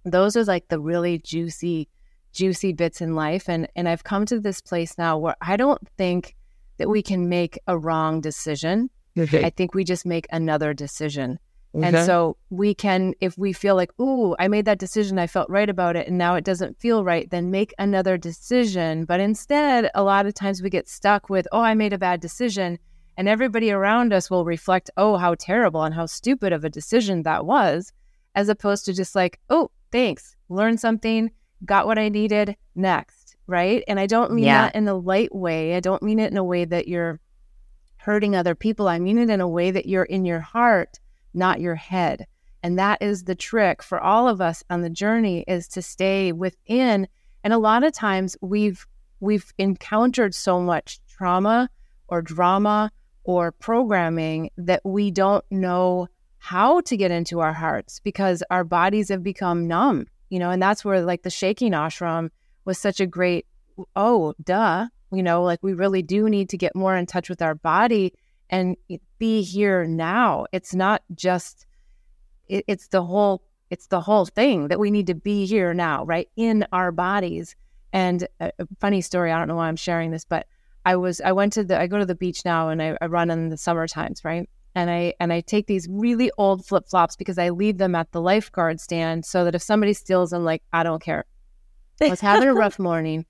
those 0.04 0.36
are 0.36 0.44
like 0.44 0.68
the 0.68 0.78
really 0.78 1.18
juicy 1.18 1.88
juicy 2.32 2.72
bits 2.72 3.00
in 3.00 3.14
life 3.14 3.48
and 3.48 3.66
and 3.74 3.88
I've 3.88 4.04
come 4.04 4.26
to 4.26 4.38
this 4.38 4.60
place 4.60 4.96
now 4.98 5.18
where 5.18 5.36
I 5.40 5.56
don't 5.56 5.80
think 5.96 6.36
that 6.78 6.88
we 6.88 7.02
can 7.02 7.28
make 7.28 7.58
a 7.66 7.78
wrong 7.78 8.20
decision. 8.20 8.90
Okay. 9.18 9.44
I 9.44 9.50
think 9.50 9.74
we 9.74 9.84
just 9.84 10.04
make 10.04 10.26
another 10.30 10.74
decision. 10.74 11.38
Okay. 11.74 11.86
And 11.86 12.06
so 12.06 12.36
we 12.48 12.74
can, 12.74 13.12
if 13.20 13.36
we 13.36 13.52
feel 13.52 13.76
like, 13.76 13.90
ooh, 14.00 14.34
I 14.38 14.48
made 14.48 14.64
that 14.64 14.78
decision, 14.78 15.18
I 15.18 15.26
felt 15.26 15.50
right 15.50 15.68
about 15.68 15.94
it, 15.96 16.08
and 16.08 16.16
now 16.16 16.34
it 16.34 16.44
doesn't 16.44 16.78
feel 16.80 17.04
right, 17.04 17.28
then 17.30 17.50
make 17.50 17.74
another 17.78 18.16
decision. 18.16 19.04
But 19.04 19.20
instead, 19.20 19.90
a 19.94 20.02
lot 20.02 20.24
of 20.24 20.32
times 20.32 20.62
we 20.62 20.70
get 20.70 20.88
stuck 20.88 21.28
with, 21.28 21.46
oh, 21.52 21.60
I 21.60 21.74
made 21.74 21.92
a 21.92 21.98
bad 21.98 22.20
decision 22.20 22.78
and 23.16 23.28
everybody 23.28 23.70
around 23.70 24.12
us 24.12 24.30
will 24.30 24.44
reflect, 24.44 24.90
oh, 24.96 25.16
how 25.16 25.34
terrible 25.34 25.82
and 25.82 25.94
how 25.94 26.06
stupid 26.06 26.52
of 26.52 26.64
a 26.64 26.70
decision 26.70 27.22
that 27.22 27.46
was, 27.46 27.92
as 28.34 28.48
opposed 28.48 28.84
to 28.84 28.92
just 28.92 29.14
like, 29.14 29.40
oh, 29.48 29.70
thanks, 29.90 30.36
learned 30.48 30.80
something, 30.80 31.30
got 31.64 31.86
what 31.86 31.98
I 31.98 32.08
needed, 32.08 32.56
next. 32.74 33.36
Right. 33.46 33.84
And 33.86 34.00
I 34.00 34.06
don't 34.06 34.32
mean 34.32 34.46
yeah. 34.46 34.62
that 34.62 34.74
in 34.74 34.88
a 34.88 34.94
light 34.94 35.34
way. 35.34 35.76
I 35.76 35.80
don't 35.80 36.02
mean 36.02 36.18
it 36.18 36.32
in 36.32 36.36
a 36.36 36.44
way 36.44 36.64
that 36.64 36.88
you're 36.88 37.20
hurting 37.96 38.34
other 38.34 38.54
people. 38.54 38.88
I 38.88 38.98
mean 38.98 39.18
it 39.18 39.30
in 39.30 39.40
a 39.40 39.48
way 39.48 39.70
that 39.70 39.86
you're 39.86 40.04
in 40.04 40.24
your 40.24 40.40
heart, 40.40 40.98
not 41.32 41.60
your 41.60 41.76
head. 41.76 42.26
And 42.62 42.78
that 42.78 43.00
is 43.00 43.24
the 43.24 43.36
trick 43.36 43.82
for 43.82 44.00
all 44.00 44.28
of 44.28 44.40
us 44.40 44.64
on 44.68 44.82
the 44.82 44.90
journey 44.90 45.44
is 45.46 45.68
to 45.68 45.82
stay 45.82 46.32
within. 46.32 47.06
And 47.44 47.52
a 47.52 47.58
lot 47.58 47.84
of 47.84 47.92
times 47.92 48.36
we've 48.40 48.84
we've 49.20 49.52
encountered 49.58 50.34
so 50.34 50.60
much 50.60 50.98
trauma 51.08 51.70
or 52.08 52.20
drama 52.22 52.90
or 53.26 53.50
programming 53.50 54.50
that 54.56 54.80
we 54.84 55.10
don't 55.10 55.44
know 55.50 56.06
how 56.38 56.80
to 56.80 56.96
get 56.96 57.10
into 57.10 57.40
our 57.40 57.52
hearts 57.52 57.98
because 58.00 58.42
our 58.50 58.62
bodies 58.62 59.08
have 59.08 59.22
become 59.22 59.66
numb, 59.66 60.06
you 60.30 60.38
know, 60.38 60.50
and 60.50 60.62
that's 60.62 60.84
where 60.84 61.00
like 61.02 61.22
the 61.22 61.30
shaking 61.30 61.72
ashram 61.72 62.30
was 62.64 62.78
such 62.78 63.00
a 63.00 63.06
great, 63.06 63.44
oh, 63.96 64.32
duh, 64.44 64.86
you 65.12 65.24
know, 65.24 65.42
like 65.42 65.60
we 65.60 65.74
really 65.74 66.02
do 66.02 66.28
need 66.28 66.48
to 66.50 66.56
get 66.56 66.76
more 66.76 66.96
in 66.96 67.04
touch 67.04 67.28
with 67.28 67.42
our 67.42 67.56
body 67.56 68.12
and 68.48 68.76
be 69.18 69.42
here 69.42 69.84
now. 69.84 70.46
It's 70.52 70.72
not 70.72 71.02
just, 71.12 71.66
it, 72.48 72.64
it's 72.68 72.86
the 72.88 73.02
whole, 73.02 73.42
it's 73.70 73.88
the 73.88 74.00
whole 74.00 74.24
thing 74.24 74.68
that 74.68 74.78
we 74.78 74.92
need 74.92 75.08
to 75.08 75.16
be 75.16 75.46
here 75.46 75.74
now, 75.74 76.04
right? 76.04 76.28
In 76.36 76.64
our 76.70 76.92
bodies. 76.92 77.56
And 77.92 78.28
a, 78.38 78.52
a 78.60 78.68
funny 78.78 79.00
story, 79.00 79.32
I 79.32 79.38
don't 79.38 79.48
know 79.48 79.56
why 79.56 79.66
I'm 79.66 79.74
sharing 79.74 80.12
this, 80.12 80.24
but 80.24 80.46
I 80.86 80.96
was 80.96 81.20
I 81.20 81.32
went 81.32 81.52
to 81.54 81.64
the 81.64 81.78
I 81.78 81.86
go 81.86 81.98
to 81.98 82.06
the 82.06 82.14
beach 82.14 82.46
now 82.46 82.70
and 82.70 82.82
I, 82.82 82.96
I 83.02 83.06
run 83.06 83.30
in 83.30 83.50
the 83.50 83.58
summer 83.58 83.86
times, 83.86 84.24
right? 84.24 84.48
and 84.76 84.90
I 84.90 85.14
and 85.18 85.32
I 85.32 85.40
take 85.40 85.66
these 85.66 85.88
really 85.90 86.30
old 86.36 86.64
flip 86.64 86.86
flops 86.86 87.16
because 87.16 87.38
I 87.38 87.48
leave 87.48 87.78
them 87.78 87.94
at 87.94 88.12
the 88.12 88.20
lifeguard 88.20 88.78
stand 88.78 89.24
so 89.24 89.42
that 89.42 89.54
if 89.54 89.62
somebody 89.62 89.94
steals 89.94 90.30
them, 90.30 90.44
like 90.44 90.62
I 90.72 90.82
don't 90.82 91.02
care. 91.02 91.24
I 92.00 92.10
was 92.10 92.20
having 92.20 92.46
a 92.46 92.54
rough 92.62 92.78
morning, 92.78 93.24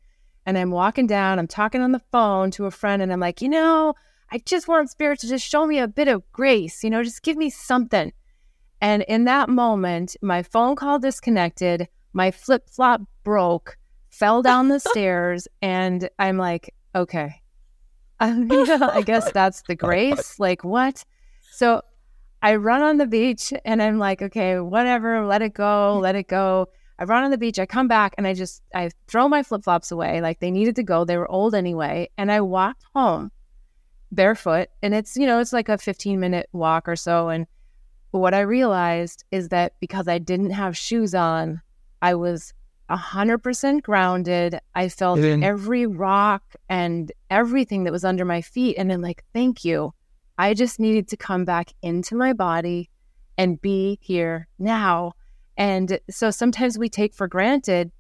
and 0.45 0.59
I'm 0.59 0.73
walking 0.73 1.07
down. 1.07 1.39
I'm 1.39 1.47
talking 1.47 1.81
on 1.81 1.93
the 1.93 2.03
phone 2.11 2.51
to 2.53 2.67
a 2.67 2.73
friend, 2.73 3.01
and 3.01 3.13
I'm 3.13 3.21
like, 3.21 3.41
you 3.41 3.49
know, 3.49 3.95
I 4.33 4.39
just 4.39 4.67
want 4.67 4.91
spirit 4.91 5.21
to 5.21 5.29
just 5.29 5.47
show 5.47 5.67
me 5.67 5.79
a 5.79 5.87
bit 5.87 6.09
of 6.09 6.31
grace. 6.33 6.83
You 6.83 6.91
know, 6.91 7.05
just 7.05 7.23
give 7.23 7.37
me 7.37 7.49
something. 7.49 8.13
And 8.81 9.05
in 9.05 9.25
that 9.25 9.49
moment, 9.49 10.17
my 10.21 10.43
phone 10.43 10.75
call 10.75 10.99
disconnected. 10.99 11.87
My 12.13 12.33
flip 12.33 12.69
flop 12.69 13.03
broke, 13.23 13.79
fell 14.11 14.43
down 14.43 14.67
the 14.67 14.81
stairs, 14.91 15.47
and 15.63 16.11
I'm 16.19 16.39
like, 16.39 16.75
okay, 16.93 17.41
I 18.21 19.03
guess 19.05 19.31
that's 19.33 19.63
the 19.63 19.75
grace. 19.75 20.39
Like, 20.39 20.65
what? 20.65 21.05
So 21.53 21.83
I 22.43 22.57
run 22.57 22.83
on 22.83 22.99
the 22.99 23.07
beach 23.07 23.53
and 23.65 23.83
I'm 23.83 23.99
like, 23.99 24.23
okay, 24.23 24.59
whatever, 24.61 25.27
let 25.27 25.43
it 25.43 25.55
go, 25.55 25.93
mm-hmm. 25.95 26.03
let 26.03 26.15
it 26.15 26.29
go. 26.29 26.69
I 26.99 27.05
run 27.05 27.25
on 27.25 27.31
the 27.31 27.39
beach, 27.39 27.59
I 27.59 27.67
come 27.67 27.89
back 27.89 28.15
and 28.17 28.27
I 28.27 28.33
just, 28.33 28.63
I 28.75 28.91
throw 29.07 29.29
my 29.29 29.43
flip 29.43 29.65
flops 29.65 29.91
away. 29.91 30.21
Like 30.21 30.41
they 30.41 30.51
needed 30.51 30.77
to 30.77 30.83
go. 30.83 31.05
They 31.05 31.19
were 31.19 31.31
old 31.31 31.55
anyway. 31.55 32.09
And 32.17 32.33
I 32.33 32.41
walked 32.41 32.85
home 32.95 33.31
barefoot. 34.13 34.69
And 34.83 34.95
it's, 34.95 35.17
you 35.17 35.27
know, 35.27 35.41
it's 35.41 35.53
like 35.53 35.69
a 35.69 35.77
15 35.77 36.19
minute 36.19 36.49
walk 36.53 36.89
or 36.89 36.97
so. 36.97 37.29
And 37.29 37.47
what 38.13 38.35
I 38.35 38.41
realized 38.41 39.25
is 39.31 39.49
that 39.51 39.75
because 39.81 40.09
I 40.09 40.19
didn't 40.19 40.51
have 40.51 40.77
shoes 40.77 41.15
on, 41.15 41.61
I 42.03 42.15
was 42.15 42.55
100% 42.91 43.83
grounded. 43.83 44.59
I 44.75 44.89
felt 44.89 45.21
then, 45.21 45.43
every 45.43 45.87
rock 45.87 46.43
and 46.69 47.11
everything 47.31 47.85
that 47.85 47.93
was 47.93 48.05
under 48.05 48.25
my 48.25 48.43
feet. 48.43 48.77
And 48.79 48.91
then, 48.91 49.01
like, 49.01 49.25
thank 49.33 49.65
you. 49.65 49.93
I 50.39 50.55
just 50.55 50.79
needed 50.79 51.09
to 51.09 51.17
come 51.17 51.45
back 51.45 51.73
into 51.83 52.15
my 52.15 52.33
body 52.33 52.91
and 53.39 53.61
be 53.61 53.99
here 54.01 54.49
now. 54.59 55.13
And 55.57 55.99
so 56.11 56.31
sometimes 56.31 56.79
we 56.79 56.89
take 56.89 57.15
for 57.15 57.29
granted 57.29 57.91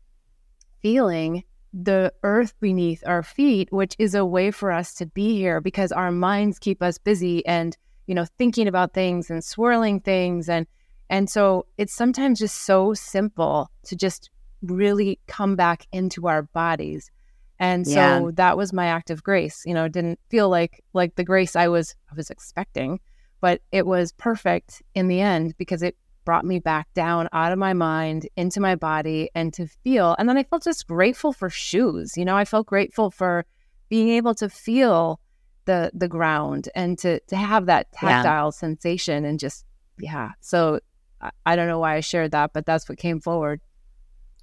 feeling 0.82 1.45
the 1.72 2.12
earth 2.22 2.55
beneath 2.61 3.03
our 3.07 3.22
feet, 3.22 3.68
which 3.72 3.97
is 3.99 4.14
a 4.14 4.24
way 4.24 4.51
for 4.51 4.70
us 4.70 4.95
to 4.95 5.07
be 5.07 5.37
here 5.37 5.61
because 5.61 5.93
our 5.93 6.11
minds 6.11 6.59
keep 6.59 6.82
us 6.82 6.99
busy 6.99 7.45
and, 7.47 7.76
you 8.07 8.14
know, 8.14 8.26
thinking 8.39 8.68
about 8.68 8.95
things 8.95 9.30
and 9.30 9.43
swirling 9.43 10.01
things. 10.01 10.49
And, 10.49 10.66
and 11.11 11.28
so 11.28 11.66
it's 11.76 11.95
sometimes 11.95 12.39
just 12.39 12.64
so 12.64 12.95
simple 12.95 13.70
to 13.84 13.97
just 13.97 14.30
really 14.63 15.19
come 15.27 15.57
back 15.57 15.87
into 15.93 16.27
our 16.27 16.43
bodies. 16.43 17.11
And 17.59 17.87
so 17.87 17.95
yeah. 17.95 18.31
that 18.35 18.57
was 18.57 18.73
my 18.73 18.87
act 18.87 19.11
of 19.11 19.23
grace. 19.23 19.63
You 19.65 19.75
know, 19.75 19.85
it 19.85 19.93
didn't 19.93 20.21
feel 20.29 20.49
like 20.49 20.85
like 20.93 21.15
the 21.17 21.25
grace 21.25 21.57
I 21.57 21.69
was 21.69 21.95
I 22.11 22.15
was 22.15 22.31
expecting, 22.31 23.01
but 23.41 23.63
it 23.73 23.87
was 23.87 24.13
perfect 24.13 24.83
in 24.95 25.09
the 25.09 25.21
end 25.21 25.57
because 25.57 25.83
it 25.83 25.97
brought 26.27 26.45
me 26.45 26.59
back 26.59 26.93
down 26.93 27.29
out 27.33 27.53
of 27.53 27.59
my 27.59 27.73
mind 27.73 28.29
into 28.37 28.61
my 28.61 28.75
body 28.75 29.31
and 29.35 29.55
to 29.55 29.67
feel. 29.67 30.15
And 30.19 30.29
then 30.29 30.37
I 30.37 30.43
felt 30.43 30.65
just 30.65 30.87
grateful 30.87 31.33
for 31.33 31.49
shoes. 31.49 32.17
You 32.17 32.27
know, 32.27 32.37
I 32.37 32.45
felt 32.45 32.67
grateful 32.67 33.11
for 33.11 33.47
being 33.89 34.11
able 34.11 34.35
to 34.35 34.51
feel 34.51 35.21
the 35.65 35.91
the 35.95 36.09
ground 36.09 36.69
and 36.75 36.99
to 36.99 37.21
to 37.21 37.37
have 37.37 37.67
that 37.67 37.91
tactile 37.93 38.47
yeah. 38.49 38.51
sensation 38.51 39.25
and 39.25 39.39
just 39.39 39.65
yeah. 39.99 40.33
So 40.41 40.81
I, 41.21 41.31
I 41.47 41.57
don't 41.57 41.69
know 41.69 41.79
why 41.79 41.95
I 41.97 42.01
shared 42.01 42.33
that, 42.33 42.53
but 42.53 42.67
that's 42.67 42.89
what 42.89 42.99
came 42.99 43.21
forward. 43.21 43.61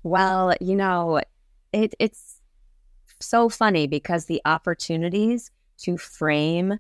Well, 0.04 0.54
you 0.60 0.76
know, 0.76 1.22
it, 1.72 1.96
it's 2.00 2.42
so 3.20 3.50
funny 3.50 3.88
because 3.88 4.26
the 4.26 4.42
opportunities 4.46 5.50
to 5.80 5.98
frame 5.98 6.78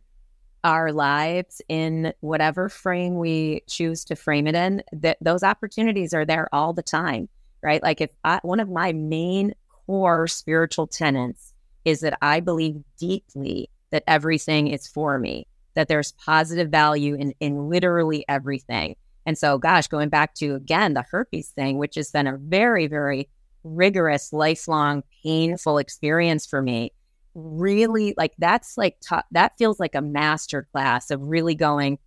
our 0.64 0.92
lives 0.92 1.62
in 1.68 2.14
whatever 2.22 2.70
frame 2.70 3.18
we 3.18 3.64
choose 3.68 4.06
to 4.06 4.16
frame 4.16 4.48
it 4.48 4.56
in, 4.56 4.84
that 4.94 5.18
those 5.20 5.44
opportunities 5.44 6.14
are 6.14 6.26
there 6.26 6.48
all 6.54 6.74
the 6.74 6.84
time, 6.84 7.28
right? 7.62 7.82
Like 7.82 8.02
if 8.02 8.12
I, 8.24 8.40
one 8.44 8.60
of 8.60 8.70
my 8.70 8.94
main 8.94 9.56
core 9.86 10.28
spiritual 10.28 10.88
tenets 10.88 11.54
is 11.84 12.02
that 12.02 12.18
I 12.22 12.40
believe 12.40 12.82
deeply 12.98 13.70
that 13.92 14.04
everything 14.08 14.68
is 14.68 14.88
for 14.88 15.20
me, 15.20 15.48
that 15.74 15.88
there's 15.88 16.14
positive 16.14 16.70
value 16.70 17.16
in, 17.16 17.34
in 17.40 17.70
literally 17.70 18.24
everything. 18.30 18.96
And 19.26 19.38
so, 19.38 19.58
gosh, 19.58 19.88
going 19.88 20.10
back 20.10 20.36
to 20.36 20.56
again 20.56 20.94
the 20.94 21.06
herpes 21.10 21.50
thing, 21.50 21.78
which 21.78 21.96
has 21.96 22.12
been 22.12 22.28
a 22.28 22.38
very, 22.38 22.88
very 22.88 23.30
rigorous, 23.64 24.34
lifelong, 24.34 25.04
painful 25.24 25.78
experience 25.78 26.46
for 26.46 26.62
me. 26.62 26.92
Really, 27.36 28.14
like 28.18 28.34
that's 28.38 28.78
like 28.78 28.98
t- 29.00 29.16
that 29.32 29.58
feels 29.58 29.80
like 29.80 29.96
a 29.96 30.02
master 30.02 30.68
class 30.72 31.10
of 31.10 31.22
really 31.22 31.56
going, 31.56 31.98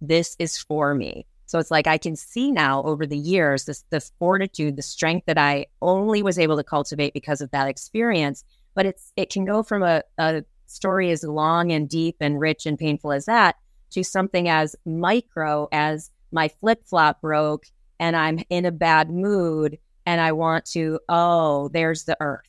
this 0.00 0.36
is 0.38 0.56
for 0.56 0.94
me. 0.94 1.26
So 1.46 1.58
it's 1.58 1.70
like 1.70 1.86
I 1.86 1.98
can 1.98 2.16
see 2.16 2.50
now 2.50 2.82
over 2.84 3.04
the 3.04 3.18
years 3.18 3.66
this 3.66 3.84
the 3.90 4.00
fortitude, 4.18 4.76
the 4.76 4.82
strength 4.82 5.26
that 5.26 5.36
I 5.36 5.66
only 5.82 6.22
was 6.22 6.38
able 6.38 6.56
to 6.56 6.64
cultivate 6.64 7.12
because 7.12 7.42
of 7.42 7.50
that 7.50 7.68
experience. 7.68 8.44
But 8.74 8.86
it's 8.86 9.12
it 9.16 9.28
can 9.28 9.44
go 9.44 9.62
from 9.62 9.82
a, 9.82 10.02
a 10.16 10.44
story 10.66 11.10
as 11.10 11.22
long 11.22 11.70
and 11.70 11.88
deep 11.88 12.16
and 12.20 12.40
rich 12.40 12.64
and 12.64 12.78
painful 12.78 13.12
as 13.12 13.26
that 13.26 13.56
to 13.90 14.02
something 14.02 14.48
as 14.48 14.74
micro 14.86 15.68
as 15.70 16.10
my 16.32 16.48
flip 16.48 16.82
flop 16.86 17.20
broke 17.20 17.66
and 18.00 18.16
I'm 18.16 18.40
in 18.50 18.64
a 18.64 18.72
bad 18.72 19.10
mood 19.10 19.78
and 20.06 20.20
I 20.20 20.32
want 20.32 20.64
to, 20.66 20.98
oh, 21.08 21.68
there's 21.68 22.04
the 22.04 22.16
earth. 22.20 22.48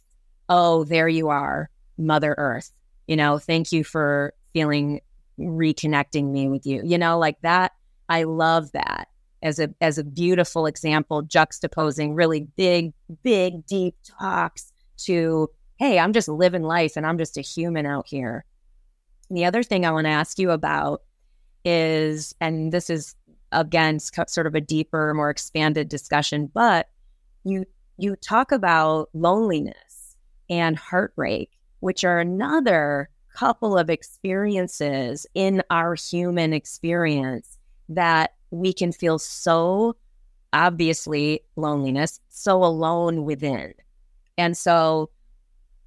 Oh, 0.50 0.84
there 0.84 1.08
you 1.08 1.30
are, 1.30 1.70
Mother 1.98 2.36
Earth. 2.38 2.72
You 3.08 3.16
know, 3.16 3.38
thank 3.38 3.72
you 3.72 3.84
for 3.84 4.34
feeling 4.54 5.02
reconnecting 5.40 6.32
me 6.32 6.50
with 6.50 6.66
you. 6.66 6.82
You 6.84 6.98
know, 6.98 7.20
like 7.20 7.40
that. 7.42 7.74
I 8.10 8.24
love 8.24 8.72
that 8.74 9.08
as 9.42 9.60
a 9.60 9.70
as 9.82 9.98
a 9.98 10.04
beautiful 10.04 10.66
example, 10.66 11.24
juxtaposing 11.24 12.16
really 12.16 12.48
big, 12.56 12.94
big, 13.24 13.66
deep 13.66 13.96
talks 14.20 14.72
to, 14.98 15.50
hey, 15.78 16.00
I'm 16.00 16.14
just 16.14 16.28
living 16.28 16.64
life 16.64 16.96
and 16.96 17.06
I'm 17.06 17.18
just 17.18 17.38
a 17.38 17.42
human 17.42 17.86
out 17.86 18.08
here. 18.08 18.46
And 19.30 19.38
the 19.38 19.46
other 19.46 19.64
thing 19.64 19.86
I 19.86 19.92
want 19.92 20.06
to 20.06 20.12
ask 20.12 20.40
you 20.40 20.52
about 20.52 21.02
is, 21.66 22.36
and 22.42 22.72
this 22.72 22.90
is 22.90 23.16
again 23.54 24.00
sort 24.00 24.48
of 24.48 24.56
a 24.56 24.62
deeper, 24.62 25.14
more 25.14 25.30
expanded 25.30 25.90
discussion, 25.90 26.50
but 26.54 26.90
you 27.44 27.66
you 27.98 28.16
talk 28.16 28.52
about 28.52 29.10
loneliness 29.14 30.16
and 30.50 30.78
heartbreak, 30.78 31.52
which 31.80 32.04
are 32.04 32.20
another 32.20 33.10
couple 33.34 33.78
of 33.78 33.90
experiences 33.90 35.26
in 35.34 35.64
our 35.70 35.96
human 35.96 36.54
experience 36.54 37.58
that 37.90 38.34
we 38.52 38.74
can 38.74 38.92
feel 38.92 39.20
so 39.20 39.96
obviously 40.54 41.42
loneliness, 41.56 42.20
so 42.30 42.64
alone 42.64 43.26
within. 43.26 43.74
And 44.38 44.56
so 44.56 45.10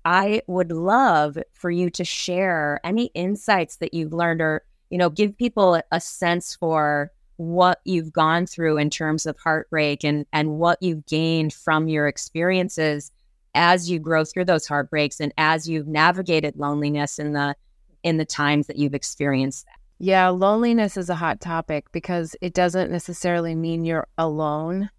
I 0.05 0.43
would 0.47 0.73
love 0.73 1.39
for 1.53 1.71
you 1.71 1.91
to 1.91 2.05
share 2.05 2.81
any 2.85 3.07
insights 3.15 3.77
that 3.77 3.95
you've 3.95 4.13
learned 4.13 4.41
or, 4.41 4.65
you 4.91 4.99
know, 4.99 5.11
give 5.11 5.37
people 5.37 5.81
a 5.91 6.01
sense 6.01 6.55
for 6.55 7.13
what 7.37 7.81
you've 7.85 8.13
gone 8.13 8.47
through 8.47 8.79
in 8.79 8.91
terms 8.91 9.27
of 9.27 9.37
heartbreak 9.39 10.05
and 10.05 10.27
and 10.33 10.59
what 10.59 10.83
you've 10.83 11.05
gained 11.07 11.53
from 11.53 11.89
your 11.89 12.07
experiences 12.07 13.11
as 13.55 13.91
you 13.91 13.99
grow 13.99 14.25
through 14.25 14.45
those 14.45 14.67
heartbreaks 14.67 15.21
and 15.21 15.33
as 15.39 15.69
you've 15.69 15.89
navigated 15.89 16.57
loneliness 16.57 17.19
in 17.19 17.33
the 17.33 17.57
in 18.03 18.19
the 18.19 18.25
times 18.25 18.67
that 18.69 18.77
you've 18.77 18.95
experienced 18.95 19.65
that. 19.65 19.79
Yeah, 19.99 20.29
loneliness 20.29 20.97
is 20.97 21.09
a 21.09 21.15
hot 21.15 21.41
topic 21.41 21.91
because 21.91 22.37
it 22.43 22.53
doesn't 22.53 22.91
necessarily 22.91 23.55
mean 23.55 23.85
you're 23.85 24.07
alone. 24.19 24.91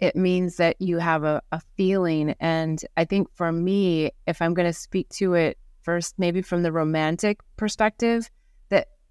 It 0.00 0.16
means 0.16 0.56
that 0.56 0.76
you 0.80 0.98
have 0.98 1.22
a, 1.24 1.40
a 1.52 1.60
feeling. 1.76 2.34
And 2.40 2.82
I 2.96 3.04
think 3.04 3.28
for 3.34 3.52
me, 3.52 4.10
if 4.26 4.42
I'm 4.42 4.54
going 4.54 4.66
to 4.66 4.72
speak 4.72 5.08
to 5.10 5.34
it 5.34 5.56
first, 5.82 6.18
maybe 6.18 6.42
from 6.42 6.62
the 6.62 6.72
romantic 6.72 7.38
perspective, 7.56 8.28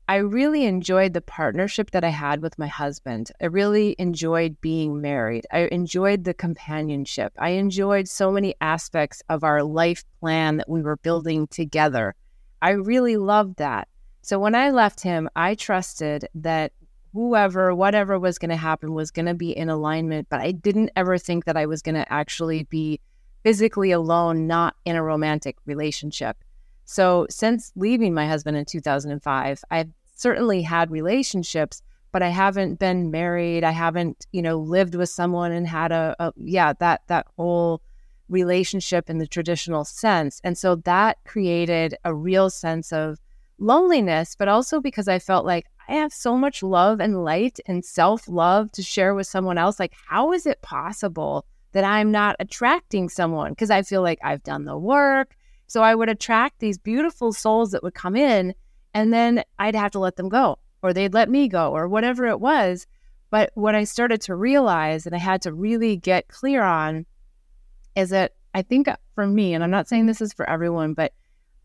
I 0.10 0.16
really 0.16 0.66
enjoyed 0.66 1.14
the 1.14 1.22
partnership 1.22 1.92
that 1.92 2.04
I 2.04 2.10
had 2.10 2.42
with 2.42 2.58
my 2.58 2.66
husband. 2.66 3.30
I 3.40 3.46
really 3.46 3.96
enjoyed 4.00 4.60
being 4.60 5.02
married. 5.02 5.46
I 5.52 5.68
enjoyed 5.72 6.24
the 6.24 6.34
companionship. 6.34 7.32
I 7.38 7.50
enjoyed 7.50 8.08
so 8.08 8.32
many 8.32 8.56
aspects 8.60 9.22
of 9.30 9.44
our 9.44 9.62
life 9.62 10.04
plan 10.20 10.58
that 10.58 10.68
we 10.68 10.82
were 10.82 10.98
building 10.98 11.46
together. 11.46 12.16
I 12.60 12.72
really 12.72 13.18
loved 13.18 13.58
that. 13.58 13.88
So 14.24 14.40
when 14.40 14.56
I 14.56 14.72
left 14.72 15.00
him, 15.04 15.30
I 15.36 15.54
trusted 15.54 16.28
that 16.34 16.74
whoever, 17.14 17.76
whatever 17.76 18.18
was 18.18 18.40
going 18.40 18.50
to 18.50 18.56
happen 18.56 18.96
was 18.96 19.12
going 19.12 19.28
to 19.28 19.36
be 19.36 19.56
in 19.56 19.70
alignment, 19.70 20.28
but 20.28 20.42
I 20.42 20.54
didn't 20.54 20.90
ever 20.96 21.20
think 21.20 21.46
that 21.46 21.56
I 21.56 21.68
was 21.68 21.84
going 21.84 21.94
to 21.94 22.12
actually 22.12 22.64
be 22.64 23.00
physically 23.44 23.92
alone, 23.92 24.48
not 24.48 24.76
in 24.86 24.96
a 24.96 25.04
romantic 25.04 25.58
relationship. 25.68 26.36
So, 26.86 27.28
since 27.30 27.72
leaving 27.76 28.16
my 28.16 28.28
husband 28.28 28.58
in 28.58 28.66
2005, 28.66 29.64
I've 29.70 29.92
certainly 30.20 30.62
had 30.62 30.92
relationships, 30.92 31.82
but 32.12 32.22
I 32.22 32.30
haven't 32.30 32.80
been 32.80 33.12
married. 33.12 33.64
I 33.64 33.72
haven't, 33.72 34.26
you 34.32 34.42
know, 34.42 34.58
lived 34.60 34.96
with 34.96 35.10
someone 35.10 35.52
and 35.52 35.68
had 35.68 35.92
a, 35.92 36.16
a 36.20 36.34
yeah, 36.36 36.74
that 36.80 37.02
that 37.08 37.28
whole 37.38 37.82
relationship 38.28 39.10
in 39.10 39.18
the 39.18 39.28
traditional 39.28 39.86
sense. 39.86 40.42
And 40.44 40.58
so 40.58 40.76
that 40.76 41.18
created 41.26 41.96
a 42.04 42.14
real 42.14 42.50
sense 42.50 42.92
of 42.92 43.20
loneliness, 43.58 44.36
but 44.38 44.48
also 44.48 44.80
because 44.80 45.08
I 45.08 45.20
felt 45.20 45.46
like 45.46 45.66
I 45.88 45.94
have 45.94 46.14
so 46.14 46.38
much 46.38 46.62
love 46.62 47.00
and 47.00 47.24
light 47.24 47.60
and 47.66 47.84
self 47.84 48.28
love 48.28 48.72
to 48.74 48.84
share 48.84 49.16
with 49.16 49.28
someone 49.28 49.58
else. 49.58 49.80
Like, 49.80 49.94
how 50.08 50.34
is 50.34 50.46
it 50.46 50.62
possible 50.62 51.46
that 51.72 51.84
I'm 51.84 52.12
not 52.12 52.36
attracting 52.40 53.10
someone? 53.10 53.52
Because 53.52 53.72
I 53.72 53.82
feel 53.82 54.02
like 54.02 54.20
I've 54.24 54.44
done 54.44 54.66
the 54.66 54.78
work. 54.78 55.36
So 55.68 55.82
I 55.82 55.96
would 55.96 56.10
attract 56.10 56.60
these 56.60 56.78
beautiful 56.78 57.32
souls 57.32 57.72
that 57.72 57.84
would 57.84 57.94
come 57.94 58.16
in, 58.16 58.54
and 59.00 59.14
then 59.14 59.44
I'd 59.58 59.76
have 59.76 59.92
to 59.92 60.00
let 60.00 60.18
them 60.18 60.28
go, 60.28 60.60
or 60.82 60.92
they'd 60.92 61.14
let 61.14 61.30
me 61.30 61.48
go, 61.48 61.72
or 61.72 61.88
whatever 61.88 62.26
it 62.26 62.42
was. 62.42 62.86
But 63.30 63.50
what 63.54 63.74
I 63.74 63.86
started 63.86 64.20
to 64.22 64.36
realize, 64.36 65.06
and 65.06 65.16
I 65.16 65.20
had 65.20 65.42
to 65.44 65.54
really 65.54 65.96
get 65.96 66.28
clear 66.28 66.64
on, 66.64 67.06
is 67.96 68.10
that 68.10 68.34
I 68.54 68.62
think 68.62 68.90
for 69.16 69.26
me, 69.26 69.54
and 69.54 69.64
I'm 69.64 69.72
not 69.72 69.88
saying 69.88 70.06
this 70.06 70.20
is 70.20 70.34
for 70.34 70.50
everyone, 70.50 70.94
but 70.94 71.14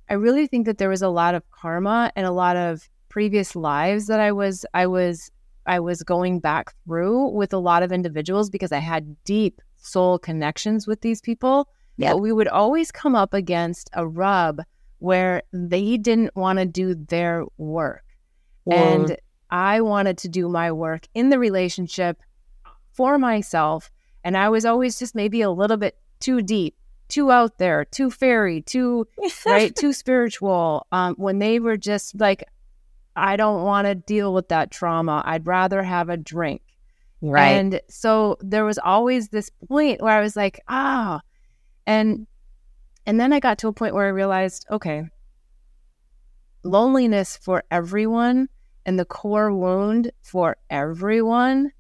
I 0.09 0.15
really 0.15 0.47
think 0.47 0.67
that 0.67 0.79
there 0.79 0.91
was 0.91 1.03
a 1.03 1.09
lot 1.09 1.35
of 1.35 1.51
karma 1.51 2.13
and 2.15 2.25
a 2.25 2.31
lot 2.31 2.57
of 2.57 2.89
previous 3.09 3.57
lives 3.57 4.07
that 4.07 4.21
I 4.21 4.31
was 4.31 4.65
I 4.73 4.87
was 4.87 5.33
I 5.67 5.81
was 5.81 6.05
going 6.05 6.39
back 6.39 6.73
through 6.85 7.31
with 7.31 7.53
a 7.53 7.59
lot 7.59 7.83
of 7.83 7.91
individuals 7.91 8.49
because 8.49 8.71
I 8.71 8.79
had 8.79 9.17
deep 9.25 9.61
soul 9.79 10.21
connections 10.21 10.87
with 10.87 11.01
these 11.01 11.21
people. 11.21 11.69
Yeah. 11.97 12.13
But 12.13 12.19
we 12.19 12.31
would 12.31 12.49
always 12.49 12.93
come 12.93 13.17
up 13.17 13.35
against 13.35 13.91
a 13.93 14.07
rub 14.07 14.63
where 15.05 15.43
they 15.53 15.99
didn't 15.99 16.35
want 16.35 16.59
to 16.59 16.65
do 16.65 16.95
their 16.95 17.45
work. 17.59 18.05
And 18.71 19.17
I 19.51 19.83
wanted 19.83 20.17
to 20.19 20.29
do 20.29 20.49
my 20.49 20.73
work 20.73 21.07
in 21.15 21.29
the 21.29 21.39
relationship 21.39 22.23
for 22.93 23.19
myself. 23.19 23.91
And 24.25 24.37
I 24.37 24.49
was 24.49 24.65
always 24.65 24.99
just 24.99 25.15
maybe 25.15 25.43
a 25.43 25.51
little 25.51 25.77
bit 25.77 25.99
too 26.21 26.41
deep 26.41 26.75
too 27.09 27.31
out 27.31 27.59
there, 27.59 27.85
too 27.85 28.11
fairy, 28.11 28.63
too 28.63 29.07
right, 29.47 29.77
too 29.77 29.93
spiritual. 29.93 30.87
Um, 30.91 31.15
when 31.17 31.39
they 31.39 31.61
were 31.61 31.77
just 31.77 32.19
like, 32.19 32.45
I 33.15 33.37
don't 33.37 33.63
want 33.63 33.87
to 33.87 33.95
deal 33.95 34.33
with 34.33 34.49
that 34.49 34.71
trauma. 34.71 35.23
I'd 35.25 35.47
rather 35.47 35.83
have 35.83 36.09
a 36.09 36.17
drink. 36.17 36.63
Right. 37.21 37.51
And 37.51 37.81
so 37.89 38.39
there 38.41 38.65
was 38.65 38.79
always 38.79 39.29
this 39.29 39.51
point 39.69 40.01
where 40.01 40.17
I 40.17 40.23
was 40.23 40.35
like, 40.35 40.61
ah, 40.69 41.21
and 41.87 42.27
and 43.07 43.21
then 43.21 43.33
I 43.33 43.41
got 43.41 43.59
to 43.59 43.69
a 43.69 43.73
point 43.73 43.95
where 43.95 44.07
I 44.07 44.11
realized, 44.11 44.67
okay, 44.71 45.05
loneliness 46.63 47.37
for 47.37 47.63
everyone 47.71 48.49
and 48.87 48.99
the 48.99 49.05
core 49.05 49.53
wound 49.53 50.11
for 50.23 50.57
everyone 50.71 51.73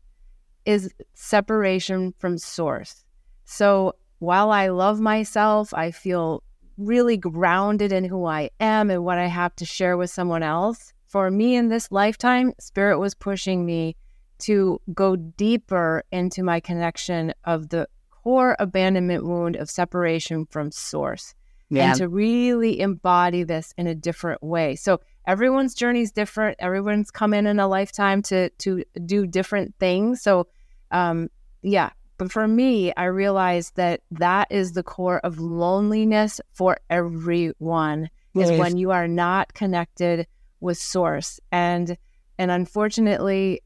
is 0.64 0.92
separation 1.14 2.14
from 2.18 2.38
source. 2.38 3.04
So 3.44 3.94
while 4.18 4.50
I 4.50 4.68
love 4.68 5.00
myself, 5.00 5.74
I 5.74 5.90
feel 5.90 6.42
really 6.76 7.16
grounded 7.16 7.92
in 7.92 8.04
who 8.04 8.24
I 8.24 8.50
am 8.60 8.90
and 8.90 9.04
what 9.04 9.18
I 9.18 9.26
have 9.26 9.54
to 9.56 9.64
share 9.64 9.96
with 9.96 10.10
someone 10.10 10.42
else. 10.42 10.92
For 11.06 11.30
me 11.30 11.54
in 11.54 11.68
this 11.68 11.92
lifetime, 11.92 12.52
Spirit 12.58 12.98
was 12.98 13.14
pushing 13.14 13.64
me 13.64 13.96
to 14.40 14.80
go 14.92 15.14
deeper 15.16 16.02
into 16.10 16.42
my 16.42 16.60
connection 16.60 17.32
of 17.44 17.68
the 17.68 17.86
core 18.24 18.56
abandonment 18.58 19.24
wound 19.24 19.54
of 19.54 19.70
separation 19.70 20.46
from 20.46 20.72
source 20.72 21.34
yeah. 21.68 21.90
and 21.90 21.98
to 21.98 22.08
really 22.08 22.80
embody 22.80 23.42
this 23.42 23.74
in 23.76 23.86
a 23.86 23.94
different 23.94 24.42
way. 24.42 24.74
So 24.76 25.00
everyone's 25.26 25.74
journey 25.74 26.00
is 26.00 26.10
different. 26.10 26.56
Everyone's 26.58 27.10
come 27.10 27.34
in 27.34 27.46
in 27.46 27.60
a 27.60 27.68
lifetime 27.68 28.22
to 28.22 28.48
to 28.48 28.82
do 29.04 29.26
different 29.26 29.74
things. 29.78 30.22
So 30.22 30.48
um 30.90 31.28
yeah, 31.62 31.90
but 32.18 32.32
for 32.32 32.48
me, 32.48 32.92
I 32.96 33.04
realized 33.04 33.76
that 33.76 34.00
that 34.12 34.48
is 34.50 34.72
the 34.72 34.82
core 34.82 35.20
of 35.20 35.38
loneliness 35.38 36.40
for 36.52 36.78
everyone 36.88 38.08
yes. 38.34 38.50
is 38.50 38.58
when 38.58 38.76
you 38.76 38.90
are 38.90 39.08
not 39.08 39.52
connected 39.54 40.26
with 40.60 40.78
source. 40.78 41.40
And 41.52 41.96
and 42.38 42.50
unfortunately, 42.50 43.62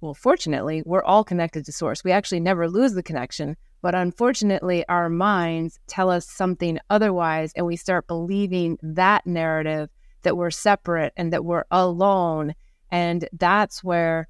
well, 0.00 0.14
fortunately, 0.14 0.82
we're 0.84 1.02
all 1.02 1.24
connected 1.24 1.64
to 1.64 1.72
source. 1.72 2.04
We 2.04 2.12
actually 2.12 2.40
never 2.40 2.68
lose 2.68 2.92
the 2.92 3.02
connection, 3.02 3.56
but 3.84 3.94
unfortunately, 3.94 4.82
our 4.88 5.10
minds 5.10 5.78
tell 5.88 6.08
us 6.08 6.26
something 6.26 6.78
otherwise 6.88 7.52
and 7.54 7.66
we 7.66 7.76
start 7.76 8.06
believing 8.06 8.78
that 8.80 9.26
narrative 9.26 9.90
that 10.22 10.38
we're 10.38 10.50
separate 10.50 11.12
and 11.18 11.34
that 11.34 11.44
we're 11.44 11.66
alone. 11.70 12.54
And 12.90 13.28
that's 13.34 13.84
where 13.84 14.26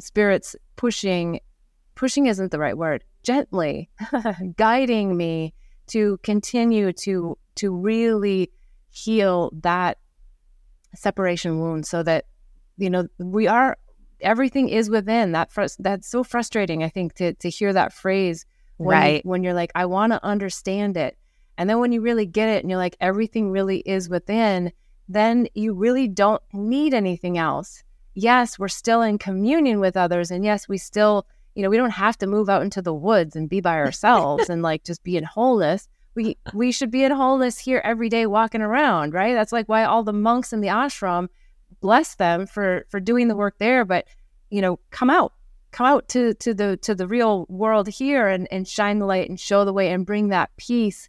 spirits 0.00 0.56
pushing 0.74 1.38
pushing 1.94 2.26
isn't 2.26 2.50
the 2.50 2.58
right 2.58 2.76
word, 2.76 3.04
gently 3.22 3.88
guiding 4.56 5.16
me 5.16 5.54
to 5.86 6.18
continue 6.24 6.92
to 6.94 7.38
to 7.54 7.72
really 7.72 8.50
heal 8.90 9.52
that 9.62 9.98
separation 10.96 11.60
wound 11.60 11.86
so 11.86 12.02
that 12.02 12.24
you 12.76 12.90
know 12.90 13.06
we 13.18 13.46
are 13.46 13.78
everything 14.20 14.68
is 14.68 14.90
within 14.90 15.30
that 15.30 15.52
fr- 15.52 15.66
that's 15.78 16.08
so 16.08 16.24
frustrating 16.24 16.82
i 16.82 16.88
think 16.88 17.12
to 17.12 17.34
to 17.34 17.50
hear 17.50 17.72
that 17.72 17.92
phrase 17.92 18.46
when 18.76 18.98
right 18.98 19.24
you, 19.24 19.30
when 19.30 19.42
you're 19.42 19.54
like 19.54 19.72
i 19.74 19.84
want 19.84 20.12
to 20.12 20.24
understand 20.24 20.96
it 20.96 21.16
and 21.58 21.68
then 21.68 21.78
when 21.78 21.92
you 21.92 22.00
really 22.00 22.26
get 22.26 22.48
it 22.48 22.62
and 22.62 22.70
you're 22.70 22.78
like 22.78 22.96
everything 23.00 23.50
really 23.50 23.78
is 23.80 24.08
within 24.08 24.72
then 25.08 25.46
you 25.54 25.72
really 25.72 26.08
don't 26.08 26.42
need 26.52 26.92
anything 26.94 27.38
else 27.38 27.82
yes 28.14 28.58
we're 28.58 28.68
still 28.68 29.02
in 29.02 29.18
communion 29.18 29.80
with 29.80 29.96
others 29.96 30.30
and 30.30 30.44
yes 30.44 30.68
we 30.68 30.78
still 30.78 31.26
you 31.56 31.62
know, 31.62 31.70
we 31.70 31.78
don't 31.78 31.90
have 31.90 32.18
to 32.18 32.26
move 32.26 32.50
out 32.50 32.62
into 32.62 32.82
the 32.82 32.94
woods 32.94 33.34
and 33.34 33.48
be 33.48 33.60
by 33.60 33.78
ourselves 33.78 34.50
and 34.50 34.62
like 34.62 34.84
just 34.84 35.02
be 35.02 35.16
in 35.16 35.24
wholeness. 35.24 35.88
We 36.14 36.36
we 36.52 36.70
should 36.70 36.90
be 36.90 37.02
in 37.02 37.12
wholeness 37.12 37.58
here 37.58 37.80
every 37.82 38.10
day 38.10 38.26
walking 38.26 38.60
around, 38.60 39.14
right? 39.14 39.34
That's 39.34 39.52
like 39.52 39.66
why 39.66 39.84
all 39.84 40.02
the 40.02 40.12
monks 40.12 40.52
in 40.52 40.60
the 40.60 40.68
ashram 40.68 41.28
bless 41.80 42.14
them 42.14 42.46
for 42.46 42.84
for 42.90 43.00
doing 43.00 43.28
the 43.28 43.36
work 43.36 43.56
there, 43.58 43.86
but 43.86 44.06
you 44.50 44.60
know, 44.60 44.78
come 44.90 45.08
out. 45.08 45.32
Come 45.76 45.86
out 45.86 46.08
to 46.08 46.34
to 46.34 46.54
the 46.54 46.76
to 46.78 46.94
the 46.94 47.06
real 47.06 47.46
world 47.48 47.88
here 47.88 48.28
and 48.28 48.48
and 48.50 48.66
shine 48.66 48.98
the 48.98 49.06
light 49.06 49.28
and 49.28 49.38
show 49.38 49.64
the 49.64 49.72
way 49.72 49.90
and 49.90 50.06
bring 50.06 50.28
that 50.28 50.50
peace 50.56 51.08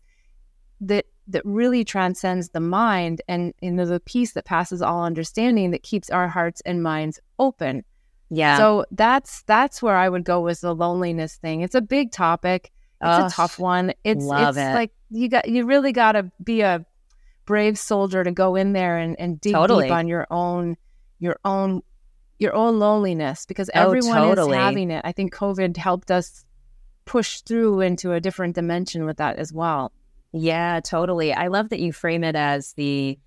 that 0.82 1.06
that 1.30 1.42
really 1.46 1.84
transcends 1.84 2.50
the 2.50 2.60
mind 2.60 3.22
and 3.28 3.54
you 3.62 3.72
know 3.72 3.86
the 3.86 4.00
peace 4.02 4.34
that 4.34 4.46
passes 4.46 4.82
all 4.82 5.04
understanding 5.04 5.72
that 5.72 5.84
keeps 5.84 6.10
our 6.10 6.28
hearts 6.28 6.62
and 6.66 6.84
minds 6.84 7.20
open 7.40 7.84
yeah. 8.30 8.58
So 8.58 8.86
that's 8.92 9.44
that's 9.44 9.82
where 9.82 9.96
I 9.96 10.10
would 10.10 10.24
go 10.24 10.42
with 10.42 10.62
the 10.62 10.76
loneliness 10.76 11.36
thing. 11.36 11.62
It's 11.62 11.76
a 11.76 11.82
big 11.82 12.12
topic. 12.12 12.72
It's 13.02 13.34
a 13.34 13.36
tough 13.36 13.60
one. 13.60 13.94
It's 14.04 14.26
it's 14.28 14.58
it. 14.58 14.74
like 14.74 14.92
you 15.12 15.30
got 15.30 15.48
you 15.48 15.66
really 15.66 15.92
got 15.92 16.14
to 16.14 16.32
be 16.44 16.62
a 16.62 16.86
brave 17.46 17.78
soldier 17.78 18.24
to 18.24 18.32
go 18.32 18.56
in 18.56 18.74
there 18.74 18.98
and 18.98 19.18
and 19.20 19.40
dig 19.40 19.54
totally. 19.54 19.86
deep 19.86 19.94
on 19.94 20.08
your 20.08 20.28
own 20.32 20.76
your 21.20 21.38
own 21.46 21.84
your 22.40 22.56
own 22.56 22.80
loneliness 22.80 23.46
because 23.46 23.70
oh, 23.74 23.82
everyone 23.82 24.16
totally. 24.16 24.52
is 24.52 24.64
having 24.64 24.92
it. 24.92 25.02
I 25.04 25.12
think 25.12 25.34
COVID 25.34 25.78
helped 25.78 26.12
us 26.12 26.46
push 27.06 27.42
through 27.42 27.82
into 27.82 28.14
a 28.14 28.20
different 28.20 28.56
dimension 28.56 29.06
with 29.06 29.18
that 29.18 29.38
as 29.38 29.52
well. 29.52 29.92
Yeah, 30.34 30.80
totally. 30.82 31.34
I 31.34 31.48
love 31.48 31.70
that 31.70 31.80
you 31.80 31.94
frame 31.94 32.24
it 32.24 32.36
as 32.36 32.74
the 32.74 33.18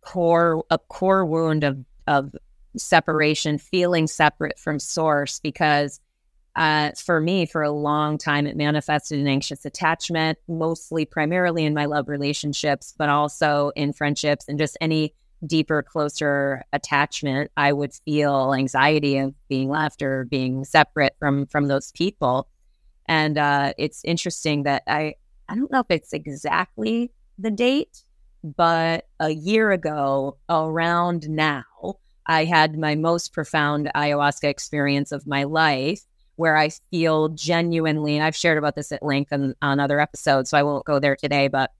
core 0.00 0.64
a 0.70 0.78
core 0.78 1.24
wound 1.24 1.62
of 1.64 1.84
of 2.06 2.34
separation, 2.76 3.58
feeling 3.58 4.06
separate 4.06 4.58
from 4.58 4.78
source, 4.78 5.38
because 5.40 6.00
uh, 6.56 6.90
for 6.92 7.20
me, 7.20 7.46
for 7.46 7.62
a 7.62 7.70
long 7.70 8.18
time, 8.18 8.46
it 8.46 8.56
manifested 8.56 9.18
in 9.18 9.26
anxious 9.26 9.64
attachment, 9.64 10.38
mostly 10.48 11.04
primarily 11.04 11.64
in 11.64 11.74
my 11.74 11.86
love 11.86 12.08
relationships, 12.08 12.94
but 12.96 13.08
also 13.08 13.72
in 13.74 13.92
friendships 13.92 14.46
and 14.48 14.58
just 14.58 14.76
any 14.80 15.14
deeper, 15.46 15.82
closer 15.82 16.62
attachment. 16.72 17.50
I 17.56 17.72
would 17.72 17.92
feel 18.04 18.54
anxiety 18.54 19.18
of 19.18 19.34
being 19.48 19.68
left 19.68 20.02
or 20.02 20.24
being 20.24 20.64
separate 20.64 21.14
from 21.18 21.46
from 21.46 21.66
those 21.66 21.92
people. 21.92 22.48
And 23.06 23.38
uh, 23.38 23.72
it's 23.78 24.04
interesting 24.04 24.62
that 24.64 24.82
I 24.86 25.14
I 25.48 25.54
don't 25.54 25.70
know 25.70 25.80
if 25.80 25.90
it's 25.90 26.12
exactly 26.12 27.12
the 27.38 27.50
date, 27.50 28.04
but 28.42 29.06
a 29.20 29.30
year 29.30 29.70
ago, 29.72 30.38
around 30.48 31.28
now, 31.28 31.64
I 32.26 32.44
had 32.44 32.78
my 32.78 32.94
most 32.94 33.32
profound 33.32 33.90
ayahuasca 33.94 34.48
experience 34.48 35.12
of 35.12 35.26
my 35.26 35.44
life 35.44 36.04
where 36.36 36.56
I 36.56 36.70
feel 36.90 37.28
genuinely, 37.28 38.16
and 38.16 38.24
I've 38.24 38.36
shared 38.36 38.58
about 38.58 38.74
this 38.74 38.90
at 38.90 39.02
length 39.02 39.32
on, 39.32 39.54
on 39.60 39.78
other 39.78 40.00
episodes, 40.00 40.50
so 40.50 40.56
I 40.56 40.62
won't 40.62 40.84
go 40.84 40.98
there 40.98 41.14
today, 41.14 41.48
but 41.48 41.70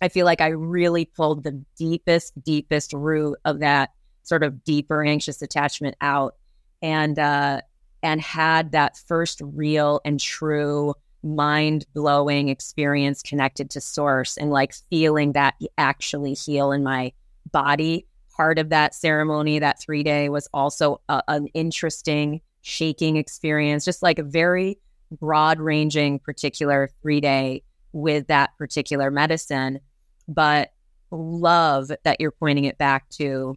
I 0.00 0.08
feel 0.08 0.26
like 0.26 0.40
I 0.40 0.48
really 0.48 1.04
pulled 1.04 1.44
the 1.44 1.62
deepest, 1.76 2.32
deepest 2.42 2.92
root 2.92 3.38
of 3.44 3.60
that 3.60 3.90
sort 4.22 4.42
of 4.42 4.62
deeper 4.62 5.04
anxious 5.04 5.40
attachment 5.40 5.96
out 6.00 6.34
and 6.82 7.18
uh 7.18 7.60
and 8.02 8.20
had 8.20 8.72
that 8.72 8.96
first 8.96 9.40
real 9.42 10.00
and 10.04 10.20
true 10.20 10.94
mind 11.22 11.84
blowing 11.94 12.48
experience 12.48 13.22
connected 13.22 13.70
to 13.70 13.80
source 13.80 14.36
and 14.36 14.50
like 14.50 14.72
feeling 14.90 15.32
that 15.32 15.54
actually 15.76 16.34
heal 16.34 16.72
in 16.72 16.84
my 16.84 17.12
body. 17.50 18.06
Part 18.36 18.58
of 18.58 18.68
that 18.68 18.94
ceremony, 18.94 19.58
that 19.58 19.80
three 19.80 20.04
day, 20.04 20.28
was 20.28 20.48
also 20.54 21.00
a, 21.08 21.22
an 21.26 21.48
interesting 21.54 22.40
shaking 22.62 23.16
experience, 23.16 23.84
just 23.84 24.02
like 24.02 24.20
a 24.20 24.22
very 24.22 24.78
broad 25.10 25.58
ranging 25.58 26.20
particular 26.20 26.88
three 27.02 27.20
day 27.20 27.62
with 27.92 28.26
that 28.28 28.56
particular 28.58 29.10
medicine. 29.10 29.80
But 30.26 30.70
love 31.10 31.90
that 32.04 32.20
you're 32.20 32.30
pointing 32.30 32.64
it 32.64 32.78
back 32.78 33.08
to 33.10 33.56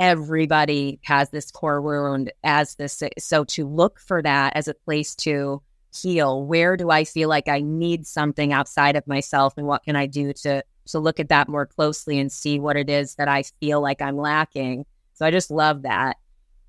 everybody 0.00 0.98
has 1.04 1.30
this 1.30 1.50
core 1.50 1.80
wound 1.80 2.32
as 2.42 2.74
this. 2.74 3.02
So 3.18 3.44
to 3.44 3.66
look 3.66 4.00
for 4.00 4.22
that 4.22 4.56
as 4.56 4.66
a 4.66 4.74
place 4.74 5.14
to 5.16 5.62
heal, 5.94 6.44
where 6.44 6.76
do 6.76 6.90
I 6.90 7.04
feel 7.04 7.28
like 7.28 7.48
I 7.48 7.60
need 7.60 8.06
something 8.06 8.52
outside 8.52 8.96
of 8.96 9.06
myself, 9.06 9.54
and 9.56 9.66
what 9.66 9.84
can 9.84 9.94
I 9.94 10.06
do 10.06 10.32
to 10.32 10.64
to 10.86 10.98
look 10.98 11.18
at 11.20 11.28
that 11.28 11.48
more 11.48 11.66
closely 11.66 12.18
and 12.18 12.30
see 12.30 12.58
what 12.58 12.76
it 12.76 12.90
is 12.90 13.14
that 13.14 13.28
I 13.28 13.44
feel 13.60 13.80
like 13.80 14.02
I'm 14.02 14.16
lacking. 14.16 14.84
So 15.14 15.24
I 15.24 15.30
just 15.30 15.50
love 15.50 15.82
that. 15.82 16.18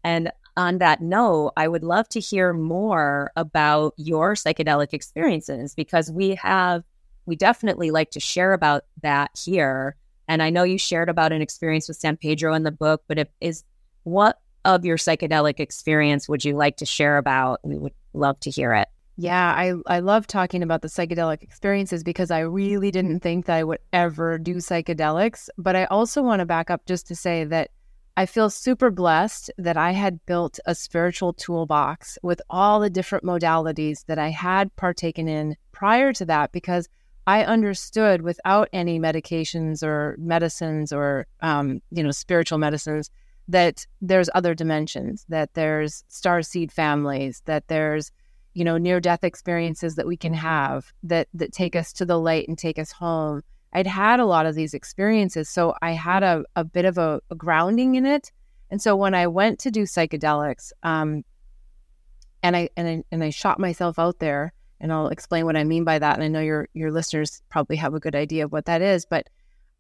And 0.04 0.32
on 0.58 0.78
that 0.80 1.02
note, 1.02 1.54
I 1.58 1.68
would 1.68 1.84
love 1.84 2.08
to 2.10 2.20
hear 2.20 2.54
more 2.54 3.32
about 3.36 3.94
your 3.98 4.36
psychedelic 4.36 4.94
experiences 4.94 5.76
because 5.76 6.12
we 6.12 6.36
have, 6.36 6.84
we 7.26 7.36
definitely 7.36 7.92
like 7.92 8.12
to 8.12 8.20
share 8.20 8.54
about 8.54 8.84
that 9.02 9.32
here. 9.38 9.96
And 10.28 10.42
I 10.42 10.50
know 10.50 10.64
you 10.64 10.78
shared 10.78 11.10
about 11.10 11.32
an 11.32 11.42
experience 11.42 11.88
with 11.88 11.98
San 11.98 12.18
Pedro 12.18 12.54
in 12.54 12.64
the 12.64 12.72
book, 12.72 13.04
but 13.08 13.20
if 13.20 13.28
is 13.42 13.64
what 14.04 14.40
of 14.64 14.84
your 14.84 14.98
psychedelic 14.98 15.60
experience 15.60 16.28
would 16.28 16.44
you 16.44 16.56
like 16.56 16.78
to 16.78 16.86
share 16.86 17.18
about? 17.18 17.60
We 17.64 17.78
would 17.78 17.94
love 18.14 18.40
to 18.42 18.50
hear 18.50 18.74
it. 18.74 18.88
Yeah, 19.18 19.54
I, 19.56 19.74
I 19.88 20.00
love 20.00 20.28
talking 20.28 20.62
about 20.62 20.82
the 20.82 20.90
psychedelic 20.90 21.42
experiences 21.42 22.04
because 22.04 22.32
I 22.32 22.40
really 22.40 22.92
didn't 22.92 23.22
think 23.22 23.46
that 23.46 23.56
I 23.56 23.64
would 23.64 23.80
ever 23.94 24.38
do 24.38 24.56
psychedelics. 24.56 25.48
But 25.58 25.76
I 25.76 25.86
also 25.86 26.22
want 26.22 26.42
to 26.42 26.46
back 26.46 26.70
up 26.70 26.86
just 26.86 27.08
to 27.08 27.16
say 27.16 27.46
that 27.46 27.72
I 28.18 28.26
feel 28.26 28.50
super 28.50 28.92
blessed 28.92 29.52
that 29.58 29.76
I 29.76 29.92
had 29.92 30.26
built 30.26 30.58
a 30.66 30.74
spiritual 30.74 31.34
toolbox 31.34 32.18
with 32.24 32.42
all 32.50 32.80
the 32.80 32.90
different 32.90 33.26
modalities 33.26 34.06
that 34.06 34.18
I 34.18 34.30
had 34.30 34.74
partaken 34.78 35.28
in 35.28 35.58
prior 35.74 36.14
to 36.14 36.26
that 36.26 36.54
because 36.54 36.88
I 37.28 37.44
understood 37.44 38.22
without 38.22 38.70
any 38.72 39.00
medications 39.00 39.84
or 39.84 40.16
medicines 40.18 40.94
or 40.94 41.28
um, 41.42 41.82
you 41.92 42.04
know 42.04 42.12
spiritual 42.12 42.58
medicines 42.58 43.10
that 43.50 43.86
there's 44.02 44.30
other 44.34 44.56
dimensions, 44.56 45.26
that 45.30 45.54
there's 45.54 46.04
star 46.08 46.42
seed 46.42 46.72
families, 46.72 47.42
that 47.46 47.68
there's 47.68 48.12
you 48.54 48.64
know 48.64 48.78
near 48.78 49.02
death 49.02 49.26
experiences 49.26 49.96
that 49.96 50.08
we 50.08 50.16
can 50.16 50.34
have 50.34 50.94
that 51.04 51.28
that 51.34 51.52
take 51.52 51.76
us 51.76 51.92
to 51.94 52.06
the 52.06 52.18
light 52.18 52.48
and 52.48 52.58
take 52.58 52.80
us 52.80 52.94
home 52.94 53.42
I'd 53.76 53.88
had 53.88 54.22
a 54.22 54.26
lot 54.26 54.46
of 54.46 54.56
these 54.56 54.74
experiences. 54.74 55.50
So 55.50 55.76
I 55.82 55.92
had 55.92 56.24
a, 56.24 56.46
a 56.56 56.64
bit 56.64 56.86
of 56.86 56.98
a, 56.98 57.20
a 57.30 57.36
grounding 57.36 57.96
in 57.96 58.06
it. 58.06 58.32
And 58.72 58.82
so 58.82 58.96
when 58.96 59.14
I 59.14 59.28
went 59.28 59.60
to 59.60 59.70
do 59.70 59.84
psychedelics, 59.84 60.72
um, 60.82 61.26
and 62.42 62.56
I 62.56 62.70
and 62.78 62.88
I 62.88 63.04
and 63.12 63.22
I 63.22 63.32
shot 63.32 63.60
myself 63.60 64.00
out 64.00 64.20
there, 64.20 64.54
and 64.80 64.94
I'll 64.94 65.10
explain 65.10 65.46
what 65.46 65.58
I 65.58 65.66
mean 65.66 65.84
by 65.84 66.00
that. 66.00 66.16
And 66.16 66.24
I 66.24 66.30
know 66.30 66.40
your 66.40 66.70
your 66.74 66.90
listeners 66.90 67.42
probably 67.50 67.76
have 67.76 67.94
a 67.94 68.00
good 68.00 68.16
idea 68.16 68.46
of 68.46 68.52
what 68.54 68.66
that 68.66 68.82
is, 68.82 69.06
but 69.06 69.28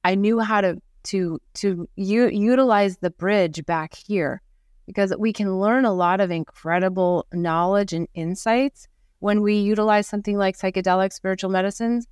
I 0.03 0.15
knew 0.15 0.39
how 0.39 0.59
to 0.59 0.81
to 1.03 1.39
to 1.55 1.87
u- 1.95 2.29
utilize 2.29 2.97
the 2.97 3.11
bridge 3.11 3.65
back 3.65 3.95
here 3.95 4.41
because 4.87 5.13
we 5.17 5.31
can 5.31 5.59
learn 5.59 5.85
a 5.85 5.93
lot 5.93 6.19
of 6.19 6.31
incredible 6.31 7.27
knowledge 7.31 7.93
and 7.93 8.09
insights 8.13 8.89
when 9.19 9.41
we 9.41 9.55
utilize 9.55 10.05
something 10.05 10.37
like 10.37 10.57
psychedelic 10.57 11.13
spiritual 11.13 11.49
medicines 11.49 12.07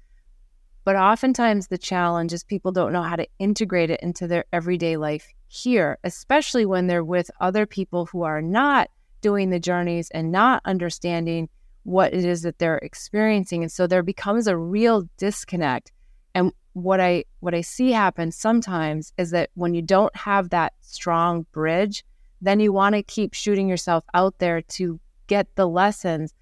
but 0.83 0.95
oftentimes 0.95 1.67
the 1.67 1.77
challenge 1.77 2.33
is 2.33 2.43
people 2.43 2.71
don't 2.71 2.93
know 2.93 3.03
how 3.03 3.15
to 3.15 3.27
integrate 3.39 3.89
it 3.89 3.99
into 4.01 4.27
their 4.27 4.45
everyday 4.51 4.97
life 4.97 5.27
here, 5.47 5.97
especially 6.03 6.65
when 6.65 6.87
they're 6.87 7.03
with 7.03 7.29
other 7.39 7.65
people 7.65 8.05
who 8.07 8.23
are 8.23 8.41
not 8.41 8.89
doing 9.21 9.49
the 9.49 9.59
journeys 9.59 10.09
and 10.11 10.31
not 10.31 10.61
understanding 10.65 11.47
what 11.83 12.13
it 12.13 12.25
is 12.25 12.41
that 12.41 12.59
they're 12.59 12.77
experiencing. 12.79 13.63
And 13.63 13.71
so 13.71 13.87
there 13.87 14.03
becomes 14.03 14.47
a 14.47 14.57
real 14.57 15.07
disconnect. 15.17 15.91
And 16.35 16.51
what 16.73 16.99
I 16.99 17.25
what 17.39 17.53
I 17.53 17.61
see 17.61 17.91
happen 17.91 18.31
sometimes 18.31 19.13
is 19.17 19.31
that 19.31 19.51
when 19.53 19.73
you 19.73 19.81
don't 19.81 20.15
have 20.15 20.49
that 20.49 20.73
strong 20.81 21.45
bridge, 21.51 22.03
then 22.41 22.59
you 22.59 22.73
want 22.73 22.95
to 22.95 23.03
keep 23.03 23.33
shooting 23.33 23.69
yourself 23.69 24.03
out 24.13 24.39
there 24.39 24.61
to 24.61 24.99
get 25.27 25.47
the 25.55 25.67
lessons 25.67 26.33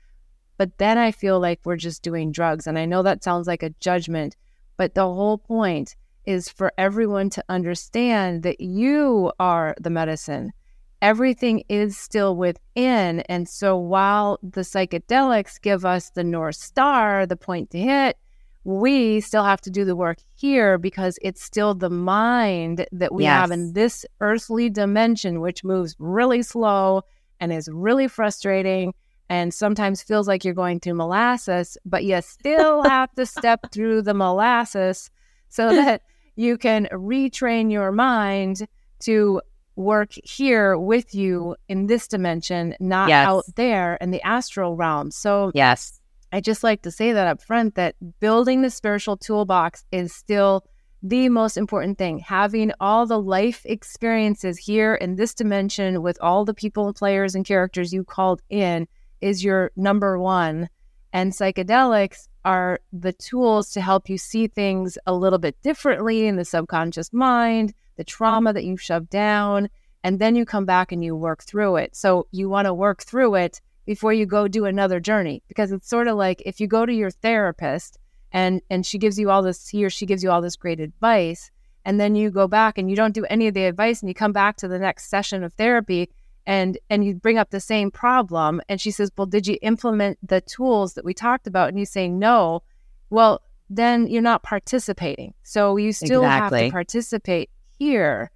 but 0.61 0.77
then 0.77 0.99
I 0.99 1.11
feel 1.11 1.39
like 1.39 1.59
we're 1.63 1.75
just 1.75 2.03
doing 2.03 2.31
drugs. 2.31 2.67
And 2.67 2.77
I 2.77 2.85
know 2.85 3.01
that 3.01 3.23
sounds 3.23 3.47
like 3.47 3.63
a 3.63 3.71
judgment, 3.79 4.35
but 4.77 4.93
the 4.93 5.11
whole 5.11 5.39
point 5.39 5.95
is 6.27 6.49
for 6.49 6.71
everyone 6.77 7.31
to 7.31 7.43
understand 7.49 8.43
that 8.43 8.61
you 8.61 9.31
are 9.39 9.73
the 9.81 9.89
medicine. 9.89 10.53
Everything 11.01 11.63
is 11.67 11.97
still 11.97 12.35
within. 12.35 13.21
And 13.21 13.49
so 13.49 13.75
while 13.75 14.37
the 14.43 14.61
psychedelics 14.61 15.59
give 15.59 15.83
us 15.83 16.11
the 16.11 16.23
North 16.23 16.57
Star, 16.57 17.25
the 17.25 17.35
point 17.35 17.71
to 17.71 17.79
hit, 17.79 18.19
we 18.63 19.19
still 19.19 19.43
have 19.43 19.61
to 19.61 19.71
do 19.71 19.83
the 19.83 19.95
work 19.95 20.19
here 20.35 20.77
because 20.77 21.17
it's 21.23 21.41
still 21.41 21.73
the 21.73 21.89
mind 21.89 22.85
that 22.91 23.15
we 23.15 23.23
yes. 23.23 23.31
have 23.31 23.49
in 23.49 23.73
this 23.73 24.05
earthly 24.19 24.69
dimension, 24.69 25.41
which 25.41 25.63
moves 25.63 25.95
really 25.97 26.43
slow 26.43 27.01
and 27.39 27.51
is 27.51 27.67
really 27.67 28.07
frustrating 28.07 28.93
and 29.31 29.53
sometimes 29.53 30.03
feels 30.03 30.27
like 30.27 30.43
you're 30.43 30.53
going 30.53 30.81
through 30.81 30.93
molasses, 30.93 31.77
but 31.85 32.03
you 32.03 32.21
still 32.21 32.83
have 32.89 33.09
to 33.13 33.25
step 33.25 33.71
through 33.71 34.01
the 34.01 34.13
molasses 34.13 35.09
so 35.47 35.69
that 35.73 36.01
you 36.35 36.57
can 36.57 36.89
retrain 36.91 37.71
your 37.71 37.93
mind 37.93 38.67
to 38.99 39.41
work 39.77 40.11
here 40.25 40.77
with 40.77 41.15
you 41.15 41.55
in 41.69 41.87
this 41.87 42.09
dimension, 42.09 42.75
not 42.81 43.07
yes. 43.07 43.25
out 43.25 43.45
there 43.55 43.97
in 44.01 44.11
the 44.11 44.21
astral 44.23 44.75
realm. 44.75 45.11
So, 45.11 45.53
yes, 45.55 46.01
I 46.33 46.41
just 46.41 46.61
like 46.61 46.81
to 46.81 46.91
say 46.91 47.13
that 47.13 47.27
up 47.27 47.41
front 47.41 47.75
that 47.75 47.95
building 48.19 48.63
the 48.63 48.69
spiritual 48.69 49.15
toolbox 49.15 49.85
is 49.93 50.13
still 50.13 50.65
the 51.01 51.29
most 51.29 51.55
important 51.55 51.97
thing. 51.97 52.19
Having 52.19 52.73
all 52.81 53.05
the 53.05 53.19
life 53.19 53.61
experiences 53.63 54.57
here 54.57 54.95
in 54.95 55.15
this 55.15 55.33
dimension 55.33 56.01
with 56.01 56.17
all 56.19 56.43
the 56.43 56.53
people, 56.53 56.93
players, 56.93 57.33
and 57.33 57.45
characters 57.45 57.93
you 57.93 58.03
called 58.03 58.41
in 58.49 58.89
is 59.21 59.43
your 59.43 59.71
number 59.75 60.19
one. 60.19 60.69
And 61.13 61.31
psychedelics 61.31 62.27
are 62.43 62.79
the 62.91 63.13
tools 63.13 63.71
to 63.71 63.81
help 63.81 64.09
you 64.09 64.17
see 64.17 64.47
things 64.47 64.97
a 65.05 65.13
little 65.13 65.39
bit 65.39 65.61
differently 65.61 66.25
in 66.25 66.35
the 66.35 66.45
subconscious 66.45 67.13
mind, 67.13 67.73
the 67.97 68.03
trauma 68.03 68.53
that 68.53 68.63
you've 68.63 68.81
shoved 68.81 69.09
down, 69.09 69.69
and 70.03 70.19
then 70.19 70.35
you 70.35 70.45
come 70.45 70.65
back 70.65 70.91
and 70.91 71.03
you 71.03 71.15
work 71.15 71.43
through 71.43 71.75
it. 71.75 71.95
So 71.95 72.27
you 72.31 72.49
want 72.49 72.65
to 72.65 72.73
work 72.73 73.03
through 73.03 73.35
it 73.35 73.61
before 73.85 74.13
you 74.13 74.25
go 74.25 74.47
do 74.47 74.65
another 74.65 74.99
journey 74.99 75.43
because 75.47 75.71
it's 75.71 75.89
sort 75.89 76.07
of 76.07 76.15
like 76.15 76.41
if 76.45 76.59
you 76.59 76.67
go 76.67 76.85
to 76.85 76.93
your 76.93 77.11
therapist 77.11 77.97
and 78.31 78.61
and 78.69 78.85
she 78.85 78.97
gives 78.97 79.19
you 79.19 79.29
all 79.29 79.41
this 79.41 79.67
he 79.67 79.83
or 79.83 79.89
she 79.89 80.05
gives 80.05 80.23
you 80.23 80.31
all 80.31 80.41
this 80.41 80.55
great 80.55 80.79
advice 80.79 81.51
and 81.83 81.99
then 81.99 82.15
you 82.15 82.29
go 82.29 82.47
back 82.47 82.77
and 82.77 82.89
you 82.89 82.95
don't 82.95 83.15
do 83.15 83.25
any 83.25 83.47
of 83.47 83.53
the 83.53 83.65
advice 83.65 84.01
and 84.01 84.09
you 84.09 84.13
come 84.13 84.31
back 84.31 84.55
to 84.55 84.67
the 84.67 84.79
next 84.79 85.09
session 85.09 85.43
of 85.43 85.53
therapy 85.53 86.09
and 86.45 86.77
and 86.89 87.05
you 87.05 87.15
bring 87.15 87.37
up 87.37 87.49
the 87.49 87.59
same 87.59 87.91
problem 87.91 88.61
and 88.67 88.81
she 88.81 88.91
says 88.91 89.11
well 89.17 89.27
did 89.27 89.47
you 89.47 89.57
implement 89.61 90.17
the 90.27 90.41
tools 90.41 90.93
that 90.93 91.05
we 91.05 91.13
talked 91.13 91.47
about? 91.47 91.69
And 91.69 91.79
you 91.79 91.85
say 91.85 92.07
no. 92.07 92.63
Well 93.09 93.41
then 93.69 94.07
you're 94.07 94.21
not 94.21 94.43
participating. 94.43 95.33
So 95.43 95.77
you 95.77 95.93
still 95.93 96.23
exactly. 96.23 96.63
have 96.63 96.67
to 96.69 96.71
participate 96.71 97.49
here. 97.77 98.31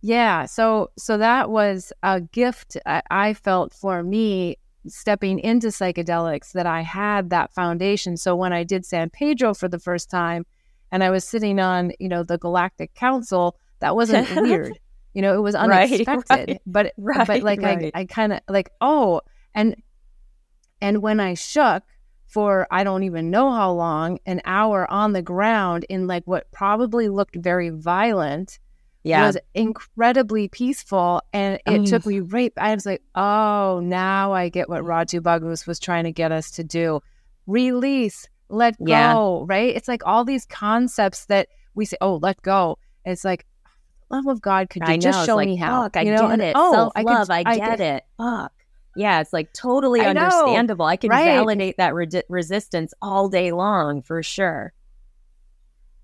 Yeah 0.00 0.46
so 0.46 0.90
so 0.98 1.18
that 1.18 1.50
was 1.50 1.92
a 2.02 2.20
gift 2.20 2.76
I, 2.84 3.02
I 3.10 3.34
felt 3.34 3.72
for 3.72 4.02
me 4.02 4.58
stepping 4.86 5.38
into 5.38 5.68
psychedelics 5.68 6.52
that 6.52 6.66
i 6.66 6.82
had 6.82 7.30
that 7.30 7.52
foundation. 7.52 8.16
So 8.16 8.36
when 8.36 8.52
i 8.52 8.64
did 8.64 8.84
san 8.84 9.10
pedro 9.10 9.54
for 9.54 9.68
the 9.68 9.78
first 9.78 10.10
time 10.10 10.44
and 10.92 11.02
i 11.02 11.10
was 11.10 11.24
sitting 11.24 11.58
on 11.58 11.92
you 11.98 12.08
know 12.08 12.22
the 12.22 12.38
galactic 12.38 12.94
council 12.94 13.56
that 13.80 13.96
wasn't 13.96 14.28
weird 14.42 14.78
you 15.14 15.22
know, 15.22 15.34
it 15.34 15.40
was 15.40 15.54
unexpected. 15.54 16.28
Right, 16.28 16.48
right, 16.48 16.60
but 16.66 16.92
right, 16.98 17.26
but 17.26 17.42
like 17.42 17.62
I, 17.62 17.90
I 17.94 18.04
kind 18.04 18.34
of 18.34 18.40
like, 18.48 18.70
oh, 18.80 19.22
and 19.54 19.76
and 20.80 21.00
when 21.00 21.20
I 21.20 21.34
shook 21.34 21.82
for 22.26 22.66
I 22.70 22.84
don't 22.84 23.04
even 23.04 23.30
know 23.30 23.52
how 23.52 23.72
long, 23.72 24.18
an 24.26 24.42
hour 24.44 24.90
on 24.90 25.12
the 25.12 25.22
ground 25.22 25.86
in 25.88 26.06
like 26.06 26.24
what 26.26 26.50
probably 26.50 27.08
looked 27.08 27.36
very 27.36 27.70
violent, 27.70 28.58
yeah. 29.04 29.26
was 29.26 29.38
incredibly 29.54 30.48
peaceful. 30.48 31.22
And 31.32 31.60
it 31.66 31.82
mm. 31.82 31.88
took 31.88 32.04
me 32.04 32.20
right. 32.20 32.52
I 32.56 32.74
was 32.74 32.86
like, 32.86 33.02
oh, 33.14 33.80
now 33.84 34.32
I 34.32 34.48
get 34.48 34.68
what 34.68 34.82
Ratu 34.82 35.22
Bagus 35.22 35.66
was 35.66 35.78
trying 35.78 36.04
to 36.04 36.12
get 36.12 36.32
us 36.32 36.50
to 36.52 36.64
do. 36.64 37.00
Release, 37.46 38.26
let 38.48 38.74
yeah. 38.80 39.12
go, 39.12 39.44
right? 39.46 39.74
It's 39.74 39.88
like 39.88 40.02
all 40.04 40.24
these 40.24 40.46
concepts 40.46 41.26
that 41.26 41.48
we 41.74 41.84
say, 41.84 41.98
oh, 42.00 42.16
let 42.16 42.42
go. 42.42 42.78
It's 43.04 43.24
like, 43.24 43.46
love 44.10 44.26
of 44.26 44.40
God, 44.40 44.70
could 44.70 44.82
you 44.86 44.94
I 44.94 44.96
just 44.98 45.20
know, 45.20 45.26
show 45.26 45.36
like, 45.36 45.48
me 45.48 45.56
how? 45.56 45.82
Fuck, 45.82 45.96
I 45.96 46.02
you 46.02 46.12
know? 46.12 46.28
get 46.28 46.40
it. 46.40 46.52
Oh, 46.56 46.72
Self 46.72 46.92
love, 47.04 47.30
I, 47.30 47.42
I, 47.46 47.56
get 47.56 47.80
it. 47.80 48.04
Fuck. 48.16 48.52
Yeah, 48.96 49.20
it's 49.20 49.32
like 49.32 49.52
totally 49.52 50.00
I 50.00 50.10
understandable. 50.10 50.86
I 50.86 50.96
can 50.96 51.10
right. 51.10 51.24
validate 51.24 51.76
that 51.78 51.94
re- 51.94 52.22
resistance 52.28 52.94
all 53.02 53.28
day 53.28 53.52
long 53.52 54.02
for 54.02 54.22
sure. 54.22 54.72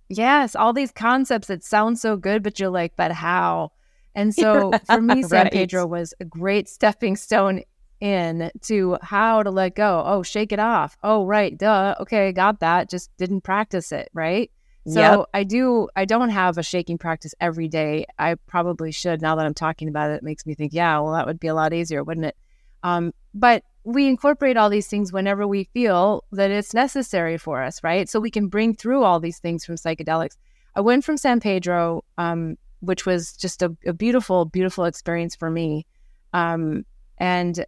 Yes, 0.09 0.57
all 0.57 0.72
these 0.72 0.90
concepts 0.90 1.48
that 1.48 1.62
sound 1.62 1.98
so 1.98 2.16
good, 2.16 2.42
but 2.42 2.59
you're 2.59 2.70
like, 2.70 2.94
but 2.96 3.12
how? 3.12 3.72
And 4.14 4.34
so 4.34 4.72
for 4.86 5.01
me, 5.01 5.22
San 5.22 5.44
right. 5.44 5.53
Pedro 5.53 5.86
was 5.86 6.14
a 6.18 6.24
great 6.24 6.68
stepping 6.68 7.14
stone 7.14 7.62
in 8.01 8.51
to 8.62 8.98
how 9.03 9.42
to 9.42 9.51
let 9.51 9.76
go. 9.76 10.03
Oh, 10.05 10.22
shake 10.22 10.53
it 10.53 10.59
off. 10.59 10.96
Oh, 11.03 11.26
right. 11.26 11.57
Duh. 11.57 11.94
Okay, 12.01 12.32
got 12.32 12.61
that. 12.61 12.90
Just 12.90 13.16
didn't 13.18 13.42
practice 13.42 13.92
it. 13.92 14.11
Right. 14.12 14.51
So 14.91 15.01
Yep. 15.01 15.26
I 15.34 15.45
do 15.45 15.88
I 15.95 16.05
don't 16.05 16.30
have 16.30 16.59
a 16.59 16.62
shaking 16.62 16.99
practice 16.99 17.34
every 17.41 17.68
day. 17.68 18.07
I 18.18 18.34
probably 18.34 18.91
should 18.91 19.22
now 19.22 19.36
that 19.36 19.47
I'm 19.47 19.55
talking 19.55 19.88
about 19.88 20.11
it. 20.11 20.14
It 20.14 20.22
makes 20.22 20.47
me 20.47 20.55
think, 20.55 20.72
yeah, 20.72 20.99
well 20.99 21.12
that 21.12 21.26
would 21.26 21.38
be 21.38 21.47
a 21.47 21.55
lot 21.55 21.72
easier, 21.72 22.03
wouldn't 22.03 22.26
it? 22.26 22.36
Um, 22.82 23.12
but 23.32 23.62
we 23.84 24.09
incorporate 24.09 24.57
all 24.57 24.68
these 24.68 24.88
things 24.88 25.12
whenever 25.12 25.47
we 25.47 25.64
feel 25.64 26.24
that 26.32 26.51
it's 26.51 26.74
necessary 26.74 27.38
for 27.38 27.62
us, 27.62 27.82
right? 27.84 28.09
So 28.09 28.20
we 28.20 28.30
can 28.30 28.49
bring 28.49 28.74
through 28.74 29.05
all 29.05 29.20
these 29.20 29.38
things 29.38 29.64
from 29.64 29.76
psychedelics. 29.76 30.36
I 30.74 30.80
went 30.80 31.05
from 31.05 31.16
San 31.16 31.41
Pedro, 31.41 32.05
um, 32.18 32.57
which 32.80 33.07
was 33.07 33.36
just 33.36 33.62
a, 33.62 33.74
a 33.86 33.93
beautiful, 33.93 34.45
beautiful 34.45 34.84
experience 34.84 35.34
for 35.36 35.51
me, 35.51 35.86
um, 36.32 36.84
and 37.18 37.64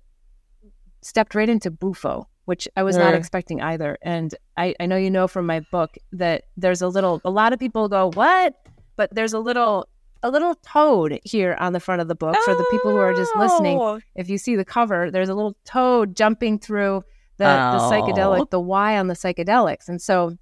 stepped 1.02 1.34
right 1.34 1.48
into 1.48 1.70
Bufo, 1.70 2.28
which 2.44 2.66
I 2.76 2.82
was 2.82 2.96
not 2.96 3.14
expecting 3.14 3.60
either. 3.60 3.98
And 4.02 4.34
I, 4.56 4.74
I 4.80 4.86
know 4.86 4.96
you 4.96 5.10
know 5.10 5.28
from 5.28 5.46
my 5.46 5.60
book 5.70 5.96
that 6.12 6.44
there's 6.56 6.82
a 6.82 6.88
little, 6.88 7.20
a 7.24 7.30
lot 7.30 7.52
of 7.52 7.58
people 7.58 7.88
go, 7.88 8.10
what? 8.14 8.54
But 8.96 9.14
there's 9.14 9.32
a 9.32 9.38
little, 9.38 9.86
a 10.22 10.30
little 10.30 10.54
toad 10.56 11.18
here 11.24 11.56
on 11.58 11.72
the 11.72 11.80
front 11.80 12.00
of 12.00 12.08
the 12.08 12.14
book 12.14 12.36
for 12.44 12.54
the 12.54 12.66
people 12.70 12.90
who 12.90 12.96
are 12.98 13.14
just 13.14 13.34
listening. 13.36 13.78
Oh. 13.78 14.00
If 14.14 14.28
you 14.28 14.38
see 14.38 14.56
the 14.56 14.64
cover, 14.64 15.10
there's 15.10 15.28
a 15.28 15.34
little 15.34 15.56
toad 15.64 16.16
jumping 16.16 16.58
through 16.58 17.04
the, 17.38 17.44
the 17.44 17.78
Oh. 17.78 17.90
psychedelic, 17.90 18.50
the 18.50 18.60
Y 18.60 18.98
on 18.98 19.06
the 19.06 19.14
psychedelics. 19.14 19.88
And 19.88 20.00
so, 20.00 20.36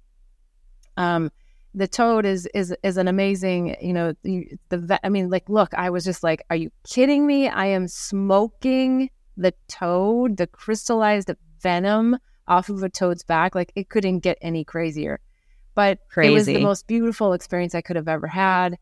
um, 0.97 1.31
the 1.73 1.87
toad 1.87 2.25
is 2.25 2.47
is 2.53 2.75
is 2.83 2.97
an 2.97 3.07
amazing, 3.07 3.77
you 3.81 3.93
know, 3.93 4.13
the, 4.23 4.45
the 4.69 4.99
I 5.03 5.09
mean, 5.09 5.29
like, 5.29 5.47
look, 5.49 5.73
I 5.73 5.89
was 5.89 6.03
just 6.03 6.21
like, 6.21 6.43
are 6.49 6.55
you 6.55 6.69
kidding 6.85 7.25
me? 7.25 7.47
I 7.47 7.67
am 7.67 7.87
smoking 7.87 9.09
the 9.37 9.53
toad, 9.69 10.35
the 10.37 10.47
crystallized 10.47 11.31
venom 11.61 12.17
off 12.47 12.69
of 12.69 12.83
a 12.83 12.89
toad's 12.89 13.23
back. 13.23 13.55
Like, 13.55 13.71
it 13.75 13.89
couldn't 13.89 14.19
get 14.19 14.37
any 14.41 14.63
crazier. 14.63 15.19
But 15.73 15.99
it 16.17 16.31
was 16.31 16.45
the 16.47 16.59
most 16.59 16.87
beautiful 16.87 17.33
experience 17.33 17.73
I 17.73 17.81
could 17.81 17.95
have 17.95 18.09
ever 18.09 18.27
had. 18.27 18.77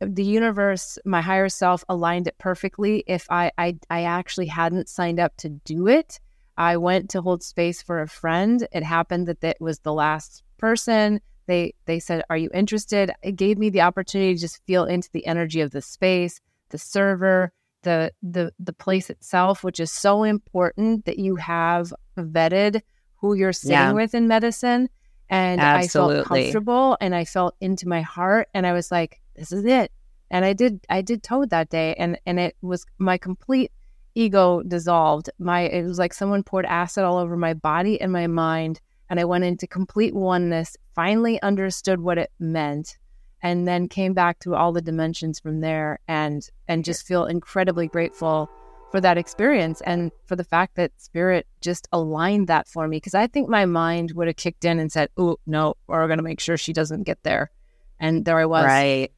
The 0.00 0.24
universe, 0.24 0.98
my 1.04 1.20
higher 1.20 1.48
self, 1.48 1.84
aligned 1.88 2.26
it 2.26 2.36
perfectly. 2.38 3.04
If 3.06 3.26
I 3.30 3.52
I, 3.56 3.78
I 3.88 4.02
actually 4.02 4.46
hadn't 4.46 4.88
signed 4.88 5.20
up 5.20 5.36
to 5.38 5.48
do 5.48 5.86
it, 5.86 6.18
I 6.56 6.76
went 6.76 7.10
to 7.10 7.22
hold 7.22 7.44
space 7.44 7.80
for 7.80 8.02
a 8.02 8.08
friend. 8.08 8.66
It 8.72 8.82
happened 8.82 9.28
that 9.28 9.40
that 9.42 9.60
was 9.60 9.78
the 9.78 9.92
last 9.92 10.42
person. 10.58 11.20
They 11.46 11.74
they 11.86 12.00
said, 12.00 12.24
"Are 12.28 12.36
you 12.36 12.50
interested?" 12.52 13.12
It 13.22 13.36
gave 13.36 13.58
me 13.58 13.70
the 13.70 13.82
opportunity 13.82 14.34
to 14.34 14.40
just 14.40 14.64
feel 14.66 14.84
into 14.84 15.08
the 15.12 15.26
energy 15.26 15.60
of 15.60 15.70
the 15.70 15.82
space, 15.82 16.40
the 16.70 16.78
server, 16.78 17.52
the 17.82 18.12
the 18.22 18.52
the 18.58 18.72
place 18.72 19.10
itself, 19.10 19.62
which 19.64 19.80
is 19.80 19.90
so 19.92 20.22
important 20.24 21.04
that 21.04 21.18
you 21.18 21.36
have 21.36 21.92
vetted 22.18 22.80
who 23.16 23.34
you're 23.34 23.52
sitting 23.52 23.72
Yeah. 23.72 23.92
with 23.92 24.14
in 24.14 24.28
medicine. 24.28 24.88
And 25.28 25.60
I 25.62 25.86
felt 25.88 26.10
comfortable 26.26 26.96
and 27.00 27.14
I 27.14 27.24
felt 27.24 27.54
into 27.60 27.88
my 27.88 28.02
heart 28.02 28.48
and 28.52 28.66
I 28.66 28.72
was 28.72 28.90
like, 28.90 29.20
this 29.34 29.50
is 29.52 29.64
it. 29.64 29.90
And 30.30 30.44
I 30.44 30.52
did 30.52 30.84
I 30.90 31.02
did 31.02 31.22
toad 31.22 31.50
that 31.50 31.70
day 31.70 31.94
and 31.94 32.18
and 32.26 32.38
it 32.38 32.56
was 32.62 32.84
my 32.98 33.16
complete 33.18 33.70
ego 34.14 34.62
dissolved. 34.62 35.30
My 35.38 35.62
it 35.62 35.84
was 35.84 35.98
like 35.98 36.12
someone 36.12 36.42
poured 36.42 36.66
acid 36.66 37.04
all 37.04 37.16
over 37.18 37.36
my 37.36 37.54
body 37.54 38.00
and 38.00 38.12
my 38.12 38.26
mind 38.26 38.80
and 39.08 39.20
I 39.20 39.24
went 39.24 39.44
into 39.44 39.66
complete 39.66 40.14
oneness, 40.14 40.76
finally 40.94 41.40
understood 41.42 42.00
what 42.00 42.18
it 42.18 42.30
meant 42.38 42.96
and 43.42 43.66
then 43.66 43.88
came 43.88 44.14
back 44.14 44.38
to 44.40 44.54
all 44.54 44.72
the 44.72 44.80
dimensions 44.80 45.40
from 45.40 45.60
there 45.60 45.98
and 46.08 46.48
and 46.68 46.84
just 46.84 47.06
feel 47.06 47.26
incredibly 47.26 47.88
grateful 47.88 48.48
for 48.90 49.00
that 49.00 49.18
experience 49.18 49.80
and 49.80 50.12
for 50.26 50.36
the 50.36 50.44
fact 50.44 50.76
that 50.76 50.92
spirit 50.98 51.46
just 51.62 51.88
aligned 51.92 52.46
that 52.48 52.68
for 52.68 52.86
me 52.86 52.98
because 52.98 53.14
I 53.14 53.26
think 53.26 53.48
my 53.48 53.64
mind 53.64 54.12
would 54.12 54.26
have 54.26 54.36
kicked 54.36 54.64
in 54.64 54.78
and 54.78 54.92
said, 54.92 55.08
"Oh, 55.16 55.38
no, 55.46 55.74
we're 55.86 56.06
going 56.06 56.18
to 56.18 56.22
make 56.22 56.40
sure 56.40 56.56
she 56.56 56.72
doesn't 56.72 57.04
get 57.04 57.22
there." 57.22 57.50
And 57.98 58.24
there 58.24 58.38
I 58.38 58.46
was. 58.46 58.64
Right. 58.64 59.12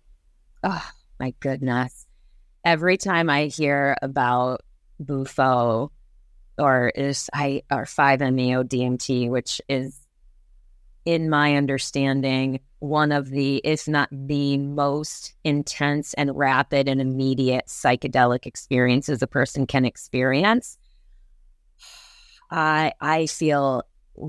Oh, 0.62 0.91
my 1.18 1.35
goodness. 1.41 2.07
Every 2.64 2.97
time 2.97 3.29
I 3.29 3.47
hear 3.47 3.97
about 4.01 4.62
Bufo 5.01 5.91
or 6.57 6.93
is 6.95 7.29
I 7.33 7.62
or 7.70 7.85
5-MeO 7.85 8.62
DMT, 8.62 9.29
which 9.29 9.61
is 9.68 9.99
in 11.05 11.28
my 11.28 11.57
understanding 11.57 12.61
one 12.78 13.12
of 13.12 13.30
the 13.30 13.61
if 13.64 13.86
not 13.88 14.09
the 14.12 14.57
most 14.59 15.34
intense 15.44 16.14
and 16.14 16.36
rapid 16.36 16.88
and 16.88 17.00
immediate 17.00 17.66
psychedelic 17.66 18.46
experiences 18.46 19.22
a 19.22 19.26
person 19.26 19.66
can 19.66 19.84
experience. 19.84 20.78
I 22.50 22.92
I 23.00 23.26
feel 23.26 23.84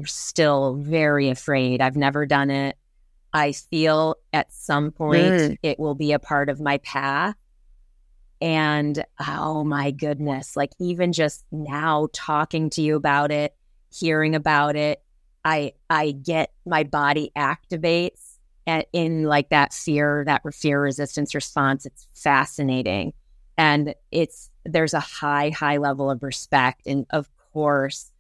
still 0.06 0.76
very 0.76 1.30
afraid. 1.30 1.82
I've 1.82 1.96
never 1.96 2.26
done 2.26 2.50
it. 2.50 2.78
I 3.34 3.52
feel 3.52 4.16
at 4.34 4.52
some 4.54 4.92
point 4.92 5.34
Mm. 5.34 5.58
it 5.62 5.80
will 5.80 5.96
be 5.96 6.14
a 6.14 6.20
part 6.20 6.50
of 6.50 6.60
my 6.62 6.78
path. 6.80 7.36
And 8.42 9.04
oh 9.28 9.64
my 9.64 9.92
goodness, 9.92 10.56
like 10.56 10.72
even 10.80 11.14
just 11.14 11.46
now 11.52 12.08
talking 12.14 12.70
to 12.72 12.82
you 12.82 12.96
about 12.96 13.32
it, 13.32 13.56
hearing 13.94 14.36
about 14.36 14.76
it, 14.76 15.02
I 15.46 15.74
I 15.90 16.12
get 16.12 16.52
my 16.66 16.84
body 16.84 17.32
activates 17.38 18.38
at, 18.68 18.88
in 18.92 19.24
like 19.24 19.50
that 19.50 19.74
fear, 19.74 20.24
that 20.26 20.42
fear 20.54 20.82
resistance 20.82 21.36
response. 21.36 21.86
It's 21.86 22.08
fascinating. 22.14 23.14
And 23.58 23.96
it's 24.12 24.50
there's 24.66 24.94
a 24.94 25.00
high, 25.00 25.52
high 25.52 25.78
level 25.78 26.10
of 26.10 26.24
respect. 26.24 26.88
And 26.88 27.06
of 27.12 27.30
course, 27.54 28.12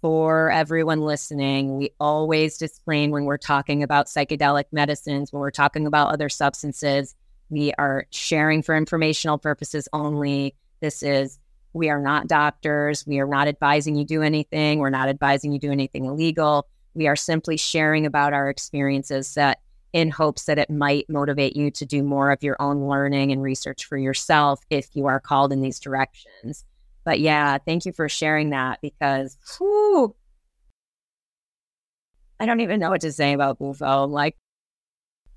for 0.00 0.50
everyone 0.52 1.00
listening, 1.00 1.76
we 1.76 1.90
always 1.98 2.56
disclaim 2.56 3.10
when 3.10 3.24
we're 3.24 3.36
talking 3.36 3.82
about 3.82 4.06
psychedelic 4.06 4.64
medicines, 4.70 5.32
when 5.32 5.40
we're 5.40 5.50
talking 5.50 5.86
about 5.86 6.12
other 6.12 6.28
substances, 6.28 7.16
we 7.50 7.72
are 7.78 8.06
sharing 8.10 8.62
for 8.62 8.76
informational 8.76 9.38
purposes 9.38 9.88
only. 9.92 10.54
This 10.80 11.02
is, 11.02 11.40
we 11.78 11.88
are 11.88 12.00
not 12.00 12.26
doctors. 12.26 13.06
We 13.06 13.20
are 13.20 13.26
not 13.26 13.48
advising 13.48 13.94
you 13.94 14.04
do 14.04 14.22
anything. 14.22 14.78
We're 14.78 14.90
not 14.90 15.08
advising 15.08 15.52
you 15.52 15.58
do 15.58 15.72
anything 15.72 16.04
illegal. 16.04 16.66
We 16.94 17.06
are 17.06 17.16
simply 17.16 17.56
sharing 17.56 18.04
about 18.04 18.32
our 18.32 18.50
experiences 18.50 19.34
that 19.34 19.60
in 19.92 20.10
hopes 20.10 20.44
that 20.44 20.58
it 20.58 20.68
might 20.68 21.08
motivate 21.08 21.56
you 21.56 21.70
to 21.70 21.86
do 21.86 22.02
more 22.02 22.30
of 22.30 22.42
your 22.42 22.56
own 22.60 22.86
learning 22.88 23.32
and 23.32 23.42
research 23.42 23.86
for 23.86 23.96
yourself 23.96 24.60
if 24.68 24.88
you 24.94 25.06
are 25.06 25.20
called 25.20 25.52
in 25.52 25.62
these 25.62 25.80
directions. 25.80 26.64
But 27.04 27.20
yeah, 27.20 27.56
thank 27.58 27.86
you 27.86 27.92
for 27.92 28.08
sharing 28.08 28.50
that 28.50 28.80
because 28.82 29.38
whew, 29.56 30.14
I 32.38 32.46
don't 32.46 32.60
even 32.60 32.80
know 32.80 32.90
what 32.90 33.00
to 33.00 33.12
say 33.12 33.32
about. 33.32 33.56
I'm 33.60 34.12
like, 34.12 34.36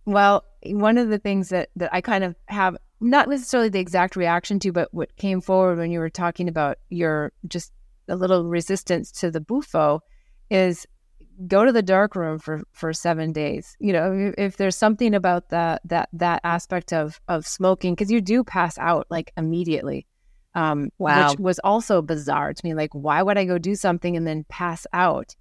Well, 0.06 0.44
one 0.66 0.98
of 0.98 1.10
the 1.10 1.18
things 1.20 1.50
that 1.50 1.70
that 1.78 1.94
I 1.94 2.02
kind 2.02 2.24
of 2.24 2.36
have 2.48 2.76
not 3.02 3.28
necessarily 3.28 3.70
the 3.70 3.80
exact 3.80 4.16
reaction 4.16 4.60
to, 4.60 4.72
but 4.72 4.94
what 4.94 5.16
came 5.18 5.42
forward 5.42 5.78
when 5.78 5.92
you 5.92 6.00
were 6.00 6.10
talking 6.10 6.48
about 6.48 6.78
your 6.90 7.34
just 7.48 7.74
a 8.08 8.16
little 8.16 8.46
resistance 8.46 9.12
to 9.12 9.32
the 9.32 9.42
bufo 9.42 10.02
is 10.50 10.86
go 11.48 11.66
to 11.66 11.72
the 11.72 11.82
dark 11.82 12.16
room 12.16 12.38
for 12.40 12.62
for 12.72 12.94
seven 12.94 13.32
days. 13.34 13.76
You 13.80 13.94
know, 13.94 14.14
if, 14.14 14.36
if 14.38 14.58
there's 14.58 14.76
something 14.76 15.14
about 15.16 15.50
that 15.50 15.82
that 15.86 16.10
that 16.14 16.42
aspect 16.44 16.94
of 16.94 17.20
of 17.28 17.48
smoking, 17.48 17.94
because 17.96 18.12
you 18.12 18.22
do 18.22 18.44
pass 18.44 18.78
out 18.78 19.08
like 19.10 19.32
immediately. 19.36 20.06
Um, 20.54 20.90
Wow. 20.98 21.30
which 21.32 21.40
was 21.40 21.60
also 21.60 22.02
bizarre 22.02 22.54
to 22.54 22.66
me. 22.66 22.74
Like, 22.74 22.94
why 22.94 23.24
would 23.24 23.38
I 23.38 23.46
go 23.46 23.58
do 23.58 23.74
something 23.74 24.18
and 24.18 24.28
then 24.28 24.44
pass 24.50 24.86
out? 24.92 25.34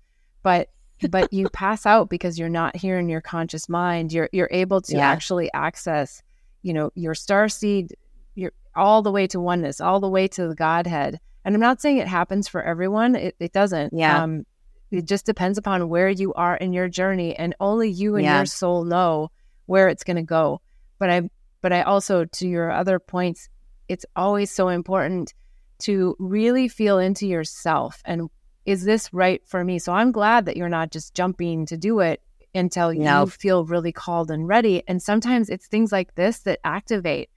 But 0.45 0.69
but 1.11 1.33
you 1.33 1.49
pass 1.53 1.85
out 1.85 2.09
because 2.09 2.39
you're 2.39 2.49
not 2.49 2.77
here 2.77 2.97
in 2.97 3.09
your 3.09 3.21
conscious 3.21 3.69
mind. 3.69 4.13
You're 4.13 4.31
you're 4.33 4.49
able 4.53 4.81
to 4.83 4.97
Yeah. 4.97 5.11
actually 5.11 5.53
access, 5.53 6.23
you 6.63 6.73
know, 6.73 6.91
your 6.95 7.15
star 7.15 7.49
seed, 7.49 7.95
you're 8.35 8.53
all 8.75 9.03
the 9.03 9.13
way 9.13 9.27
to 9.29 9.41
oneness, 9.41 9.81
all 9.81 10.01
the 10.01 10.09
way 10.09 10.29
to 10.29 10.49
the 10.49 10.55
Godhead. 10.55 11.19
And 11.45 11.55
I'm 11.55 11.61
not 11.61 11.81
saying 11.81 11.99
it 11.99 12.09
happens 12.09 12.49
for 12.49 12.63
everyone. 12.63 13.17
It, 13.17 13.37
it 13.41 13.53
doesn't. 13.53 13.93
Yeah. 13.93 14.23
Um, 14.23 14.45
it 14.91 15.07
just 15.07 15.25
depends 15.25 15.57
upon 15.57 15.89
where 15.89 16.09
you 16.09 16.35
are 16.35 16.57
in 16.57 16.73
your 16.73 16.89
journey, 16.89 17.37
and 17.37 17.55
only 17.61 17.91
you 17.91 18.17
and 18.17 18.25
Yeah. 18.25 18.39
your 18.39 18.47
soul 18.47 18.85
know 18.85 19.31
where 19.67 19.89
it's 19.89 20.05
going 20.05 20.17
to 20.17 20.23
go. 20.23 20.61
But 20.99 21.11
I, 21.11 21.31
but 21.63 21.73
I 21.73 21.83
also, 21.83 22.25
to 22.25 22.49
your 22.49 22.71
other 22.71 22.99
points, 22.99 23.49
it's 23.89 24.05
always 24.17 24.51
so 24.51 24.69
important 24.69 25.33
to 25.81 26.17
really 26.19 26.69
feel 26.69 26.99
into 26.99 27.27
yourself 27.27 28.03
and 28.05 28.29
is 28.67 28.85
this 28.85 29.13
right 29.13 29.43
for 29.47 29.65
me? 29.65 29.79
So 29.79 29.93
I'm 29.93 30.13
glad 30.13 30.47
that 30.47 30.57
you're 30.57 30.69
not 30.69 30.91
just 30.91 31.15
jumping 31.15 31.67
to 31.67 31.77
do 31.77 32.01
it 32.01 32.21
until 32.55 32.93
you 32.93 33.27
feel 33.27 33.65
really 33.65 33.93
called 33.93 34.31
and 34.31 34.47
ready. 34.49 34.83
And 34.89 35.03
sometimes 35.03 35.49
it's 35.49 35.67
things 35.67 35.93
like 35.93 36.15
this 36.15 36.41
that 36.41 36.59
activate, 36.65 37.31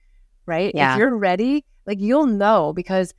right? 0.46 0.72
Yeah. 0.74 0.92
If 0.94 0.98
you're 0.98 1.16
ready, 1.16 1.64
like 1.86 2.00
you'll 2.00 2.26
know 2.26 2.72
because 2.72 3.14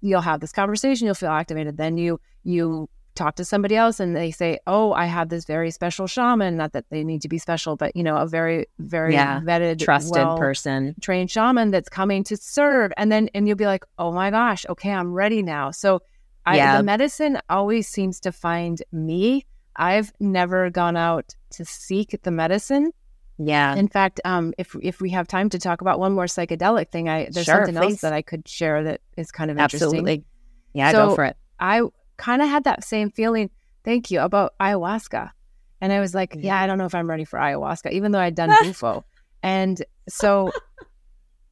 you'll 0.00 0.20
have 0.22 0.40
this 0.40 0.52
conversation, 0.52 1.06
you'll 1.06 1.14
feel 1.14 1.30
activated. 1.30 1.76
Then 1.76 1.98
you 1.98 2.20
you 2.44 2.88
talk 3.16 3.34
to 3.34 3.44
somebody 3.44 3.74
else 3.76 4.00
and 4.00 4.16
they 4.16 4.30
say, 4.30 4.58
"Oh, 4.66 4.92
I 4.92 5.04
have 5.06 5.28
this 5.28 5.44
very 5.44 5.70
special 5.72 6.06
shaman." 6.06 6.56
Not 6.56 6.72
that 6.72 6.86
they 6.90 7.02
need 7.04 7.20
to 7.22 7.28
be 7.28 7.38
special, 7.38 7.76
but 7.76 7.94
you 7.96 8.02
know, 8.02 8.16
a 8.16 8.26
very 8.26 8.66
very 8.78 9.12
Yeah. 9.14 9.40
vetted, 9.40 9.80
trusted 9.80 10.12
well 10.16 10.38
person. 10.38 10.94
trained 11.02 11.30
shaman 11.30 11.70
that's 11.70 11.88
coming 11.88 12.22
to 12.24 12.36
serve 12.36 12.92
and 12.96 13.10
then 13.12 13.28
and 13.34 13.46
you'll 13.46 13.56
be 13.56 13.66
like 13.66 13.84
oh 13.98 14.12
my 14.12 14.30
gosh 14.30 14.64
okay 14.68 14.90
i'm 14.92 15.12
ready 15.12 15.42
now 15.42 15.70
so 15.70 16.00
I, 16.46 16.56
Yeah. 16.56 16.76
the 16.78 16.82
medicine 16.82 17.38
always 17.50 17.86
seems 17.88 18.20
to 18.20 18.32
find 18.32 18.82
me 18.92 19.44
i've 19.76 20.12
never 20.20 20.70
gone 20.70 20.96
out 20.96 21.34
to 21.50 21.64
seek 21.64 22.18
the 22.22 22.30
medicine 22.30 22.90
Yeah. 23.42 23.74
In 23.74 23.88
fact, 23.88 24.20
um, 24.26 24.52
if 24.58 24.76
if 24.82 25.00
we 25.00 25.10
have 25.16 25.26
time 25.26 25.48
to 25.50 25.58
talk 25.58 25.80
about 25.80 25.98
one 25.98 26.12
more 26.12 26.26
psychedelic 26.26 26.90
thing, 26.92 27.08
I 27.08 27.28
there's 27.32 27.46
Sure, 27.46 27.54
something 27.64 27.74
please. 27.74 27.92
else 27.92 28.00
that 28.02 28.12
I 28.12 28.20
could 28.22 28.46
share 28.46 28.84
that 28.84 29.00
is 29.16 29.32
kind 29.32 29.50
of 29.50 29.56
interesting. 29.56 29.86
Absolutely. 29.88 30.24
Yeah, 30.74 30.92
So- 30.92 31.08
go 31.08 31.14
for 31.14 31.24
it. 31.24 31.36
I 31.58 31.80
kind 32.18 32.42
of 32.42 32.48
had 32.50 32.64
that 32.64 32.84
same 32.84 33.10
feeling. 33.10 33.48
Thank 33.82 34.10
you 34.10 34.20
about 34.20 34.52
ayahuasca, 34.60 35.30
and 35.80 35.90
I 35.90 36.00
was 36.00 36.14
like, 36.14 36.34
Yeah. 36.34 36.40
yeah, 36.48 36.60
I 36.62 36.66
don't 36.66 36.76
know 36.76 36.84
if 36.84 36.94
I'm 36.94 37.08
ready 37.08 37.24
for 37.24 37.38
ayahuasca, 37.40 37.90
even 37.92 38.12
though 38.12 38.20
I'd 38.20 38.34
done 38.34 38.50
bufo, 38.62 39.04
and 39.42 39.82
so 40.06 40.52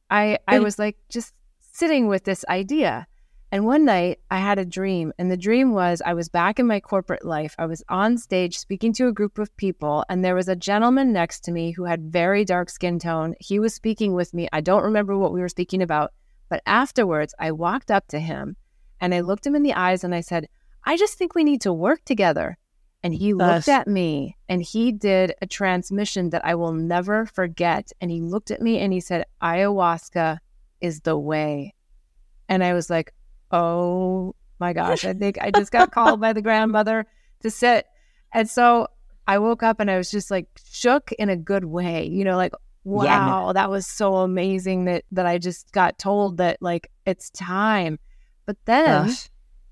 I 0.09 0.37
I 0.47 0.59
was 0.59 0.77
like 0.77 0.97
just 1.09 1.33
sitting 1.59 2.07
with 2.07 2.23
this 2.23 2.45
idea. 2.49 3.07
And 3.51 3.65
one 3.65 3.83
night 3.83 4.19
I 4.29 4.37
had 4.37 4.59
a 4.59 4.65
dream, 4.65 5.11
and 5.17 5.31
the 5.31 5.37
dream 5.37 5.73
was 5.73 6.03
I 6.05 6.13
was 6.13 6.29
back 6.29 6.59
in 6.59 6.67
my 6.67 6.79
corporate 6.79 7.25
life. 7.25 7.55
I 7.57 7.65
was 7.65 7.83
on 7.89 8.19
stage 8.19 8.59
speaking 8.59 8.93
to 8.93 9.07
a 9.07 9.11
group 9.11 9.39
of 9.39 9.55
people, 9.57 10.05
and 10.07 10.23
there 10.23 10.35
was 10.35 10.47
a 10.47 10.55
gentleman 10.55 11.11
next 11.11 11.39
to 11.45 11.51
me 11.51 11.71
who 11.71 11.85
had 11.85 12.11
very 12.11 12.45
dark 12.45 12.69
skin 12.69 12.99
tone. 12.99 13.33
He 13.39 13.59
was 13.59 13.73
speaking 13.73 14.13
with 14.13 14.35
me. 14.35 14.47
I 14.53 14.61
don't 14.61 14.83
remember 14.83 15.17
what 15.17 15.33
we 15.33 15.41
were 15.41 15.49
speaking 15.49 15.81
about, 15.81 16.11
but 16.47 16.61
afterwards 16.67 17.33
I 17.39 17.51
walked 17.51 17.89
up 17.89 18.07
to 18.09 18.19
him 18.19 18.55
and 19.01 19.15
I 19.15 19.21
looked 19.21 19.47
him 19.47 19.55
in 19.55 19.63
the 19.63 19.73
eyes 19.73 20.03
and 20.03 20.13
I 20.13 20.21
said, 20.21 20.47
I 20.83 20.95
just 20.95 21.17
think 21.17 21.33
we 21.33 21.43
need 21.43 21.61
to 21.61 21.73
work 21.73 22.05
together. 22.05 22.57
And 23.01 23.13
he 23.13 23.33
looked 23.33 23.49
Us. 23.49 23.67
at 23.69 23.87
me 23.87 24.37
and 24.49 24.61
he 24.61 24.91
did 24.91 25.33
a 25.41 25.47
transmission 25.47 26.31
that 26.31 26.43
I 26.43 26.55
will 26.55 26.73
never 26.73 27.25
forget. 27.25 27.91
And 28.01 28.11
he 28.11 28.21
looked 28.21 28.51
at 28.51 28.61
me 28.61 28.79
and 28.79 28.91
he 28.91 28.99
said, 28.99 29.25
Ayahuasca 29.41 30.39
is 30.81 31.01
the 31.01 31.17
way. 31.17 31.73
And 32.49 32.63
I 32.63 32.73
was 32.73 32.89
like, 32.89 33.13
oh 33.51 34.35
my 34.59 34.73
gosh, 34.73 35.05
I 35.05 35.13
think 35.13 35.37
I 35.41 35.51
just 35.51 35.71
got 35.71 35.91
called 35.91 36.19
by 36.25 36.33
the 36.33 36.41
grandmother 36.41 37.05
to 37.41 37.49
sit. 37.49 37.85
And 38.33 38.49
so 38.49 38.87
I 39.27 39.39
woke 39.39 39.63
up 39.63 39.79
and 39.79 39.89
I 39.89 39.97
was 39.97 40.11
just 40.11 40.29
like 40.31 40.47
shook 40.71 41.11
in 41.13 41.29
a 41.29 41.37
good 41.37 41.65
way, 41.65 42.05
you 42.07 42.23
know, 42.23 42.35
like, 42.35 42.53
Yeah. 42.85 43.27
wow, 43.27 43.53
that 43.53 43.69
was 43.69 43.87
so 43.87 44.17
amazing 44.17 44.85
that 44.85 45.03
that 45.11 45.25
I 45.25 45.37
just 45.37 45.71
got 45.71 45.97
told 45.97 46.37
that 46.37 46.57
like 46.61 46.91
it's 47.05 47.29
time. 47.31 47.99
But 48.45 48.57
then. 48.65 49.05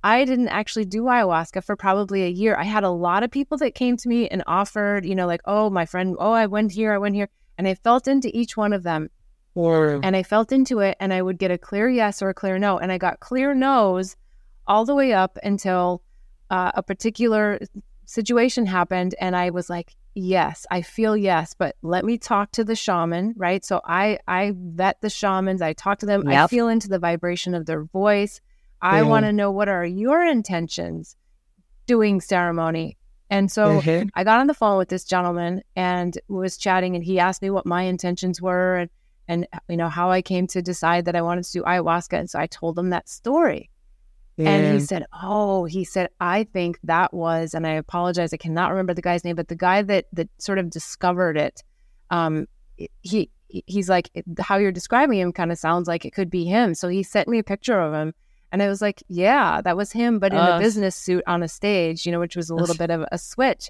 I 0.04 0.24
didn't 0.26 0.50
actually 0.50 0.86
do 0.86 1.04
ayahuasca 1.04 1.64
for 1.66 1.76
probably 1.76 2.24
a 2.24 2.30
year. 2.30 2.56
I 2.56 2.64
had 2.64 2.84
a 2.84 2.90
lot 2.90 3.24
of 3.24 3.32
people 3.32 3.58
that 3.58 3.76
came 3.76 3.98
to 3.98 4.08
me 4.08 4.28
and 4.30 4.44
offered, 4.48 5.06
you 5.06 5.16
know, 5.16 5.26
like, 5.26 5.42
oh, 5.46 5.70
my 5.70 5.86
friend, 5.86 6.16
oh, 6.20 6.32
I 6.32 6.46
went 6.46 6.72
here, 6.72 6.94
I 6.94 6.98
went 6.98 7.16
here. 7.16 7.28
And 7.58 7.68
I 7.68 7.74
felt 7.74 8.08
into 8.08 8.30
each 8.38 8.56
one 8.56 8.72
of 8.72 8.84
them 8.84 9.10
and 10.04 10.16
I 10.16 10.24
felt 10.24 10.52
into 10.52 10.80
it 10.80 10.96
and 11.00 11.14
I 11.14 11.22
would 11.22 11.38
get 11.38 11.52
a 11.52 11.58
clear 11.58 11.90
yes 11.90 12.22
or 12.22 12.30
a 12.30 12.34
clear 12.34 12.60
no. 12.60 12.78
And 12.78 12.92
I 12.92 12.98
got 12.98 13.20
clear 13.20 13.54
no's 13.54 14.16
all 14.68 14.86
the 14.86 14.96
way 14.96 15.14
up 15.14 15.38
until 15.44 16.02
uh, 16.50 16.72
a 16.76 16.84
particular 16.84 17.60
situation 18.06 18.66
happened. 18.66 19.16
And 19.20 19.36
I 19.36 19.50
was 19.50 19.70
like, 19.70 19.96
yes, 20.14 20.66
I 20.72 20.82
feel 20.82 21.16
yes, 21.18 21.56
but 21.58 21.76
let 21.82 22.06
me 22.06 22.18
talk 22.18 22.52
to 22.52 22.64
the 22.64 22.76
shaman, 22.76 23.34
right? 23.38 23.64
So 23.66 23.82
I, 23.86 24.20
I 24.28 24.54
vet 24.56 25.02
the 25.02 25.10
shamans, 25.10 25.62
I 25.62 25.74
talk 25.74 26.00
to 26.00 26.06
them, 26.06 26.24
I 26.28 26.48
feel 26.48 26.68
into 26.70 26.88
the 26.88 27.00
vibration 27.00 27.54
of 27.54 27.66
their 27.66 27.84
voice. 27.84 28.42
I 28.82 29.02
want 29.04 29.26
to 29.26 29.34
know 29.34 29.52
what 29.52 29.70
are 29.70 29.86
your 29.86 30.24
intentions 30.24 31.16
doing 31.88 32.22
ceremony. 32.22 32.98
And 33.30 33.52
so 33.52 33.82
Mhm. 33.82 34.10
I 34.14 34.24
got 34.24 34.40
on 34.40 34.48
the 34.48 34.54
phone 34.54 34.78
with 34.78 34.90
this 34.90 35.04
gentleman 35.04 35.62
and 35.76 36.18
was 36.28 36.58
chatting, 36.58 36.96
and 36.96 37.04
he 37.04 37.20
asked 37.20 37.42
me 37.42 37.50
what 37.50 37.66
my 37.66 37.84
intentions 37.84 38.42
were 38.42 38.78
and 38.78 38.90
and 39.28 39.48
you 39.70 39.78
know 39.78 39.90
how 39.90 40.12
I 40.12 40.22
came 40.22 40.48
to 40.48 40.62
decide 40.62 41.06
that 41.06 41.16
I 41.16 41.22
wanted 41.22 41.46
to 41.46 41.52
do 41.52 41.64
ayahuasca. 41.64 42.18
And 42.20 42.30
so 42.30 42.40
I 42.40 42.48
told 42.48 42.78
him 42.78 42.90
that 42.92 43.10
story, 43.10 43.70
and 44.38 44.74
he 44.74 44.80
said, 44.86 45.06
"Oh, 45.24 45.66
he 45.66 45.84
said 45.84 46.10
I 46.20 46.44
think 46.44 46.80
that 46.84 47.14
was." 47.14 47.54
And 47.54 47.66
I 47.66 47.72
apologize, 47.72 48.34
I 48.34 48.38
cannot 48.38 48.70
remember 48.70 48.94
the 48.94 49.02
guy's 49.02 49.24
name, 49.24 49.36
but 49.36 49.48
the 49.48 49.56
guy 49.56 49.82
that 49.82 50.06
that 50.14 50.30
sort 50.38 50.60
of 50.60 50.70
discovered 50.70 51.38
it, 51.38 51.64
um, 52.12 52.46
he 53.02 53.30
he's 53.50 53.90
like 53.90 54.10
how 54.40 54.58
you're 54.58 54.72
describing 54.72 55.20
him 55.20 55.32
kind 55.32 55.52
of 55.52 55.58
sounds 55.58 55.88
like 55.88 56.06
it 56.06 56.14
could 56.14 56.30
be 56.30 56.46
him. 56.46 56.74
So 56.76 56.88
he 56.88 57.04
sent 57.04 57.28
me 57.28 57.40
a 57.40 57.44
picture 57.44 57.80
of 57.80 57.94
him. 57.94 58.14
And 58.52 58.64
I 58.64 58.70
was 58.70 58.82
like, 58.82 59.04
yeah, 59.10 59.62
that 59.62 59.76
was 59.76 59.92
him, 59.92 60.20
but 60.20 60.32
in 60.32 60.40
a 60.40 60.60
business 60.60 60.96
suit 60.96 61.24
on 61.28 61.44
a 61.44 61.50
stage, 61.50 62.06
you 62.06 62.14
know, 62.14 62.20
which 62.20 62.38
was 62.38 62.50
a 62.50 62.56
little 62.56 62.76
bit 62.76 62.90
of 62.90 63.04
a 63.12 63.18
switch. 63.18 63.70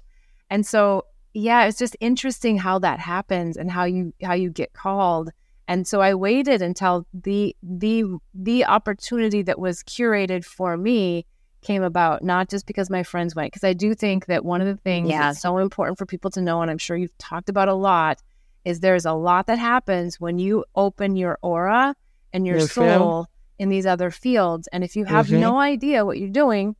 And 0.50 0.64
so, 0.64 1.06
yeah, 1.34 1.66
it's 1.66 1.78
just 1.78 1.96
interesting 1.98 2.58
how 2.58 2.78
that 2.78 3.00
happens 3.00 3.56
and 3.56 3.70
how 3.70 3.84
you 3.84 4.14
how 4.22 4.34
you 4.34 4.50
get 4.50 4.72
called. 4.74 5.30
And 5.68 5.86
so 5.86 6.00
I 6.00 6.14
waited 6.14 6.62
until 6.62 7.06
the 7.12 7.54
the 7.62 8.04
the 8.34 8.64
opportunity 8.64 9.42
that 9.42 9.58
was 9.58 9.82
curated 9.84 10.44
for 10.44 10.76
me 10.76 11.26
came 11.60 11.82
about, 11.82 12.22
not 12.24 12.48
just 12.48 12.66
because 12.66 12.88
my 12.88 13.02
friends 13.02 13.34
went, 13.34 13.52
because 13.52 13.64
I 13.64 13.74
do 13.74 13.94
think 13.94 14.26
that 14.26 14.44
one 14.44 14.60
of 14.60 14.66
the 14.66 14.76
things 14.76 15.10
Yeah. 15.10 15.18
that's 15.28 15.40
so 15.40 15.58
important 15.58 15.98
for 15.98 16.06
people 16.06 16.30
to 16.32 16.40
know, 16.40 16.62
and 16.62 16.70
I'm 16.70 16.78
sure 16.78 16.96
you've 16.96 17.18
talked 17.18 17.48
about 17.48 17.68
a 17.68 17.74
lot, 17.74 18.22
is 18.64 18.80
there's 18.80 19.04
a 19.04 19.12
lot 19.12 19.46
that 19.46 19.58
happens 19.58 20.18
when 20.20 20.38
you 20.38 20.64
open 20.74 21.16
your 21.16 21.38
aura 21.42 21.94
and 22.32 22.46
your 22.46 22.56
ma'am. 22.58 22.66
soul 22.68 23.26
in 23.58 23.68
these 23.70 23.86
other 23.86 24.10
fields. 24.10 24.68
And 24.72 24.84
if 24.84 24.94
you 24.96 25.04
have 25.06 25.26
Mhm. 25.26 25.40
no 25.40 25.58
idea 25.58 26.04
what 26.06 26.18
you're 26.18 26.30
doing, 26.30 26.76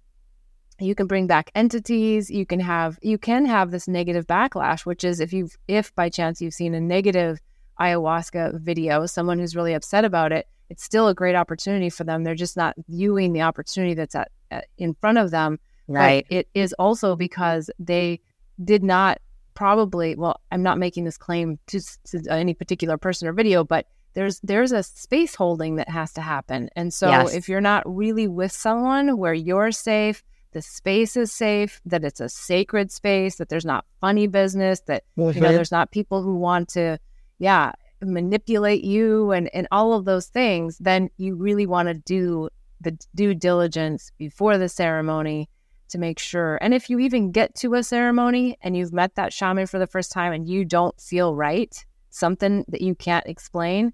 you 0.81 0.95
can 0.95 1.09
bring 1.09 1.27
back 1.27 1.51
entities. 1.57 2.31
You 2.31 2.47
can 2.47 2.61
have 2.61 2.99
you 3.03 3.19
can 3.19 3.45
have 3.47 3.71
this 3.73 3.89
negative 3.89 4.27
backlash, 4.29 4.87
which 4.87 5.03
is 5.05 5.19
if 5.19 5.33
you've 5.33 5.57
if 5.67 5.93
by 5.95 6.09
chance 6.09 6.41
you've 6.41 6.55
seen 6.55 6.73
a 6.73 6.81
negative 6.81 7.41
ayahuasca 7.81 8.61
video, 8.61 9.07
someone 9.07 9.39
who's 9.39 9.57
really 9.57 9.75
upset 9.75 10.05
about 10.05 10.33
it, 10.33 10.47
it's 10.71 10.83
still 10.85 11.09
a 11.09 11.15
great 11.15 11.35
opportunity 11.35 11.91
for 11.91 12.05
them. 12.05 12.25
They're 12.25 12.35
just 12.35 12.57
not 12.57 12.75
viewing 12.89 13.33
the 13.33 13.43
opportunity 13.43 13.95
that's 13.95 14.15
at, 14.15 14.31
at 14.51 14.67
in 14.77 14.95
front 14.95 15.19
of 15.19 15.31
them 15.31 15.59
but 15.89 15.95
Right. 15.95 16.27
it 16.29 16.49
is 16.53 16.75
also 16.75 17.17
because 17.17 17.71
they 17.79 18.21
did 18.63 18.83
not 18.83 19.21
probably. 19.55 20.15
Well, 20.17 20.39
I'm 20.53 20.63
not 20.63 20.77
making 20.77 21.05
this 21.05 21.17
claim 21.17 21.59
to, 21.69 21.81
to 22.09 22.23
any 22.31 22.53
particular 22.53 22.99
person 22.99 23.27
or 23.27 23.33
video, 23.33 23.65
but 23.65 23.87
there's 24.13 24.39
there's 24.41 24.73
a 24.73 24.83
space 24.83 25.35
holding 25.35 25.77
that 25.77 25.89
has 25.89 26.13
to 26.13 26.21
happen. 26.21 26.69
And 26.77 26.93
so 26.93 27.09
Yes. 27.09 27.35
if 27.35 27.49
you're 27.49 27.63
not 27.63 27.85
really 27.87 28.29
with 28.29 28.53
someone 28.53 29.17
where 29.17 29.33
you're 29.33 29.73
safe, 29.73 30.23
the 30.53 30.61
space 30.61 31.17
is 31.17 31.33
safe, 31.33 31.81
that 31.87 32.05
it's 32.05 32.21
a 32.21 32.29
sacred 32.29 32.93
space, 32.93 33.37
that 33.37 33.49
there's 33.49 33.65
not 33.65 33.87
funny 34.01 34.27
business, 34.27 34.81
that 34.81 35.05
you 35.37 35.41
know 35.41 35.49
there's 35.57 35.73
not 35.73 35.91
people 35.91 36.23
who 36.23 36.37
want 36.37 36.69
to, 36.71 36.99
yeah, 37.39 37.73
manipulate 38.01 38.85
you 38.85 39.33
and 39.33 39.51
and 39.55 39.67
all 39.73 39.95
of 39.95 40.05
those 40.05 40.27
things, 40.27 40.79
then 40.79 41.11
you 41.17 41.37
really 41.37 41.67
want 41.67 41.89
to 41.89 41.95
do 41.95 42.49
the 42.81 42.97
due 43.15 43.35
diligence 43.35 44.13
before 44.19 44.59
the 44.59 44.69
ceremony 44.69 45.49
to 45.89 45.99
make 45.99 46.19
sure. 46.19 46.59
And 46.61 46.75
if 46.75 46.91
you 46.91 46.99
even 46.99 47.33
get 47.33 47.55
to 47.57 47.75
a 47.75 47.83
ceremony 47.83 48.59
and 48.61 48.77
you've 48.77 48.93
met 48.93 49.15
that 49.17 49.33
shaman 49.33 49.67
for 49.67 49.79
the 49.79 49.87
first 49.87 50.13
time 50.13 50.33
and 50.33 50.47
you 50.47 50.65
don't 50.65 50.99
feel 51.01 51.35
right, 51.35 51.85
something 52.11 52.65
that 52.69 52.83
you 52.83 52.95
can't 52.95 53.27
explain, 53.27 53.93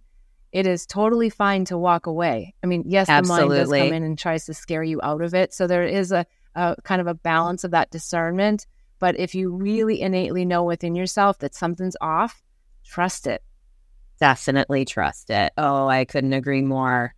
it 0.52 0.66
is 0.66 0.86
totally 0.86 1.30
fine 1.30 1.64
to 1.66 1.78
walk 1.78 2.06
away. 2.06 2.54
I 2.62 2.66
mean, 2.66 2.84
yes, 2.86 3.06
the 3.06 3.22
mind 3.22 3.50
does 3.50 3.68
come 3.68 3.92
in 3.92 4.02
and 4.02 4.18
tries 4.18 4.44
to 4.46 4.54
scare 4.54 4.82
you 4.82 5.00
out 5.02 5.22
of 5.22 5.34
it. 5.34 5.54
So 5.54 5.66
there 5.66 5.84
is 5.84 6.12
a, 6.12 6.26
a 6.54 6.76
kind 6.84 7.00
of 7.00 7.06
a 7.06 7.14
balance 7.14 7.64
of 7.64 7.70
that 7.72 7.90
discernment. 7.90 8.66
But 8.98 9.18
if 9.18 9.34
you 9.34 9.52
really 9.52 10.00
innately 10.00 10.44
know 10.44 10.62
within 10.62 10.94
yourself 10.94 11.38
that 11.38 11.54
something's 11.54 11.96
off, 12.00 12.42
trust 12.84 13.26
it. 13.26 13.42
Definitely 14.20 14.84
trust 14.84 15.30
it. 15.30 15.52
Oh, 15.56 15.88
I 15.88 16.04
couldn't 16.04 16.32
agree 16.32 16.62
more. 16.62 17.14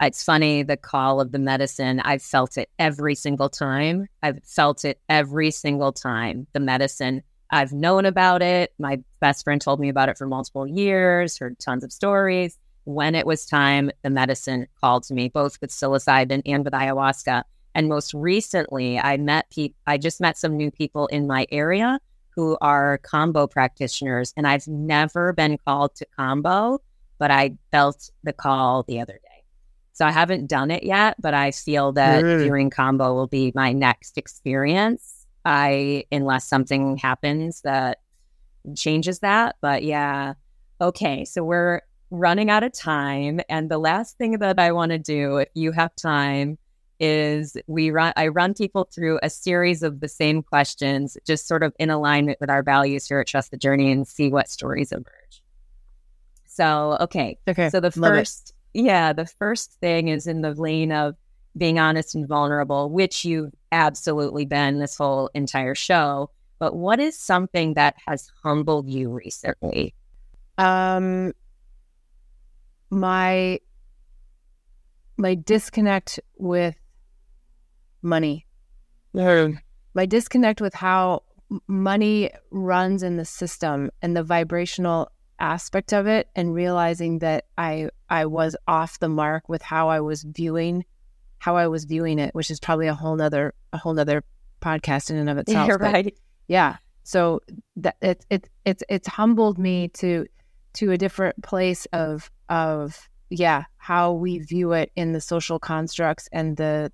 It's 0.00 0.22
funny, 0.22 0.62
the 0.62 0.76
call 0.76 1.20
of 1.20 1.32
the 1.32 1.38
medicine, 1.38 2.00
I've 2.00 2.22
felt 2.22 2.58
it 2.58 2.68
every 2.78 3.14
single 3.14 3.48
time. 3.48 4.08
I've 4.22 4.44
felt 4.44 4.84
it 4.84 5.00
every 5.08 5.50
single 5.50 5.92
time. 5.92 6.46
The 6.52 6.60
medicine, 6.60 7.22
I've 7.50 7.72
known 7.72 8.04
about 8.04 8.42
it. 8.42 8.74
My 8.78 8.98
best 9.20 9.44
friend 9.44 9.60
told 9.60 9.80
me 9.80 9.88
about 9.88 10.10
it 10.10 10.18
for 10.18 10.26
multiple 10.26 10.66
years, 10.66 11.38
heard 11.38 11.58
tons 11.58 11.82
of 11.82 11.92
stories. 11.92 12.58
When 12.84 13.14
it 13.14 13.26
was 13.26 13.46
time, 13.46 13.90
the 14.02 14.10
medicine 14.10 14.66
called 14.80 15.04
to 15.04 15.14
me, 15.14 15.28
both 15.28 15.60
with 15.60 15.70
psilocybin 15.70 16.42
and 16.44 16.62
with 16.62 16.74
ayahuasca. 16.74 17.44
And 17.74 17.88
most 17.88 18.12
recently, 18.14 18.98
I 18.98 19.16
met 19.16 19.48
people, 19.50 19.76
I 19.86 19.96
just 19.98 20.20
met 20.20 20.36
some 20.36 20.56
new 20.56 20.70
people 20.70 21.06
in 21.06 21.26
my 21.26 21.46
area 21.50 22.00
who 22.36 22.56
are 22.60 22.98
Kambo 22.98 23.50
practitioners. 23.50 24.32
And 24.36 24.46
I've 24.46 24.68
never 24.68 25.32
been 25.32 25.58
called 25.66 25.94
to 25.96 26.06
Kambo, 26.18 26.78
but 27.18 27.30
I 27.30 27.56
felt 27.72 28.10
the 28.22 28.32
call 28.32 28.84
the 28.84 29.00
other 29.00 29.14
day. 29.14 29.44
So 29.94 30.04
I 30.04 30.12
haven't 30.12 30.46
done 30.46 30.70
it 30.70 30.82
yet, 30.82 31.16
but 31.18 31.32
I 31.32 31.50
feel 31.50 31.92
that 31.92 32.22
Really? 32.22 32.44
doing 32.44 32.68
Kambo 32.70 33.14
will 33.14 33.26
be 33.26 33.50
my 33.54 33.72
next 33.72 34.18
experience. 34.18 35.26
I, 35.46 36.04
unless 36.12 36.46
something 36.46 36.98
happens 36.98 37.62
that 37.62 38.00
changes 38.76 39.20
that. 39.20 39.56
But 39.62 39.84
yeah. 39.84 40.34
Okay. 40.80 41.24
So 41.24 41.42
we're 41.42 41.80
running 42.10 42.50
out 42.50 42.62
of 42.62 42.72
time. 42.72 43.40
And 43.48 43.70
the 43.70 43.78
last 43.78 44.18
thing 44.18 44.32
that 44.38 44.58
I 44.58 44.72
want 44.72 44.90
to 44.92 44.98
do, 44.98 45.38
if 45.38 45.48
you 45.54 45.72
have 45.72 45.96
time, 45.96 46.58
is 46.98 47.56
we 47.66 47.90
run 47.90 48.12
I 48.16 48.28
run 48.28 48.54
people 48.54 48.88
through 48.90 49.18
a 49.22 49.30
series 49.30 49.82
of 49.82 50.00
the 50.00 50.08
same 50.08 50.42
questions, 50.42 51.16
just 51.26 51.46
sort 51.46 51.62
of 51.62 51.74
in 51.78 51.90
alignment 51.90 52.40
with 52.40 52.50
our 52.50 52.62
values 52.62 53.06
here 53.06 53.20
at 53.20 53.26
Trust 53.26 53.50
the 53.50 53.56
Journey 53.56 53.90
and 53.92 54.06
see 54.06 54.28
what 54.30 54.48
stories 54.48 54.92
emerge. 54.92 55.42
So, 56.46 56.96
okay. 57.00 57.38
Okay. 57.46 57.68
So 57.68 57.80
the 57.80 57.92
love 57.96 58.14
it. 58.14 58.16
first, 58.18 58.54
yeah, 58.72 59.12
the 59.12 59.26
first 59.26 59.72
thing 59.72 60.08
is 60.08 60.26
in 60.26 60.40
the 60.40 60.54
lane 60.54 60.92
of 60.92 61.16
being 61.56 61.78
honest 61.78 62.14
and 62.14 62.26
vulnerable, 62.26 62.90
which 62.90 63.24
you've 63.24 63.54
absolutely 63.72 64.44
been 64.44 64.78
this 64.78 64.96
whole 64.96 65.30
entire 65.34 65.74
show. 65.74 66.30
but 66.58 66.74
what 66.74 66.98
is 67.00 67.18
something 67.18 67.74
that 67.74 67.94
has 68.06 68.30
humbled 68.42 68.88
you 68.88 69.10
recently? 69.10 69.94
Um, 70.58 71.32
my 72.90 73.60
my 75.18 75.34
disconnect 75.34 76.20
with 76.38 76.76
money. 78.06 78.46
My 79.94 80.06
disconnect 80.06 80.60
with 80.60 80.74
how 80.74 81.24
money 81.68 82.30
runs 82.50 83.02
in 83.02 83.16
the 83.16 83.24
system 83.24 83.90
and 84.02 84.16
the 84.16 84.22
vibrational 84.22 85.10
aspect 85.38 85.92
of 85.92 86.06
it 86.06 86.28
and 86.34 86.54
realizing 86.54 87.18
that 87.18 87.44
I 87.58 87.90
I 88.08 88.26
was 88.26 88.56
off 88.66 88.98
the 88.98 89.08
mark 89.08 89.48
with 89.48 89.62
how 89.62 89.88
I 89.88 90.00
was 90.00 90.22
viewing 90.22 90.84
how 91.38 91.56
I 91.56 91.66
was 91.68 91.84
viewing 91.84 92.18
it, 92.18 92.34
which 92.34 92.50
is 92.50 92.58
probably 92.58 92.86
a 92.86 92.94
whole 92.94 93.16
nother 93.16 93.54
a 93.72 93.78
whole 93.78 93.94
nother 93.94 94.24
podcast 94.60 95.10
in 95.10 95.16
and 95.16 95.28
of 95.28 95.38
itself. 95.42 95.68
You're 95.68 95.78
right. 95.78 96.16
Yeah. 96.48 96.76
So 97.04 97.40
that 97.76 97.96
it 98.00 98.24
it 98.30 98.48
it's 98.64 98.82
it's 98.88 99.08
humbled 99.08 99.58
me 99.58 99.88
to 99.88 100.26
to 100.74 100.92
a 100.92 100.98
different 100.98 101.42
place 101.42 101.86
of 101.92 102.30
of 102.48 103.08
yeah 103.30 103.64
how 103.76 104.12
we 104.12 104.38
view 104.38 104.72
it 104.72 104.90
in 104.96 105.12
the 105.12 105.20
social 105.20 105.58
constructs 105.58 106.28
and 106.32 106.56
the 106.56 106.92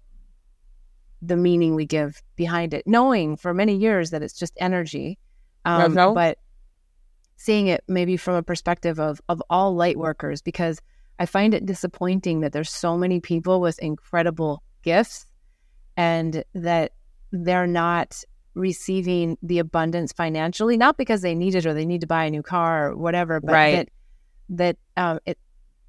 the 1.22 1.36
meaning 1.36 1.74
we 1.74 1.86
give 1.86 2.20
behind 2.36 2.74
it, 2.74 2.86
knowing 2.86 3.36
for 3.36 3.54
many 3.54 3.76
years 3.76 4.10
that 4.10 4.22
it's 4.22 4.38
just 4.38 4.52
energy, 4.58 5.18
um, 5.64 5.94
but 5.94 6.38
seeing 7.36 7.68
it 7.68 7.82
maybe 7.88 8.16
from 8.16 8.34
a 8.34 8.42
perspective 8.42 9.00
of 9.00 9.20
of 9.28 9.42
all 9.48 9.74
light 9.74 9.96
workers 9.96 10.42
because 10.42 10.80
I 11.18 11.26
find 11.26 11.54
it 11.54 11.64
disappointing 11.66 12.40
that 12.40 12.52
there's 12.52 12.70
so 12.70 12.96
many 12.96 13.20
people 13.20 13.60
with 13.60 13.78
incredible 13.78 14.62
gifts 14.82 15.26
and 15.96 16.44
that 16.54 16.92
they're 17.30 17.66
not 17.66 18.22
receiving 18.54 19.38
the 19.42 19.58
abundance 19.58 20.12
financially, 20.12 20.76
not 20.76 20.96
because 20.96 21.22
they 21.22 21.34
need 21.34 21.54
it 21.54 21.64
or 21.64 21.74
they 21.74 21.86
need 21.86 22.00
to 22.00 22.06
buy 22.06 22.24
a 22.24 22.30
new 22.30 22.42
car 22.42 22.90
or 22.90 22.96
whatever, 22.96 23.40
but 23.40 23.52
right. 23.52 23.72
that 23.76 23.88
that 24.48 24.76
um, 24.96 25.18
it 25.24 25.38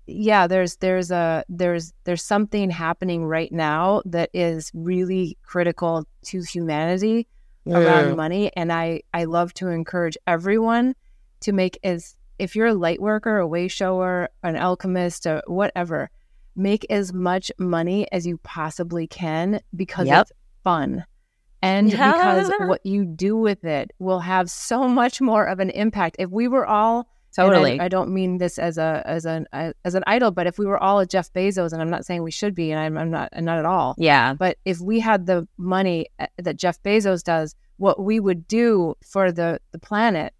yeah 0.05 0.47
there's 0.47 0.77
there's 0.77 1.11
a 1.11 1.43
there's 1.49 1.93
there's 2.03 2.23
something 2.23 2.69
happening 2.69 3.25
right 3.25 3.51
now 3.51 4.01
that 4.05 4.29
is 4.33 4.71
really 4.73 5.37
critical 5.43 6.05
to 6.23 6.41
humanity 6.41 7.27
yeah. 7.65 7.77
around 7.77 8.15
money 8.17 8.51
and 8.55 8.71
i 8.71 9.01
i 9.13 9.23
love 9.23 9.53
to 9.53 9.67
encourage 9.67 10.17
everyone 10.27 10.93
to 11.39 11.51
make 11.51 11.77
as 11.83 12.15
if 12.39 12.55
you're 12.55 12.67
a 12.67 12.73
light 12.73 13.01
worker, 13.01 13.37
a 13.37 13.47
way 13.47 13.67
shower, 13.67 14.29
an 14.43 14.55
alchemist, 14.55 15.25
or 15.25 15.41
whatever, 15.47 16.09
make 16.55 16.85
as 16.89 17.13
much 17.13 17.51
money 17.57 18.07
as 18.11 18.25
you 18.25 18.37
possibly 18.39 19.07
can 19.07 19.59
because 19.75 20.07
yep. 20.07 20.23
it's 20.23 20.31
fun. 20.63 21.05
And 21.61 21.91
yeah. 21.91 22.11
because 22.11 22.51
what 22.67 22.85
you 22.85 23.05
do 23.05 23.37
with 23.37 23.63
it 23.63 23.91
will 23.99 24.19
have 24.19 24.49
so 24.49 24.87
much 24.87 25.21
more 25.21 25.45
of 25.45 25.59
an 25.59 25.69
impact. 25.69 26.17
If 26.19 26.29
we 26.29 26.47
were 26.47 26.65
all 26.65 27.07
totally, 27.35 27.79
I, 27.79 27.85
I, 27.85 27.87
don't 27.87 28.13
mean 28.13 28.37
this 28.37 28.57
as 28.57 28.77
a 28.77 29.01
as 29.05 29.25
an 29.25 29.47
as 29.53 29.95
an 29.95 30.03
idol, 30.07 30.31
but 30.31 30.47
if 30.47 30.57
we 30.57 30.65
were 30.65 30.77
all 30.77 30.99
a 30.99 31.05
Jeff 31.05 31.31
Bezos, 31.33 31.73
and 31.73 31.81
I'm 31.81 31.89
not 31.89 32.05
saying 32.05 32.23
we 32.23 32.31
should 32.31 32.55
be, 32.55 32.71
and 32.71 32.79
I'm, 32.79 32.97
I'm 32.97 33.11
not 33.11 33.29
not 33.37 33.57
at 33.57 33.65
all. 33.65 33.95
Yeah. 33.97 34.33
But 34.33 34.57
if 34.65 34.79
we 34.79 34.99
had 34.99 35.25
the 35.25 35.47
money 35.57 36.07
uh, 36.19 36.27
that 36.37 36.57
Jeff 36.57 36.81
Bezos 36.83 37.23
does, 37.23 37.55
what 37.77 37.99
we 37.99 38.19
would 38.19 38.47
do 38.47 38.95
for 39.03 39.31
the 39.31 39.59
the 39.71 39.79
planet 39.79 40.33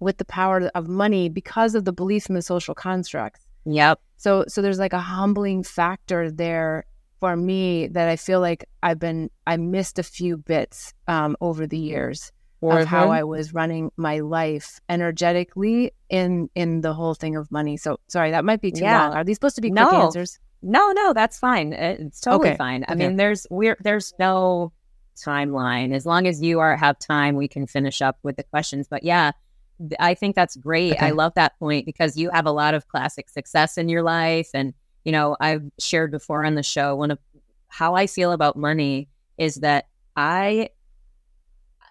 with 0.00 0.16
the 0.16 0.24
power 0.24 0.70
of 0.74 0.88
money 0.88 1.28
because 1.28 1.74
of 1.74 1.84
the 1.84 1.92
beliefs 1.92 2.28
in 2.28 2.34
the 2.34 2.42
social 2.42 2.74
constructs. 2.74 3.46
Yep. 3.64 4.00
So 4.16 4.44
so 4.48 4.62
there's 4.62 4.78
like 4.78 4.92
a 4.92 5.00
humbling 5.00 5.62
factor 5.62 6.30
there 6.30 6.84
for 7.20 7.36
me 7.36 7.86
that 7.88 8.08
I 8.08 8.16
feel 8.16 8.40
like 8.40 8.64
I've 8.82 8.98
been 8.98 9.30
I 9.46 9.58
missed 9.58 9.98
a 9.98 10.02
few 10.02 10.38
bits 10.38 10.94
um, 11.06 11.36
over 11.40 11.66
the 11.66 11.78
years 11.78 12.32
of 12.62 12.86
how 12.86 13.10
I 13.10 13.22
was 13.22 13.54
running 13.54 13.90
my 13.96 14.20
life 14.20 14.80
energetically 14.88 15.92
in 16.08 16.50
in 16.54 16.82
the 16.82 16.92
whole 16.92 17.14
thing 17.14 17.36
of 17.36 17.50
money. 17.50 17.76
So 17.76 17.98
sorry, 18.08 18.30
that 18.32 18.44
might 18.44 18.60
be 18.60 18.70
too 18.70 18.84
yeah. 18.84 19.08
long. 19.08 19.16
Are 19.16 19.24
these 19.24 19.36
supposed 19.36 19.56
to 19.56 19.62
be 19.62 19.70
quick 19.70 19.90
no. 19.90 20.02
answers? 20.02 20.38
No, 20.62 20.92
no, 20.92 21.12
that's 21.14 21.38
fine. 21.38 21.72
Uh, 21.72 21.96
it's 22.00 22.20
totally 22.20 22.50
okay. 22.50 22.58
fine. 22.58 22.84
I 22.86 22.92
okay. 22.92 23.06
mean, 23.06 23.16
there's 23.16 23.46
we're 23.50 23.78
there's 23.80 24.12
no 24.18 24.72
timeline. 25.16 25.94
As 25.94 26.04
long 26.04 26.26
as 26.26 26.42
you 26.42 26.60
are 26.60 26.76
have 26.76 26.98
time, 26.98 27.36
we 27.36 27.48
can 27.48 27.66
finish 27.66 28.02
up 28.02 28.18
with 28.22 28.36
the 28.36 28.42
questions. 28.42 28.88
But 28.88 29.02
yeah, 29.02 29.32
I 29.98 30.14
think 30.14 30.36
that's 30.36 30.56
great. 30.56 30.92
Okay. 30.92 31.06
I 31.06 31.10
love 31.10 31.32
that 31.34 31.58
point 31.58 31.86
because 31.86 32.16
you 32.16 32.30
have 32.30 32.46
a 32.46 32.52
lot 32.52 32.74
of 32.74 32.88
classic 32.88 33.28
success 33.28 33.78
in 33.78 33.88
your 33.88 34.02
life. 34.02 34.50
And, 34.52 34.74
you 35.04 35.12
know, 35.12 35.36
I've 35.40 35.62
shared 35.78 36.10
before 36.10 36.44
on 36.44 36.54
the 36.54 36.62
show, 36.62 36.96
one 36.96 37.10
of 37.10 37.18
how 37.68 37.94
I 37.94 38.06
feel 38.06 38.32
about 38.32 38.56
money 38.56 39.08
is 39.38 39.56
that 39.56 39.86
I 40.16 40.70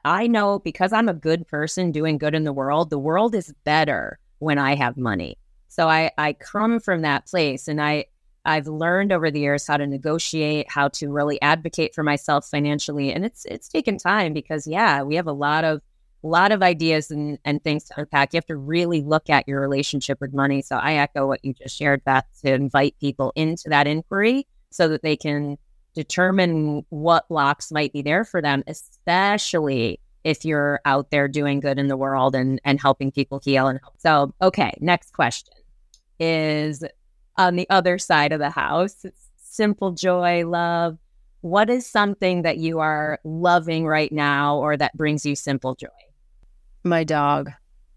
I 0.05 0.27
know 0.27 0.59
because 0.59 0.93
I'm 0.93 1.09
a 1.09 1.13
good 1.13 1.47
person 1.47 1.91
doing 1.91 2.17
good 2.17 2.35
in 2.35 2.43
the 2.43 2.53
world, 2.53 2.89
the 2.89 2.99
world 2.99 3.35
is 3.35 3.53
better 3.63 4.19
when 4.39 4.57
I 4.57 4.75
have 4.75 4.97
money. 4.97 5.37
So 5.67 5.87
I 5.87 6.11
I 6.17 6.33
come 6.33 6.79
from 6.79 7.01
that 7.01 7.27
place 7.27 7.67
and 7.67 7.81
I 7.81 8.05
I've 8.45 8.67
learned 8.67 9.11
over 9.11 9.29
the 9.29 9.39
years 9.39 9.67
how 9.67 9.77
to 9.77 9.85
negotiate, 9.85 10.71
how 10.71 10.87
to 10.89 11.09
really 11.09 11.41
advocate 11.41 11.93
for 11.93 12.03
myself 12.03 12.47
financially. 12.47 13.11
And 13.13 13.25
it's 13.25 13.45
it's 13.45 13.69
taken 13.69 13.97
time 13.97 14.33
because 14.33 14.65
yeah, 14.65 15.03
we 15.03 15.15
have 15.15 15.27
a 15.27 15.33
lot 15.33 15.63
of 15.63 15.81
a 16.23 16.27
lot 16.27 16.51
of 16.51 16.61
ideas 16.61 17.11
and, 17.11 17.37
and 17.45 17.63
things 17.63 17.85
to 17.85 17.93
unpack. 17.97 18.33
You 18.33 18.37
have 18.37 18.45
to 18.47 18.57
really 18.57 19.01
look 19.01 19.29
at 19.29 19.47
your 19.47 19.61
relationship 19.61 20.19
with 20.19 20.33
money. 20.33 20.61
So 20.61 20.75
I 20.75 20.95
echo 20.95 21.27
what 21.27 21.43
you 21.45 21.53
just 21.53 21.77
shared, 21.77 22.03
Beth, 22.03 22.25
to 22.43 22.53
invite 22.53 22.95
people 22.99 23.31
into 23.35 23.69
that 23.69 23.87
inquiry 23.87 24.45
so 24.69 24.87
that 24.89 25.01
they 25.01 25.15
can 25.15 25.57
determine 25.99 26.85
what 26.89 27.27
blocks 27.27 27.71
might 27.71 27.91
be 27.91 28.01
there 28.01 28.23
for 28.23 28.41
them, 28.41 28.63
especially 28.67 29.99
if 30.23 30.45
you're 30.45 30.79
out 30.85 31.11
there 31.11 31.27
doing 31.27 31.59
good 31.59 31.79
in 31.79 31.87
the 31.87 31.97
world 31.97 32.35
and, 32.35 32.61
and 32.63 32.79
helping 32.79 33.11
people 33.11 33.41
heal 33.43 33.67
and 33.67 33.79
help. 33.81 33.95
So, 33.99 34.33
okay, 34.41 34.73
next 34.79 35.13
question 35.13 35.53
is 36.19 36.83
on 37.37 37.55
the 37.55 37.69
other 37.69 37.97
side 37.97 38.31
of 38.31 38.39
the 38.39 38.49
house. 38.49 38.95
It's 39.03 39.29
simple 39.37 39.91
joy, 39.91 40.45
love. 40.47 40.97
What 41.41 41.69
is 41.69 41.85
something 41.85 42.43
that 42.43 42.57
you 42.57 42.79
are 42.79 43.19
loving 43.23 43.85
right 43.85 44.11
now 44.11 44.57
or 44.57 44.77
that 44.77 44.95
brings 44.95 45.25
you 45.25 45.35
simple 45.35 45.75
joy? 45.75 45.87
my 46.83 47.03
dog. 47.03 47.51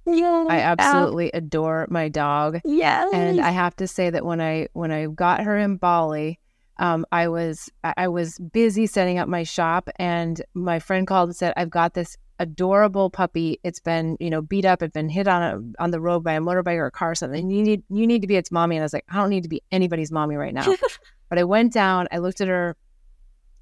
Yeah, 0.04 0.46
I 0.48 0.58
absolutely 0.58 1.30
adore 1.32 1.86
my 1.88 2.08
dog. 2.08 2.60
Yeah, 2.64 3.08
and 3.12 3.40
I 3.40 3.50
have 3.50 3.76
to 3.76 3.86
say 3.86 4.10
that 4.10 4.24
when 4.24 4.40
I 4.40 4.68
when 4.72 4.90
I 4.90 5.06
got 5.06 5.42
her 5.44 5.56
in 5.56 5.76
Bali, 5.76 6.40
um, 6.82 7.06
I 7.12 7.28
was 7.28 7.70
I 7.84 8.08
was 8.08 8.40
busy 8.40 8.88
setting 8.88 9.16
up 9.16 9.28
my 9.28 9.44
shop, 9.44 9.88
and 9.96 10.42
my 10.52 10.80
friend 10.80 11.06
called 11.06 11.28
and 11.28 11.36
said, 11.36 11.54
"I've 11.56 11.70
got 11.70 11.94
this 11.94 12.16
adorable 12.40 13.08
puppy. 13.08 13.60
It's 13.62 13.78
been 13.78 14.16
you 14.18 14.28
know 14.28 14.42
beat 14.42 14.64
up. 14.64 14.82
It's 14.82 14.92
been 14.92 15.08
hit 15.08 15.28
on 15.28 15.42
a, 15.42 15.82
on 15.82 15.92
the 15.92 16.00
road 16.00 16.24
by 16.24 16.32
a 16.32 16.40
motorbike 16.40 16.76
or 16.76 16.86
a 16.86 16.90
car 16.90 17.12
or 17.12 17.14
something. 17.14 17.48
You 17.50 17.62
need 17.62 17.84
you 17.88 18.04
need 18.04 18.20
to 18.22 18.26
be 18.26 18.34
its 18.34 18.50
mommy." 18.50 18.74
And 18.74 18.82
I 18.82 18.86
was 18.86 18.92
like, 18.92 19.04
"I 19.08 19.18
don't 19.18 19.30
need 19.30 19.44
to 19.44 19.48
be 19.48 19.62
anybody's 19.70 20.10
mommy 20.10 20.34
right 20.34 20.52
now." 20.52 20.66
but 21.28 21.38
I 21.38 21.44
went 21.44 21.72
down. 21.72 22.08
I 22.10 22.18
looked 22.18 22.40
at 22.40 22.48
her, 22.48 22.76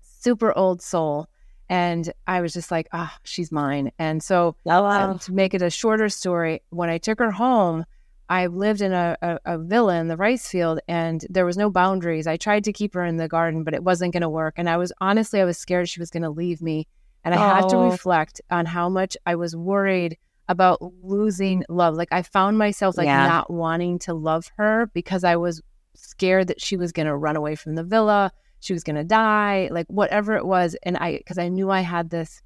super 0.00 0.56
old 0.56 0.80
soul 0.80 1.28
and 1.68 2.12
I 2.26 2.40
was 2.40 2.52
just 2.52 2.72
like, 2.72 2.88
ah, 2.92 3.12
oh, 3.14 3.18
she's 3.22 3.52
mine. 3.52 3.92
And 3.96 4.20
so, 4.20 4.56
oh, 4.66 4.82
wow. 4.82 5.12
uh, 5.12 5.18
to 5.18 5.32
make 5.32 5.54
it 5.54 5.62
a 5.62 5.70
shorter 5.70 6.08
story, 6.08 6.62
when 6.70 6.90
I 6.90 6.98
took 6.98 7.20
her 7.20 7.30
home, 7.30 7.84
I 8.30 8.46
lived 8.46 8.80
in 8.80 8.92
a, 8.92 9.16
a, 9.20 9.38
a, 9.44 9.58
villa 9.58 9.96
in 9.96 10.06
the 10.06 10.16
rice 10.16 10.46
field 10.46 10.78
and 10.86 11.26
there 11.28 11.44
was 11.44 11.56
no 11.56 11.68
boundaries. 11.68 12.28
I 12.28 12.36
tried 12.36 12.62
to 12.64 12.72
keep 12.72 12.94
her 12.94 13.04
in 13.04 13.16
the 13.16 13.26
garden, 13.26 13.64
but 13.64 13.74
it 13.74 13.82
wasn't 13.82 14.12
going 14.12 14.20
to 14.20 14.28
work. 14.28 14.54
And 14.56 14.70
I 14.70 14.76
was 14.76 14.92
honestly, 15.00 15.40
I 15.40 15.44
was 15.44 15.58
scared 15.58 15.88
she 15.88 15.98
was 15.98 16.10
going 16.10 16.22
to 16.22 16.30
leave 16.30 16.62
me. 16.62 16.86
And 17.24 17.34
I 17.34 17.38
oh. 17.38 17.54
had 17.54 17.68
to 17.70 17.76
reflect 17.76 18.40
on 18.48 18.66
how 18.66 18.88
much 18.88 19.16
I 19.26 19.34
was 19.34 19.56
worried 19.56 20.16
about 20.48 20.80
losing 21.02 21.64
love. 21.68 21.96
Like 21.96 22.12
I 22.12 22.22
found 22.22 22.56
myself 22.56 22.96
like 22.96 23.06
yeah. 23.06 23.26
not 23.26 23.50
wanting 23.50 23.98
to 24.00 24.14
love 24.14 24.48
her 24.56 24.86
because 24.94 25.24
I 25.24 25.34
was 25.34 25.60
scared 25.94 26.46
that 26.46 26.60
she 26.60 26.76
was 26.76 26.92
going 26.92 27.06
to 27.06 27.16
run 27.16 27.34
away 27.34 27.56
from 27.56 27.74
the 27.74 27.84
villa 27.84 28.30
she 28.60 28.72
was 28.72 28.84
going 28.84 28.96
to 28.96 29.04
die, 29.04 29.68
like 29.72 29.86
whatever 29.88 30.36
it 30.36 30.46
was. 30.46 30.76
And 30.84 30.96
I, 30.98 31.16
because 31.16 31.38
I 31.38 31.48
knew 31.48 31.70
I 31.70 31.80
had 31.80 32.10
this, 32.10 32.42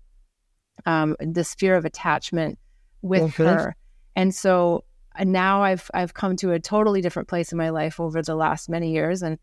um, 0.86 1.16
this 1.20 1.54
fear 1.54 1.74
of 1.76 1.84
attachment 1.84 2.58
with 3.02 3.34
mm-hmm. 3.34 3.42
her. 3.42 3.76
And 4.16 4.34
so 4.34 4.84
uh, 5.16 5.24
now 5.24 5.62
I've, 5.62 5.90
I've 5.94 6.14
come 6.14 6.36
to 6.36 6.52
a 6.52 6.60
totally 6.60 7.00
different 7.00 7.28
place 7.28 7.52
in 7.52 7.58
my 7.58 7.70
life 7.70 8.00
over 8.00 8.22
the 8.22 8.34
last 8.34 8.68
many 8.68 8.92
years. 8.92 9.22
And, 9.22 9.38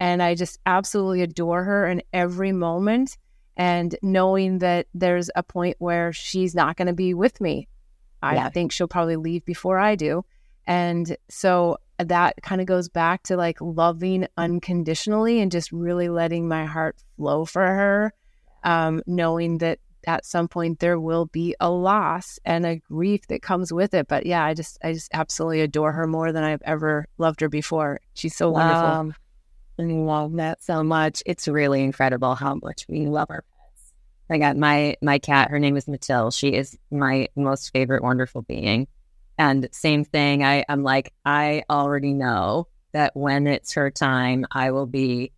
and 0.00 0.22
I 0.22 0.34
just 0.34 0.58
absolutely 0.66 1.22
adore 1.22 1.64
her 1.64 1.86
in 1.86 2.02
every 2.12 2.52
moment. 2.52 3.16
And 3.56 3.96
knowing 4.02 4.58
that 4.58 4.86
there's 4.94 5.30
a 5.34 5.42
point 5.42 5.76
where 5.78 6.12
she's 6.12 6.54
not 6.54 6.76
going 6.76 6.88
to 6.88 6.92
be 6.92 7.14
with 7.14 7.40
me, 7.40 7.68
I 8.22 8.34
yeah. 8.34 8.48
think 8.50 8.72
she'll 8.72 8.88
probably 8.88 9.16
leave 9.16 9.44
before 9.44 9.78
I 9.78 9.94
do. 9.94 10.24
And 10.66 11.16
so 11.28 11.78
that 11.98 12.34
kind 12.42 12.60
of 12.60 12.66
goes 12.66 12.88
back 12.88 13.22
to 13.24 13.36
like 13.36 13.60
loving 13.60 14.26
unconditionally 14.36 15.40
and 15.40 15.50
just 15.50 15.72
really 15.72 16.08
letting 16.08 16.48
my 16.48 16.66
heart 16.66 16.96
flow 17.16 17.44
for 17.44 17.64
her, 17.64 18.12
um, 18.64 19.02
knowing 19.06 19.58
that 19.58 19.78
at 20.06 20.24
some 20.24 20.48
point 20.48 20.78
there 20.78 21.00
will 21.00 21.26
be 21.26 21.54
a 21.60 21.70
loss 21.70 22.38
and 22.44 22.64
a 22.64 22.76
grief 22.76 23.26
that 23.28 23.42
comes 23.42 23.72
with 23.72 23.94
it. 23.94 24.08
But 24.08 24.26
yeah, 24.26 24.44
I 24.44 24.54
just 24.54 24.78
I 24.82 24.92
just 24.92 25.10
absolutely 25.12 25.60
adore 25.60 25.92
her 25.92 26.06
more 26.06 26.32
than 26.32 26.44
I've 26.44 26.62
ever 26.62 27.06
loved 27.18 27.40
her 27.40 27.48
before. 27.48 28.00
She's 28.14 28.36
so 28.36 28.50
wonderful. 28.50 29.14
I 29.78 29.82
love 29.82 30.36
that 30.36 30.62
so 30.62 30.82
much. 30.82 31.22
It's 31.26 31.48
really 31.48 31.82
incredible 31.82 32.34
how 32.34 32.54
much 32.62 32.86
we 32.88 33.06
love 33.06 33.30
our 33.30 33.42
pets. 33.42 33.92
I 34.30 34.38
got 34.38 34.56
my 34.56 34.96
my 35.02 35.18
cat. 35.18 35.50
Her 35.50 35.58
name 35.58 35.76
is 35.76 35.86
Matilda. 35.88 36.32
She 36.32 36.54
is 36.54 36.78
my 36.90 37.28
most 37.36 37.72
favorite, 37.72 38.02
wonderful 38.02 38.42
being. 38.42 38.88
And 39.38 39.68
same 39.72 40.04
thing. 40.04 40.44
I 40.44 40.64
I'm 40.68 40.82
like 40.82 41.12
I 41.24 41.64
already 41.68 42.14
know 42.14 42.68
that 42.92 43.14
when 43.14 43.46
it's 43.46 43.74
her 43.74 43.90
time, 43.90 44.46
I 44.50 44.70
will 44.70 44.86
be 44.86 45.32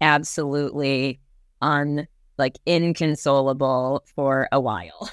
absolutely 0.00 1.20
un 1.60 2.08
like 2.38 2.58
inconsolable 2.66 4.04
for 4.14 4.48
a 4.52 4.60
while. 4.60 5.10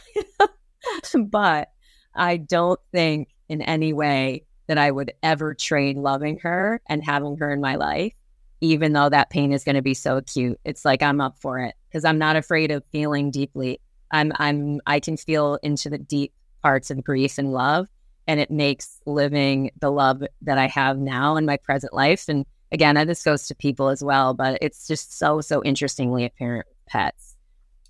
but 1.28 1.70
I 2.16 2.38
don't 2.38 2.80
think 2.92 3.30
in 3.50 3.62
any 3.62 3.94
way 3.94 4.46
that 4.68 4.78
I 4.78 4.90
would 4.90 5.12
ever 5.22 5.54
trade 5.54 5.98
loving 5.98 6.40
her 6.40 6.82
and 6.88 7.04
having 7.04 7.38
her 7.38 7.52
in 7.52 7.62
my 7.62 7.76
life, 7.76 8.14
even 8.62 8.94
though 8.94 9.10
that 9.10 9.30
pain 9.30 9.52
is 9.52 9.64
going 9.64 9.76
to 9.76 9.82
be 9.82 9.94
so 9.94 10.18
acute. 10.18 10.60
It's 10.64 10.86
like 10.86 11.04
I'm 11.04 11.20
up 11.20 11.38
for 11.40 11.60
it 11.60 11.76
because 11.90 12.06
I'm 12.06 12.18
not 12.18 12.36
afraid 12.36 12.72
of 12.72 12.84
feeling 12.92 13.32
deeply. 13.32 13.82
I'm 14.12 14.32
I'm 14.38 14.80
I 14.86 15.00
can 15.00 15.18
feel 15.18 15.58
into 15.64 15.90
the 15.90 15.98
deep 15.98 16.34
parts 16.62 16.92
of 16.92 17.04
grief 17.04 17.38
and 17.38 17.52
love, 17.52 17.88
and 18.28 18.40
it 18.40 18.52
makes 18.52 19.00
living 19.06 19.72
the 19.80 19.92
love 19.92 20.24
that 20.42 20.58
I 20.58 20.68
have 20.68 20.98
now 20.98 21.36
in 21.38 21.46
my 21.46 21.58
present 21.58 21.94
life. 21.94 22.30
And 22.30 22.46
again, 22.72 22.96
this 23.08 23.24
goes 23.24 23.48
to 23.48 23.56
people 23.56 23.90
as 23.90 24.04
well, 24.04 24.34
but 24.34 24.58
it's 24.62 24.88
just 24.88 25.18
so 25.18 25.42
so 25.42 25.64
interestingly 25.64 26.26
apparent 26.26 26.68
pets. 26.92 27.36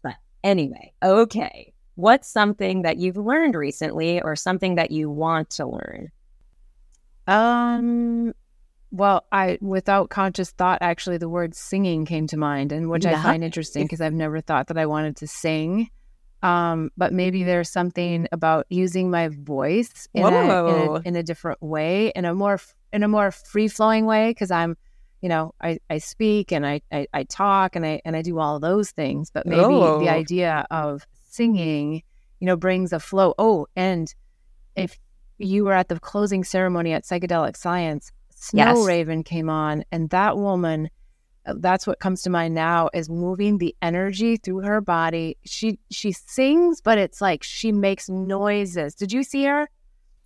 But 0.03 0.15
anyway, 0.43 0.93
okay. 1.03 1.73
What's 1.95 2.29
something 2.29 2.83
that 2.83 2.97
you've 2.97 3.17
learned 3.17 3.55
recently 3.55 4.21
or 4.21 4.35
something 4.35 4.75
that 4.75 4.91
you 4.91 5.09
want 5.09 5.49
to 5.51 5.67
learn? 5.67 6.09
Um 7.27 8.33
well, 8.91 9.25
I 9.31 9.57
without 9.61 10.09
conscious 10.09 10.51
thought 10.51 10.79
actually 10.81 11.17
the 11.17 11.29
word 11.29 11.55
singing 11.55 12.05
came 12.05 12.27
to 12.27 12.37
mind 12.37 12.71
and 12.71 12.89
which 12.89 13.05
I 13.05 13.21
find 13.21 13.43
interesting 13.43 13.83
because 13.85 14.01
I've 14.01 14.13
never 14.13 14.41
thought 14.41 14.67
that 14.67 14.77
I 14.77 14.85
wanted 14.85 15.17
to 15.17 15.27
sing. 15.27 15.89
Um, 16.43 16.89
but 16.97 17.13
maybe 17.13 17.43
there's 17.43 17.69
something 17.69 18.27
about 18.31 18.65
using 18.69 19.11
my 19.11 19.29
voice 19.29 20.07
in, 20.13 20.23
a, 20.23 20.27
in, 20.27 20.35
a, 20.35 20.93
in 21.05 21.15
a 21.15 21.23
different 21.23 21.61
way, 21.61 22.11
in 22.15 22.25
a 22.25 22.33
more 22.33 22.59
in 22.91 23.03
a 23.03 23.07
more 23.07 23.31
free 23.31 23.67
flowing 23.67 24.05
way, 24.05 24.31
because 24.31 24.51
I'm, 24.51 24.75
you 25.21 25.29
know, 25.29 25.53
I, 25.61 25.79
I 25.89 25.99
speak 25.99 26.51
and 26.51 26.65
I, 26.65 26.81
I, 26.91 27.07
I 27.13 27.23
talk 27.23 27.75
and 27.75 27.85
I 27.85 28.01
and 28.03 28.15
I 28.15 28.21
do 28.21 28.39
all 28.39 28.59
those 28.59 28.91
things. 28.91 29.29
But 29.31 29.45
maybe 29.45 29.61
oh. 29.61 29.99
the 29.99 30.09
idea 30.09 30.65
of 30.71 31.05
singing, 31.29 32.03
you 32.39 32.47
know, 32.47 32.55
brings 32.55 32.91
a 32.91 32.99
flow. 32.99 33.33
Oh, 33.37 33.67
and 33.75 34.13
if 34.75 34.97
you 35.37 35.65
were 35.65 35.73
at 35.73 35.89
the 35.89 35.99
closing 35.99 36.43
ceremony 36.43 36.93
at 36.93 37.03
Psychedelic 37.03 37.55
Science, 37.55 38.11
Snow 38.29 38.75
yes. 38.75 38.87
Raven 38.87 39.23
came 39.23 39.49
on, 39.49 39.83
and 39.91 40.09
that 40.09 40.35
woman, 40.35 40.89
uh, 41.45 41.53
that's 41.57 41.85
what 41.85 41.99
comes 41.99 42.23
to 42.23 42.31
mind 42.31 42.55
now, 42.55 42.89
is 42.91 43.07
moving 43.07 43.59
the 43.59 43.75
energy 43.83 44.37
through 44.37 44.61
her 44.61 44.81
body. 44.81 45.37
She 45.45 45.77
she 45.91 46.11
sings, 46.11 46.81
but 46.81 46.97
it's 46.97 47.21
like 47.21 47.43
she 47.43 47.71
makes 47.71 48.09
noises. 48.09 48.95
Did 48.95 49.13
you 49.13 49.21
see 49.21 49.45
her? 49.45 49.69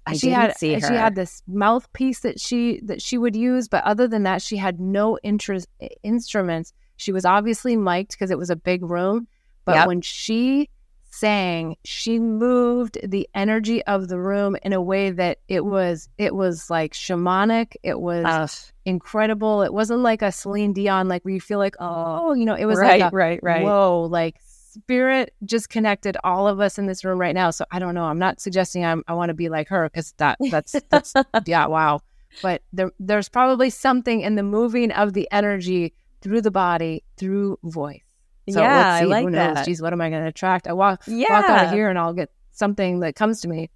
I 0.05 0.13
she 0.13 0.27
didn't 0.27 0.41
had, 0.41 0.57
see 0.57 0.73
her. 0.73 0.79
She 0.79 0.93
had 0.93 1.15
this 1.15 1.41
mouthpiece 1.47 2.19
that 2.21 2.39
she 2.39 2.79
that 2.83 3.01
she 3.01 3.17
would 3.17 3.35
use, 3.35 3.67
but 3.67 3.83
other 3.83 4.07
than 4.07 4.23
that, 4.23 4.41
she 4.41 4.57
had 4.57 4.79
no 4.79 5.17
interest 5.23 5.67
instruments. 6.03 6.73
She 6.97 7.11
was 7.11 7.25
obviously 7.25 7.75
mic'd 7.75 8.11
because 8.11 8.31
it 8.31 8.37
was 8.37 8.49
a 8.49 8.55
big 8.55 8.83
room. 8.83 9.27
But 9.65 9.75
yep. 9.75 9.87
when 9.87 10.01
she 10.01 10.69
sang 11.15 11.77
she 11.85 12.19
moved 12.19 12.97
the 13.01 13.27
energy 13.33 13.81
of 13.85 14.09
the 14.09 14.19
room 14.19 14.57
in 14.63 14.73
a 14.73 14.81
way 14.81 15.11
that 15.11 15.37
it 15.47 15.63
was 15.63 16.09
it 16.17 16.35
was 16.35 16.69
like 16.69 16.91
shamanic 16.91 17.73
it 17.83 18.01
was 18.01 18.25
uh, 18.25 18.45
incredible 18.83 19.61
it 19.61 19.73
wasn't 19.73 19.99
like 20.01 20.21
a 20.21 20.29
celine 20.29 20.73
dion 20.73 21.07
like 21.07 21.23
where 21.23 21.33
you 21.33 21.39
feel 21.39 21.57
like 21.57 21.75
oh 21.79 22.33
you 22.33 22.43
know 22.43 22.53
it 22.53 22.65
was 22.65 22.77
right 22.77 22.99
like 22.99 23.13
a, 23.13 23.15
right 23.15 23.39
right 23.41 23.63
whoa 23.63 24.01
like 24.11 24.35
spirit 24.75 25.33
just 25.45 25.69
connected 25.69 26.17
all 26.23 26.47
of 26.47 26.59
us 26.59 26.77
in 26.77 26.85
this 26.85 27.03
room 27.03 27.19
right 27.19 27.35
now 27.35 27.49
so 27.49 27.65
i 27.71 27.79
don't 27.79 27.95
know 27.95 28.05
i'm 28.05 28.19
not 28.19 28.39
suggesting 28.39 28.85
I'm, 28.85 29.03
i 29.07 29.13
want 29.13 29.29
to 29.29 29.33
be 29.33 29.49
like 29.49 29.67
her 29.69 29.89
because 29.89 30.13
that 30.17 30.37
that's 30.51 30.75
that's 30.89 31.13
yeah 31.45 31.67
wow 31.67 32.01
but 32.41 32.61
there, 32.73 32.91
there's 32.99 33.29
probably 33.29 33.69
something 33.69 34.21
in 34.21 34.35
the 34.35 34.43
moving 34.43 34.91
of 34.91 35.13
the 35.13 35.27
energy 35.31 35.93
through 36.21 36.41
the 36.41 36.51
body 36.51 37.03
through 37.17 37.57
voice 37.63 38.01
so 38.49 38.61
yeah, 38.61 38.75
let's 38.77 38.99
see. 38.99 39.05
I 39.05 39.07
like 39.07 39.25
Who 39.25 39.31
knows? 39.31 39.55
that. 39.55 39.65
Geez, 39.65 39.81
what 39.81 39.91
am 39.91 40.01
I 40.01 40.09
going 40.09 40.21
to 40.21 40.29
attract? 40.29 40.67
I 40.67 40.73
walk 40.73 41.03
yeah. 41.07 41.25
walk 41.29 41.49
out 41.49 41.65
of 41.65 41.71
here 41.71 41.89
and 41.89 41.97
I'll 41.97 42.13
get 42.13 42.29
something 42.51 42.99
that 42.99 43.15
comes 43.15 43.41
to 43.41 43.47
me. 43.47 43.69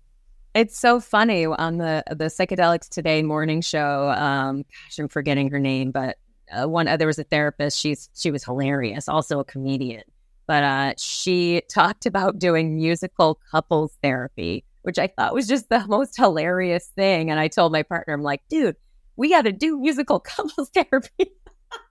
It's 0.53 0.77
so 0.77 0.99
funny 0.99 1.45
on 1.45 1.77
the 1.77 2.03
the 2.09 2.25
psychedelics 2.25 2.89
today 2.89 3.23
morning 3.23 3.61
show. 3.61 4.09
Um, 4.09 4.57
gosh, 4.57 4.99
I'm 4.99 5.07
forgetting 5.07 5.49
her 5.51 5.59
name, 5.59 5.91
but 5.91 6.17
uh, 6.51 6.67
one 6.67 6.87
uh, 6.87 6.97
there 6.97 7.07
was 7.07 7.19
a 7.19 7.23
therapist. 7.23 7.79
She's 7.79 8.09
she 8.15 8.31
was 8.31 8.43
hilarious, 8.43 9.07
also 9.07 9.39
a 9.39 9.43
comedian. 9.43 10.03
But 10.49 10.63
uh, 10.63 10.93
she 10.97 11.61
talked 11.69 12.07
about 12.07 12.39
doing 12.39 12.75
musical 12.75 13.39
couples 13.51 13.95
therapy, 14.01 14.65
which 14.81 14.97
I 14.97 15.05
thought 15.05 15.35
was 15.35 15.47
just 15.47 15.69
the 15.69 15.85
most 15.87 16.17
hilarious 16.17 16.87
thing. 16.95 17.29
And 17.29 17.39
I 17.39 17.49
told 17.49 17.71
my 17.71 17.83
partner, 17.83 18.15
I'm 18.15 18.23
like, 18.23 18.41
dude, 18.49 18.75
we 19.15 19.29
got 19.29 19.43
to 19.43 19.51
do 19.51 19.79
musical 19.79 20.19
couples 20.19 20.71
therapy. 20.71 21.33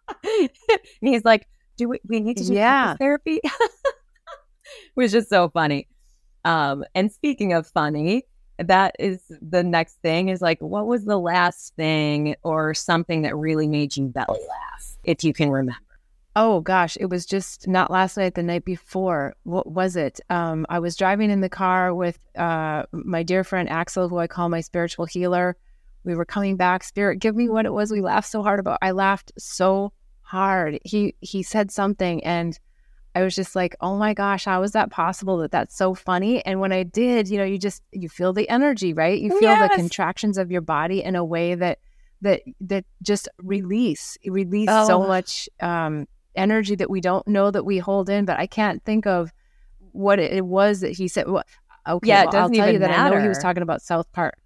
and 0.25 0.51
he's 1.01 1.25
like, 1.25 1.47
do 1.77 1.89
we, 1.91 2.01
we 2.09 2.19
need 2.19 2.37
to 2.39 2.45
do 2.47 2.55
yeah. 2.55 2.97
therapy? 2.97 3.41
Which 4.95 5.15
is 5.15 5.29
so 5.29 5.51
funny. 5.51 5.87
Um, 6.45 6.85
and 6.97 7.13
speaking 7.13 7.53
of 7.53 7.65
funny, 7.69 8.25
that 8.59 8.97
is 8.99 9.23
the 9.41 9.63
next 9.63 9.99
thing 10.03 10.31
is 10.31 10.43
like, 10.43 10.59
what 10.59 10.89
was 10.89 11.05
the 11.05 11.17
last 11.21 11.77
thing 11.77 12.35
or 12.43 12.75
something 12.75 13.23
that 13.23 13.37
really 13.37 13.69
made 13.69 13.97
you 13.97 14.09
belly 14.09 14.41
laugh, 14.49 14.97
if 15.05 15.23
you 15.23 15.33
can 15.33 15.49
remember? 15.49 15.88
Oh 16.41 16.61
gosh, 16.61 16.97
it 17.01 17.07
was 17.07 17.27
just 17.27 17.67
not 17.67 17.91
last 17.91 18.17
night, 18.17 18.37
the 18.37 18.45
night 18.45 18.65
before. 18.65 19.35
What 19.43 19.73
was 19.73 19.97
it? 19.97 20.21
Um, 20.31 20.67
I 20.69 20.79
was 20.79 20.95
driving 20.95 21.33
in 21.33 21.41
the 21.41 21.49
car 21.49 21.93
with 21.93 22.21
uh, 22.37 22.85
my 22.93 23.25
dear 23.25 23.43
friend 23.43 23.69
Axel, 23.69 24.09
who 24.09 24.19
I 24.19 24.29
call 24.29 24.49
my 24.49 24.61
spiritual 24.61 25.05
healer. 25.05 25.57
We 26.05 26.15
were 26.15 26.25
coming 26.25 26.57
back. 26.57 26.85
Spirit, 26.85 27.19
give 27.19 27.35
me 27.35 27.49
what 27.49 27.67
it 27.67 27.73
was 27.73 27.91
we 27.91 28.01
laughed 28.01 28.31
so 28.31 28.45
hard 28.45 28.61
about. 28.61 28.79
I 28.81 28.93
laughed 28.93 29.33
so 29.37 29.93
hard. 30.21 30.79
He 30.85 31.17
he 31.21 31.43
said 31.43 31.73
something 31.73 32.23
and 32.23 32.57
I 33.17 33.25
was 33.25 33.35
just 33.35 33.57
like, 33.57 33.75
"Oh 33.81 33.97
my 33.97 34.15
gosh, 34.15 34.45
how 34.45 34.63
is 34.63 34.71
that 34.73 34.93
possible 34.93 35.39
that 35.39 35.51
that's 35.51 35.77
so 35.77 35.93
funny?" 35.93 36.47
And 36.47 36.61
when 36.61 36.71
I 36.71 36.85
did, 36.85 37.29
you 37.29 37.39
know, 37.39 37.45
you 37.45 37.59
just 37.59 37.83
you 37.91 38.09
feel 38.09 38.33
the 38.33 38.49
energy, 38.49 38.93
right? 38.93 39.21
You 39.21 39.31
feel 39.41 39.51
yes. 39.51 39.73
the 39.73 39.77
contractions 39.77 40.39
of 40.39 40.53
your 40.53 40.61
body 40.61 41.03
in 41.03 41.17
a 41.17 41.25
way 41.25 41.57
that 41.57 41.81
that 42.21 42.43
that 42.61 42.85
just 43.03 43.29
release 43.39 44.17
release 44.25 44.69
oh. 44.71 44.87
so 44.87 45.01
much 45.01 45.49
um, 45.59 46.07
energy 46.35 46.75
that 46.77 46.91
we 46.91 47.01
don't 47.01 47.27
know 47.27 47.51
that 47.51 47.65
we 47.65 47.79
hold 47.79 48.09
in. 48.09 48.25
But 48.25 48.39
I 48.39 48.47
can't 48.47 48.83
think 48.85 49.07
of 49.07 49.33
what 49.93 50.19
it 50.19 50.45
was 50.45 50.81
that 50.81 50.93
he 50.93 51.09
said. 51.09 51.29
Well, 51.29 51.45
okay, 51.87 52.09
yeah, 52.09 52.25
well, 52.27 52.37
I'll 52.37 52.51
tell 52.51 52.73
you 52.73 52.79
that 52.79 52.91
matter. 52.91 53.15
I 53.15 53.19
know 53.19 53.23
he 53.23 53.29
was 53.29 53.39
talking 53.39 53.63
about 53.63 53.83
South 53.83 54.11
Park. 54.13 54.39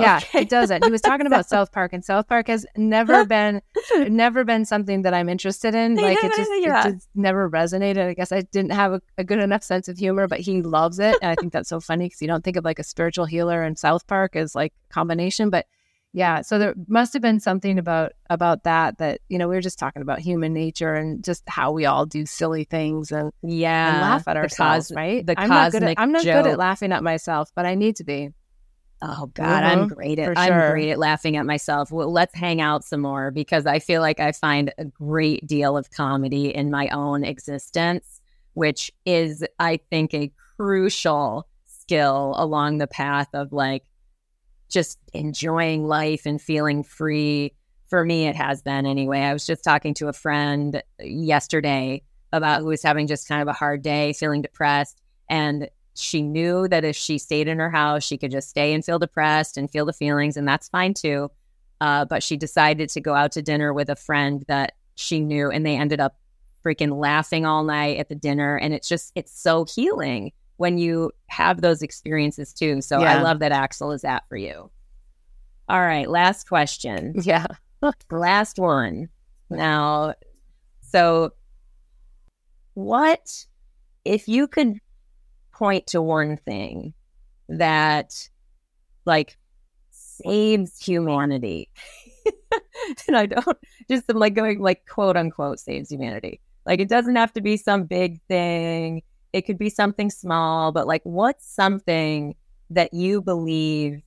Yeah, 0.00 0.16
okay. 0.16 0.40
it 0.40 0.48
doesn't. 0.48 0.84
He 0.84 0.90
was 0.90 1.00
talking 1.02 1.26
about 1.26 1.48
South 1.48 1.72
Park, 1.72 1.92
and 1.92 2.04
South 2.04 2.26
Park 2.28 2.48
has 2.48 2.66
never 2.76 3.24
been, 3.26 3.62
never 4.08 4.44
been 4.44 4.64
something 4.64 5.02
that 5.02 5.14
I'm 5.14 5.28
interested 5.28 5.74
in. 5.74 5.94
Like 5.94 6.18
it 6.22 6.32
just, 6.36 6.50
yeah. 6.60 6.88
it 6.88 6.92
just 6.94 7.08
never 7.14 7.48
resonated. 7.48 8.08
I 8.08 8.14
guess 8.14 8.32
I 8.32 8.42
didn't 8.42 8.72
have 8.72 8.94
a, 8.94 9.02
a, 9.18 9.24
good 9.24 9.38
enough 9.38 9.62
sense 9.62 9.88
of 9.88 9.96
humor, 9.96 10.26
but 10.26 10.40
he 10.40 10.62
loves 10.62 10.98
it, 10.98 11.16
and 11.22 11.30
I 11.30 11.34
think 11.36 11.52
that's 11.52 11.68
so 11.68 11.80
funny 11.80 12.06
because 12.06 12.20
you 12.20 12.28
don't 12.28 12.42
think 12.42 12.56
of 12.56 12.64
like 12.64 12.78
a 12.78 12.84
spiritual 12.84 13.26
healer 13.26 13.62
and 13.62 13.78
South 13.78 14.06
Park 14.06 14.36
as 14.36 14.54
like 14.54 14.72
combination, 14.88 15.50
but 15.50 15.66
yeah. 16.16 16.42
So 16.42 16.60
there 16.60 16.74
must 16.86 17.12
have 17.12 17.20
been 17.20 17.40
something 17.40 17.76
about 17.76 18.12
about 18.30 18.62
that 18.62 18.98
that 18.98 19.20
you 19.28 19.36
know 19.36 19.48
we 19.48 19.56
were 19.56 19.60
just 19.60 19.80
talking 19.80 20.00
about 20.00 20.20
human 20.20 20.54
nature 20.54 20.94
and 20.94 21.22
just 21.24 21.42
how 21.48 21.72
we 21.72 21.86
all 21.86 22.06
do 22.06 22.24
silly 22.24 22.62
things 22.62 23.10
and 23.10 23.32
yeah, 23.42 23.92
and 23.92 24.00
laugh 24.00 24.28
at 24.28 24.36
ourselves, 24.36 24.88
cos- 24.88 24.96
right? 24.96 25.26
The 25.26 25.34
I'm 25.36 25.48
cosmic 25.48 25.50
not 25.50 25.72
good 25.72 25.82
at, 25.82 26.00
I'm 26.00 26.12
not 26.12 26.22
joke. 26.22 26.44
good 26.44 26.52
at 26.52 26.58
laughing 26.58 26.92
at 26.92 27.02
myself, 27.02 27.50
but 27.56 27.66
I 27.66 27.74
need 27.74 27.96
to 27.96 28.04
be. 28.04 28.30
Oh 29.02 29.26
God, 29.34 29.64
mm-hmm, 29.64 29.80
I'm 29.80 29.88
great 29.88 30.20
at 30.20 30.38
I'm 30.38 30.70
great 30.70 30.90
at 30.90 31.00
laughing 31.00 31.36
at 31.36 31.46
myself. 31.46 31.90
Well, 31.90 32.12
let's 32.12 32.34
hang 32.34 32.60
out 32.60 32.84
some 32.84 33.00
more 33.00 33.32
because 33.32 33.66
I 33.66 33.80
feel 33.80 34.00
like 34.00 34.20
I 34.20 34.30
find 34.30 34.72
a 34.78 34.84
great 34.84 35.44
deal 35.48 35.76
of 35.76 35.90
comedy 35.90 36.54
in 36.54 36.70
my 36.70 36.86
own 36.90 37.24
existence, 37.24 38.20
which 38.52 38.92
is 39.04 39.44
I 39.58 39.80
think 39.90 40.14
a 40.14 40.30
crucial 40.56 41.48
skill 41.66 42.34
along 42.38 42.78
the 42.78 42.86
path 42.86 43.28
of 43.34 43.52
like 43.52 43.82
just 44.74 44.98
enjoying 45.14 45.86
life 45.86 46.26
and 46.26 46.42
feeling 46.42 46.82
free. 46.82 47.54
For 47.86 48.04
me, 48.04 48.26
it 48.26 48.36
has 48.36 48.60
been 48.60 48.84
anyway. 48.84 49.20
I 49.20 49.32
was 49.32 49.46
just 49.46 49.64
talking 49.64 49.94
to 49.94 50.08
a 50.08 50.12
friend 50.12 50.82
yesterday 51.00 52.02
about 52.32 52.60
who 52.60 52.66
was 52.66 52.82
having 52.82 53.06
just 53.06 53.28
kind 53.28 53.40
of 53.40 53.48
a 53.48 53.52
hard 53.52 53.80
day, 53.80 54.12
feeling 54.12 54.42
depressed. 54.42 55.00
And 55.30 55.68
she 55.94 56.20
knew 56.20 56.66
that 56.68 56.84
if 56.84 56.96
she 56.96 57.18
stayed 57.18 57.46
in 57.46 57.58
her 57.58 57.70
house, 57.70 58.02
she 58.02 58.18
could 58.18 58.32
just 58.32 58.48
stay 58.48 58.74
and 58.74 58.84
feel 58.84 58.98
depressed 58.98 59.56
and 59.56 59.70
feel 59.70 59.86
the 59.86 59.92
feelings, 59.92 60.36
and 60.36 60.46
that's 60.46 60.68
fine 60.68 60.92
too. 60.92 61.30
Uh, 61.80 62.04
but 62.04 62.22
she 62.22 62.36
decided 62.36 62.88
to 62.90 63.00
go 63.00 63.14
out 63.14 63.32
to 63.32 63.42
dinner 63.42 63.72
with 63.72 63.88
a 63.88 63.96
friend 63.96 64.44
that 64.48 64.72
she 64.96 65.20
knew, 65.20 65.50
and 65.50 65.64
they 65.64 65.76
ended 65.76 66.00
up 66.00 66.16
freaking 66.64 66.98
laughing 66.98 67.46
all 67.46 67.62
night 67.62 67.98
at 67.98 68.08
the 68.08 68.14
dinner. 68.14 68.56
And 68.56 68.74
it's 68.74 68.88
just, 68.88 69.12
it's 69.14 69.38
so 69.38 69.66
healing 69.72 70.32
when 70.56 70.78
you 70.78 71.10
have 71.26 71.60
those 71.60 71.82
experiences 71.82 72.52
too. 72.52 72.80
So 72.80 73.00
yeah. 73.00 73.18
I 73.18 73.22
love 73.22 73.40
that 73.40 73.52
Axel 73.52 73.92
is 73.92 74.02
that 74.02 74.24
for 74.28 74.36
you. 74.36 74.70
All 75.68 75.80
right, 75.80 76.08
last 76.08 76.48
question. 76.48 77.14
Yeah. 77.22 77.46
last 78.10 78.58
one. 78.58 79.08
Now, 79.50 80.14
so 80.80 81.32
what 82.74 83.46
if 84.04 84.28
you 84.28 84.46
could 84.46 84.78
point 85.52 85.86
to 85.88 86.02
one 86.02 86.36
thing 86.36 86.94
that 87.48 88.28
like 89.04 89.38
saves 89.90 90.78
humanity, 90.84 91.70
and 93.06 93.16
I 93.16 93.26
don't 93.26 93.58
just 93.88 94.04
I'm 94.08 94.18
like 94.18 94.34
going 94.34 94.60
like 94.60 94.86
quote 94.86 95.16
unquote 95.16 95.60
saves 95.60 95.90
humanity. 95.90 96.40
Like 96.66 96.80
it 96.80 96.88
doesn't 96.88 97.16
have 97.16 97.32
to 97.34 97.40
be 97.40 97.56
some 97.56 97.84
big 97.84 98.20
thing. 98.28 99.02
It 99.34 99.46
could 99.46 99.58
be 99.58 99.68
something 99.68 100.10
small, 100.10 100.70
but 100.70 100.86
like 100.86 101.02
what's 101.02 101.44
something 101.44 102.36
that 102.70 102.94
you 102.94 103.20
believe 103.20 104.00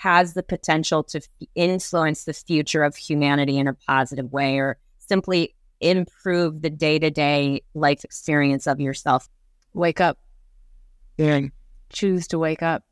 has 0.00 0.34
the 0.34 0.42
potential 0.42 1.02
to 1.04 1.18
f- 1.18 1.48
influence 1.54 2.24
the 2.24 2.34
future 2.34 2.82
of 2.82 2.94
humanity 2.94 3.56
in 3.56 3.66
a 3.66 3.72
positive 3.72 4.30
way 4.30 4.58
or 4.58 4.76
simply 4.98 5.54
improve 5.80 6.60
the 6.60 6.68
day-to-day 6.68 7.62
life 7.72 8.04
experience 8.04 8.66
of 8.66 8.78
yourself? 8.78 9.30
Wake 9.72 10.02
up. 10.02 10.18
Yeah. 11.16 11.40
Choose 11.88 12.26
to 12.28 12.38
wake 12.38 12.62
up. 12.62 12.82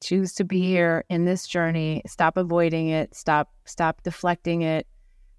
Choose 0.00 0.32
to 0.34 0.44
be 0.44 0.60
here 0.60 1.04
in 1.10 1.24
this 1.24 1.48
journey. 1.48 2.02
Stop 2.06 2.36
avoiding 2.36 2.86
it. 2.86 3.16
Stop 3.16 3.50
stop 3.64 4.00
deflecting 4.04 4.62
it. 4.62 4.86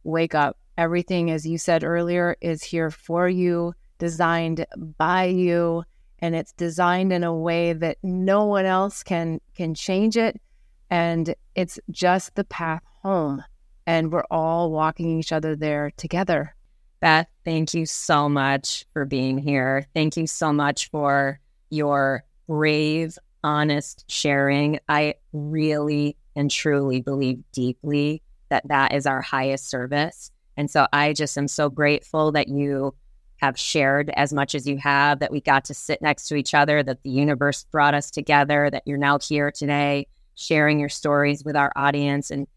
Wake 0.04 0.36
up. 0.36 0.58
Everything 0.78 1.32
as 1.32 1.48
you 1.48 1.58
said 1.58 1.86
earlier 1.86 2.36
is 2.42 2.62
here 2.62 2.92
for 2.92 3.30
you 3.30 3.74
designed 3.98 4.66
by 4.98 5.26
you 5.26 5.84
and 6.20 6.36
it's 6.36 6.54
designed 6.54 7.12
in 7.12 7.24
a 7.24 7.36
way 7.36 7.74
that 7.74 7.98
no 8.02 8.46
one 8.46 8.66
else 8.66 9.04
can 9.04 9.42
can 9.56 9.74
change 9.74 10.18
it. 10.18 10.40
And 10.90 11.36
it's 11.56 11.80
just 11.92 12.36
the 12.36 12.44
path 12.46 12.84
home 13.02 13.44
and 13.86 14.12
we're 14.12 14.24
all 14.32 14.72
walking 14.72 15.20
each 15.20 15.32
other 15.32 15.56
there 15.56 15.92
together. 15.98 16.56
Beth 17.02 17.28
thank 17.44 17.74
you 17.74 17.86
so 17.86 18.30
much 18.30 18.86
for 18.94 19.06
being 19.06 19.38
here. 19.38 19.86
Thank 19.94 20.16
you 20.16 20.28
so 20.28 20.54
much 20.54 20.90
for 20.90 21.40
your 21.70 22.24
brave 22.48 23.18
honest 23.44 24.06
sharing. 24.08 24.80
I 24.88 25.16
really 25.34 26.16
and 26.36 26.50
truly 26.50 27.02
believe 27.02 27.44
deeply 27.52 28.22
that 28.50 28.68
that 28.70 28.94
is 28.94 29.06
our 29.06 29.22
highest 29.22 29.70
service. 29.70 30.32
And 30.56 30.70
so 30.70 30.88
i 30.94 31.14
just 31.14 31.38
am 31.38 31.48
so 31.48 31.70
grateful 31.70 32.32
that 32.32 32.48
you 32.48 32.94
have 33.44 33.60
shared 33.60 34.10
as 34.16 34.32
much 34.32 34.56
as 34.56 34.66
you 34.66 34.78
have, 34.78 35.20
that 35.20 35.30
we 35.30 35.42
got 35.42 35.66
to 35.66 35.74
sit 35.74 36.02
next 36.02 36.30
to 36.30 36.36
each 36.36 36.54
other, 36.54 36.82
that 36.82 37.04
the 37.04 37.10
universe 37.10 37.66
brought 37.74 37.94
us 37.94 38.10
together, 38.10 38.70
that 38.70 38.84
you're 38.86 38.98
now 38.98 39.20
here 39.20 39.52
today 39.52 40.08
sharing 40.36 40.80
your 40.80 40.88
stories 40.88 41.44
with 41.44 41.58
our 41.58 41.70
audience 41.76 42.32
and 42.32 42.48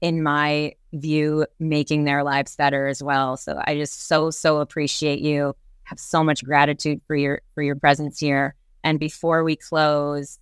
in 0.00 0.22
my 0.22 0.72
view 0.94 1.46
making 1.60 2.04
their 2.04 2.24
lives 2.24 2.56
better 2.56 2.86
as 2.86 3.02
well. 3.02 3.36
So 3.36 3.60
i 3.66 3.74
just 3.74 4.08
so 4.08 4.30
so 4.30 4.60
appreciate 4.60 5.20
you. 5.20 5.54
Have 5.84 6.00
so 6.00 6.24
much 6.24 6.42
gratitude 6.42 7.02
for 7.06 7.14
your 7.14 7.42
for 7.54 7.62
your 7.62 7.76
presence 7.76 8.18
here. 8.18 8.54
And 8.82 8.98
before 8.98 9.44
we 9.44 9.54
close 9.56 10.38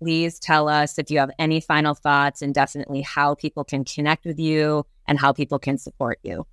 please 0.00 0.38
tell 0.38 0.68
us 0.68 0.98
if 0.98 1.10
you 1.10 1.18
have 1.18 1.30
any 1.38 1.60
final 1.60 1.94
thoughts 1.94 2.42
and 2.42 2.52
definitely 2.52 3.02
how 3.02 3.34
people 3.34 3.62
can 3.62 3.84
connect 3.84 4.24
with 4.24 4.38
you 4.38 4.84
and 5.06 5.18
how 5.18 5.32
people 5.32 5.58
can 5.58 5.78
support 5.78 6.18
you 6.22 6.44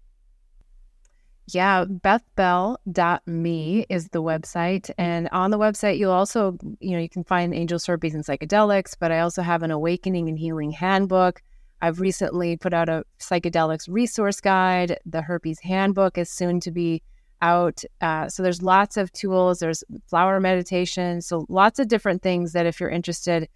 yeah, 1.53 1.85
bethbell.me 1.85 3.85
is 3.89 4.09
the 4.09 4.21
website. 4.21 4.89
And 4.97 5.29
on 5.31 5.51
the 5.51 5.59
website, 5.59 5.97
you'll 5.97 6.11
also, 6.11 6.57
you 6.79 6.91
know, 6.91 6.99
you 6.99 7.09
can 7.09 7.23
find 7.23 7.53
angels, 7.53 7.85
herpes, 7.85 8.13
and 8.13 8.25
psychedelics, 8.25 8.95
but 8.99 9.11
I 9.11 9.19
also 9.19 9.41
have 9.41 9.63
an 9.63 9.71
awakening 9.71 10.29
and 10.29 10.37
healing 10.37 10.71
handbook. 10.71 11.41
I've 11.81 11.99
recently 11.99 12.57
put 12.57 12.73
out 12.73 12.89
a 12.89 13.03
psychedelics 13.19 13.87
resource 13.89 14.39
guide. 14.39 14.99
The 15.05 15.21
herpes 15.21 15.59
handbook 15.59 16.17
is 16.17 16.29
soon 16.29 16.59
to 16.61 16.71
be 16.71 17.01
out. 17.41 17.83
Uh, 18.01 18.29
so 18.29 18.43
there's 18.43 18.61
lots 18.61 18.97
of 18.97 19.11
tools. 19.11 19.59
There's 19.59 19.83
flower 20.07 20.39
meditation. 20.39 21.21
So 21.21 21.45
lots 21.49 21.79
of 21.79 21.87
different 21.87 22.21
things 22.21 22.53
that 22.53 22.67
if 22.67 22.79
you're 22.79 22.89
interested, 22.89 23.49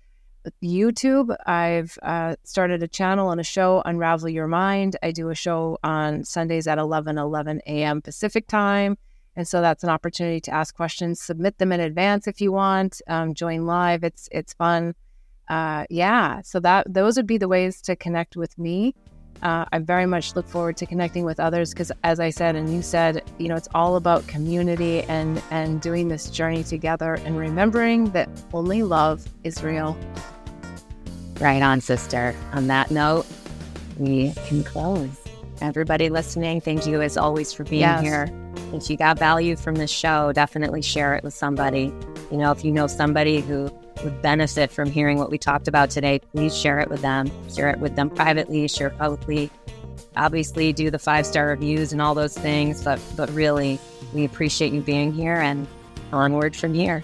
YouTube. 0.63 1.35
I've 1.45 1.97
uh, 2.01 2.35
started 2.43 2.83
a 2.83 2.87
channel 2.87 3.31
and 3.31 3.39
a 3.39 3.43
show, 3.43 3.81
Unravel 3.85 4.29
Your 4.29 4.47
Mind. 4.47 4.95
I 5.03 5.11
do 5.11 5.29
a 5.29 5.35
show 5.35 5.77
on 5.83 6.23
Sundays 6.23 6.67
at 6.67 6.77
11 6.77 7.17
11 7.17 7.61
a.m. 7.67 8.01
Pacific 8.01 8.47
time. 8.47 8.97
And 9.35 9.47
so 9.47 9.61
that's 9.61 9.83
an 9.83 9.89
opportunity 9.89 10.39
to 10.41 10.51
ask 10.51 10.75
questions. 10.75 11.21
Submit 11.21 11.57
them 11.57 11.71
in 11.71 11.79
advance 11.79 12.27
if 12.27 12.39
you 12.39 12.51
want. 12.51 13.01
Um, 13.07 13.33
join 13.33 13.65
live. 13.65 14.03
It's 14.03 14.29
it's 14.31 14.53
fun. 14.53 14.95
Uh, 15.49 15.85
yeah. 15.89 16.41
So 16.41 16.59
that 16.61 16.91
those 16.91 17.17
would 17.17 17.27
be 17.27 17.37
the 17.37 17.47
ways 17.47 17.81
to 17.81 17.95
connect 17.95 18.37
with 18.37 18.57
me 18.57 18.95
uh, 19.41 19.65
I 19.71 19.79
very 19.79 20.05
much 20.05 20.35
look 20.35 20.47
forward 20.47 20.77
to 20.77 20.85
connecting 20.85 21.25
with 21.25 21.39
others 21.39 21.71
because, 21.71 21.91
as 22.03 22.19
I 22.19 22.29
said, 22.29 22.55
and 22.55 22.73
you 22.73 22.81
said, 22.81 23.23
you 23.37 23.47
know, 23.47 23.55
it's 23.55 23.67
all 23.75 23.95
about 23.95 24.25
community 24.27 25.03
and 25.03 25.41
and 25.51 25.81
doing 25.81 26.07
this 26.07 26.29
journey 26.29 26.63
together 26.63 27.15
and 27.25 27.37
remembering 27.37 28.11
that 28.11 28.29
only 28.53 28.83
love 28.83 29.27
is 29.43 29.63
real. 29.63 29.97
Right 31.39 31.61
on, 31.61 31.81
sister. 31.81 32.35
On 32.53 32.67
that 32.67 32.91
note, 32.91 33.25
we 33.97 34.33
can 34.47 34.63
close. 34.63 35.09
Everybody 35.61 36.09
listening, 36.09 36.61
thank 36.61 36.85
you 36.85 37.01
as 37.01 37.17
always 37.17 37.53
for 37.53 37.63
being 37.63 37.81
yes. 37.81 38.01
here. 38.01 38.29
If 38.73 38.89
you 38.89 38.97
got 38.97 39.17
value 39.17 39.55
from 39.55 39.75
this 39.75 39.91
show, 39.91 40.31
definitely 40.33 40.81
share 40.81 41.15
it 41.15 41.23
with 41.23 41.33
somebody. 41.33 41.93
You 42.31 42.37
know, 42.37 42.51
if 42.51 42.65
you 42.65 42.71
know 42.71 42.87
somebody 42.87 43.41
who 43.41 43.71
would 44.03 44.21
benefit 44.21 44.71
from 44.71 44.89
hearing 44.89 45.17
what 45.17 45.31
we 45.31 45.37
talked 45.37 45.67
about 45.67 45.89
today, 45.89 46.19
please 46.19 46.55
share 46.55 46.79
it 46.79 46.89
with 46.89 47.01
them. 47.01 47.31
Share 47.53 47.69
it 47.69 47.79
with 47.79 47.95
them 47.95 48.09
privately, 48.09 48.67
share 48.67 48.89
publicly. 48.89 49.49
Obviously, 50.17 50.73
do 50.73 50.89
the 50.89 50.99
five 50.99 51.25
star 51.25 51.47
reviews 51.47 51.91
and 51.91 52.01
all 52.01 52.15
those 52.15 52.37
things, 52.37 52.83
but 52.83 52.99
but 53.15 53.29
really, 53.31 53.79
we 54.13 54.25
appreciate 54.25 54.73
you 54.73 54.81
being 54.81 55.11
here 55.11 55.35
and 55.35 55.67
onward 56.11 56.55
from 56.55 56.73
here. 56.73 57.03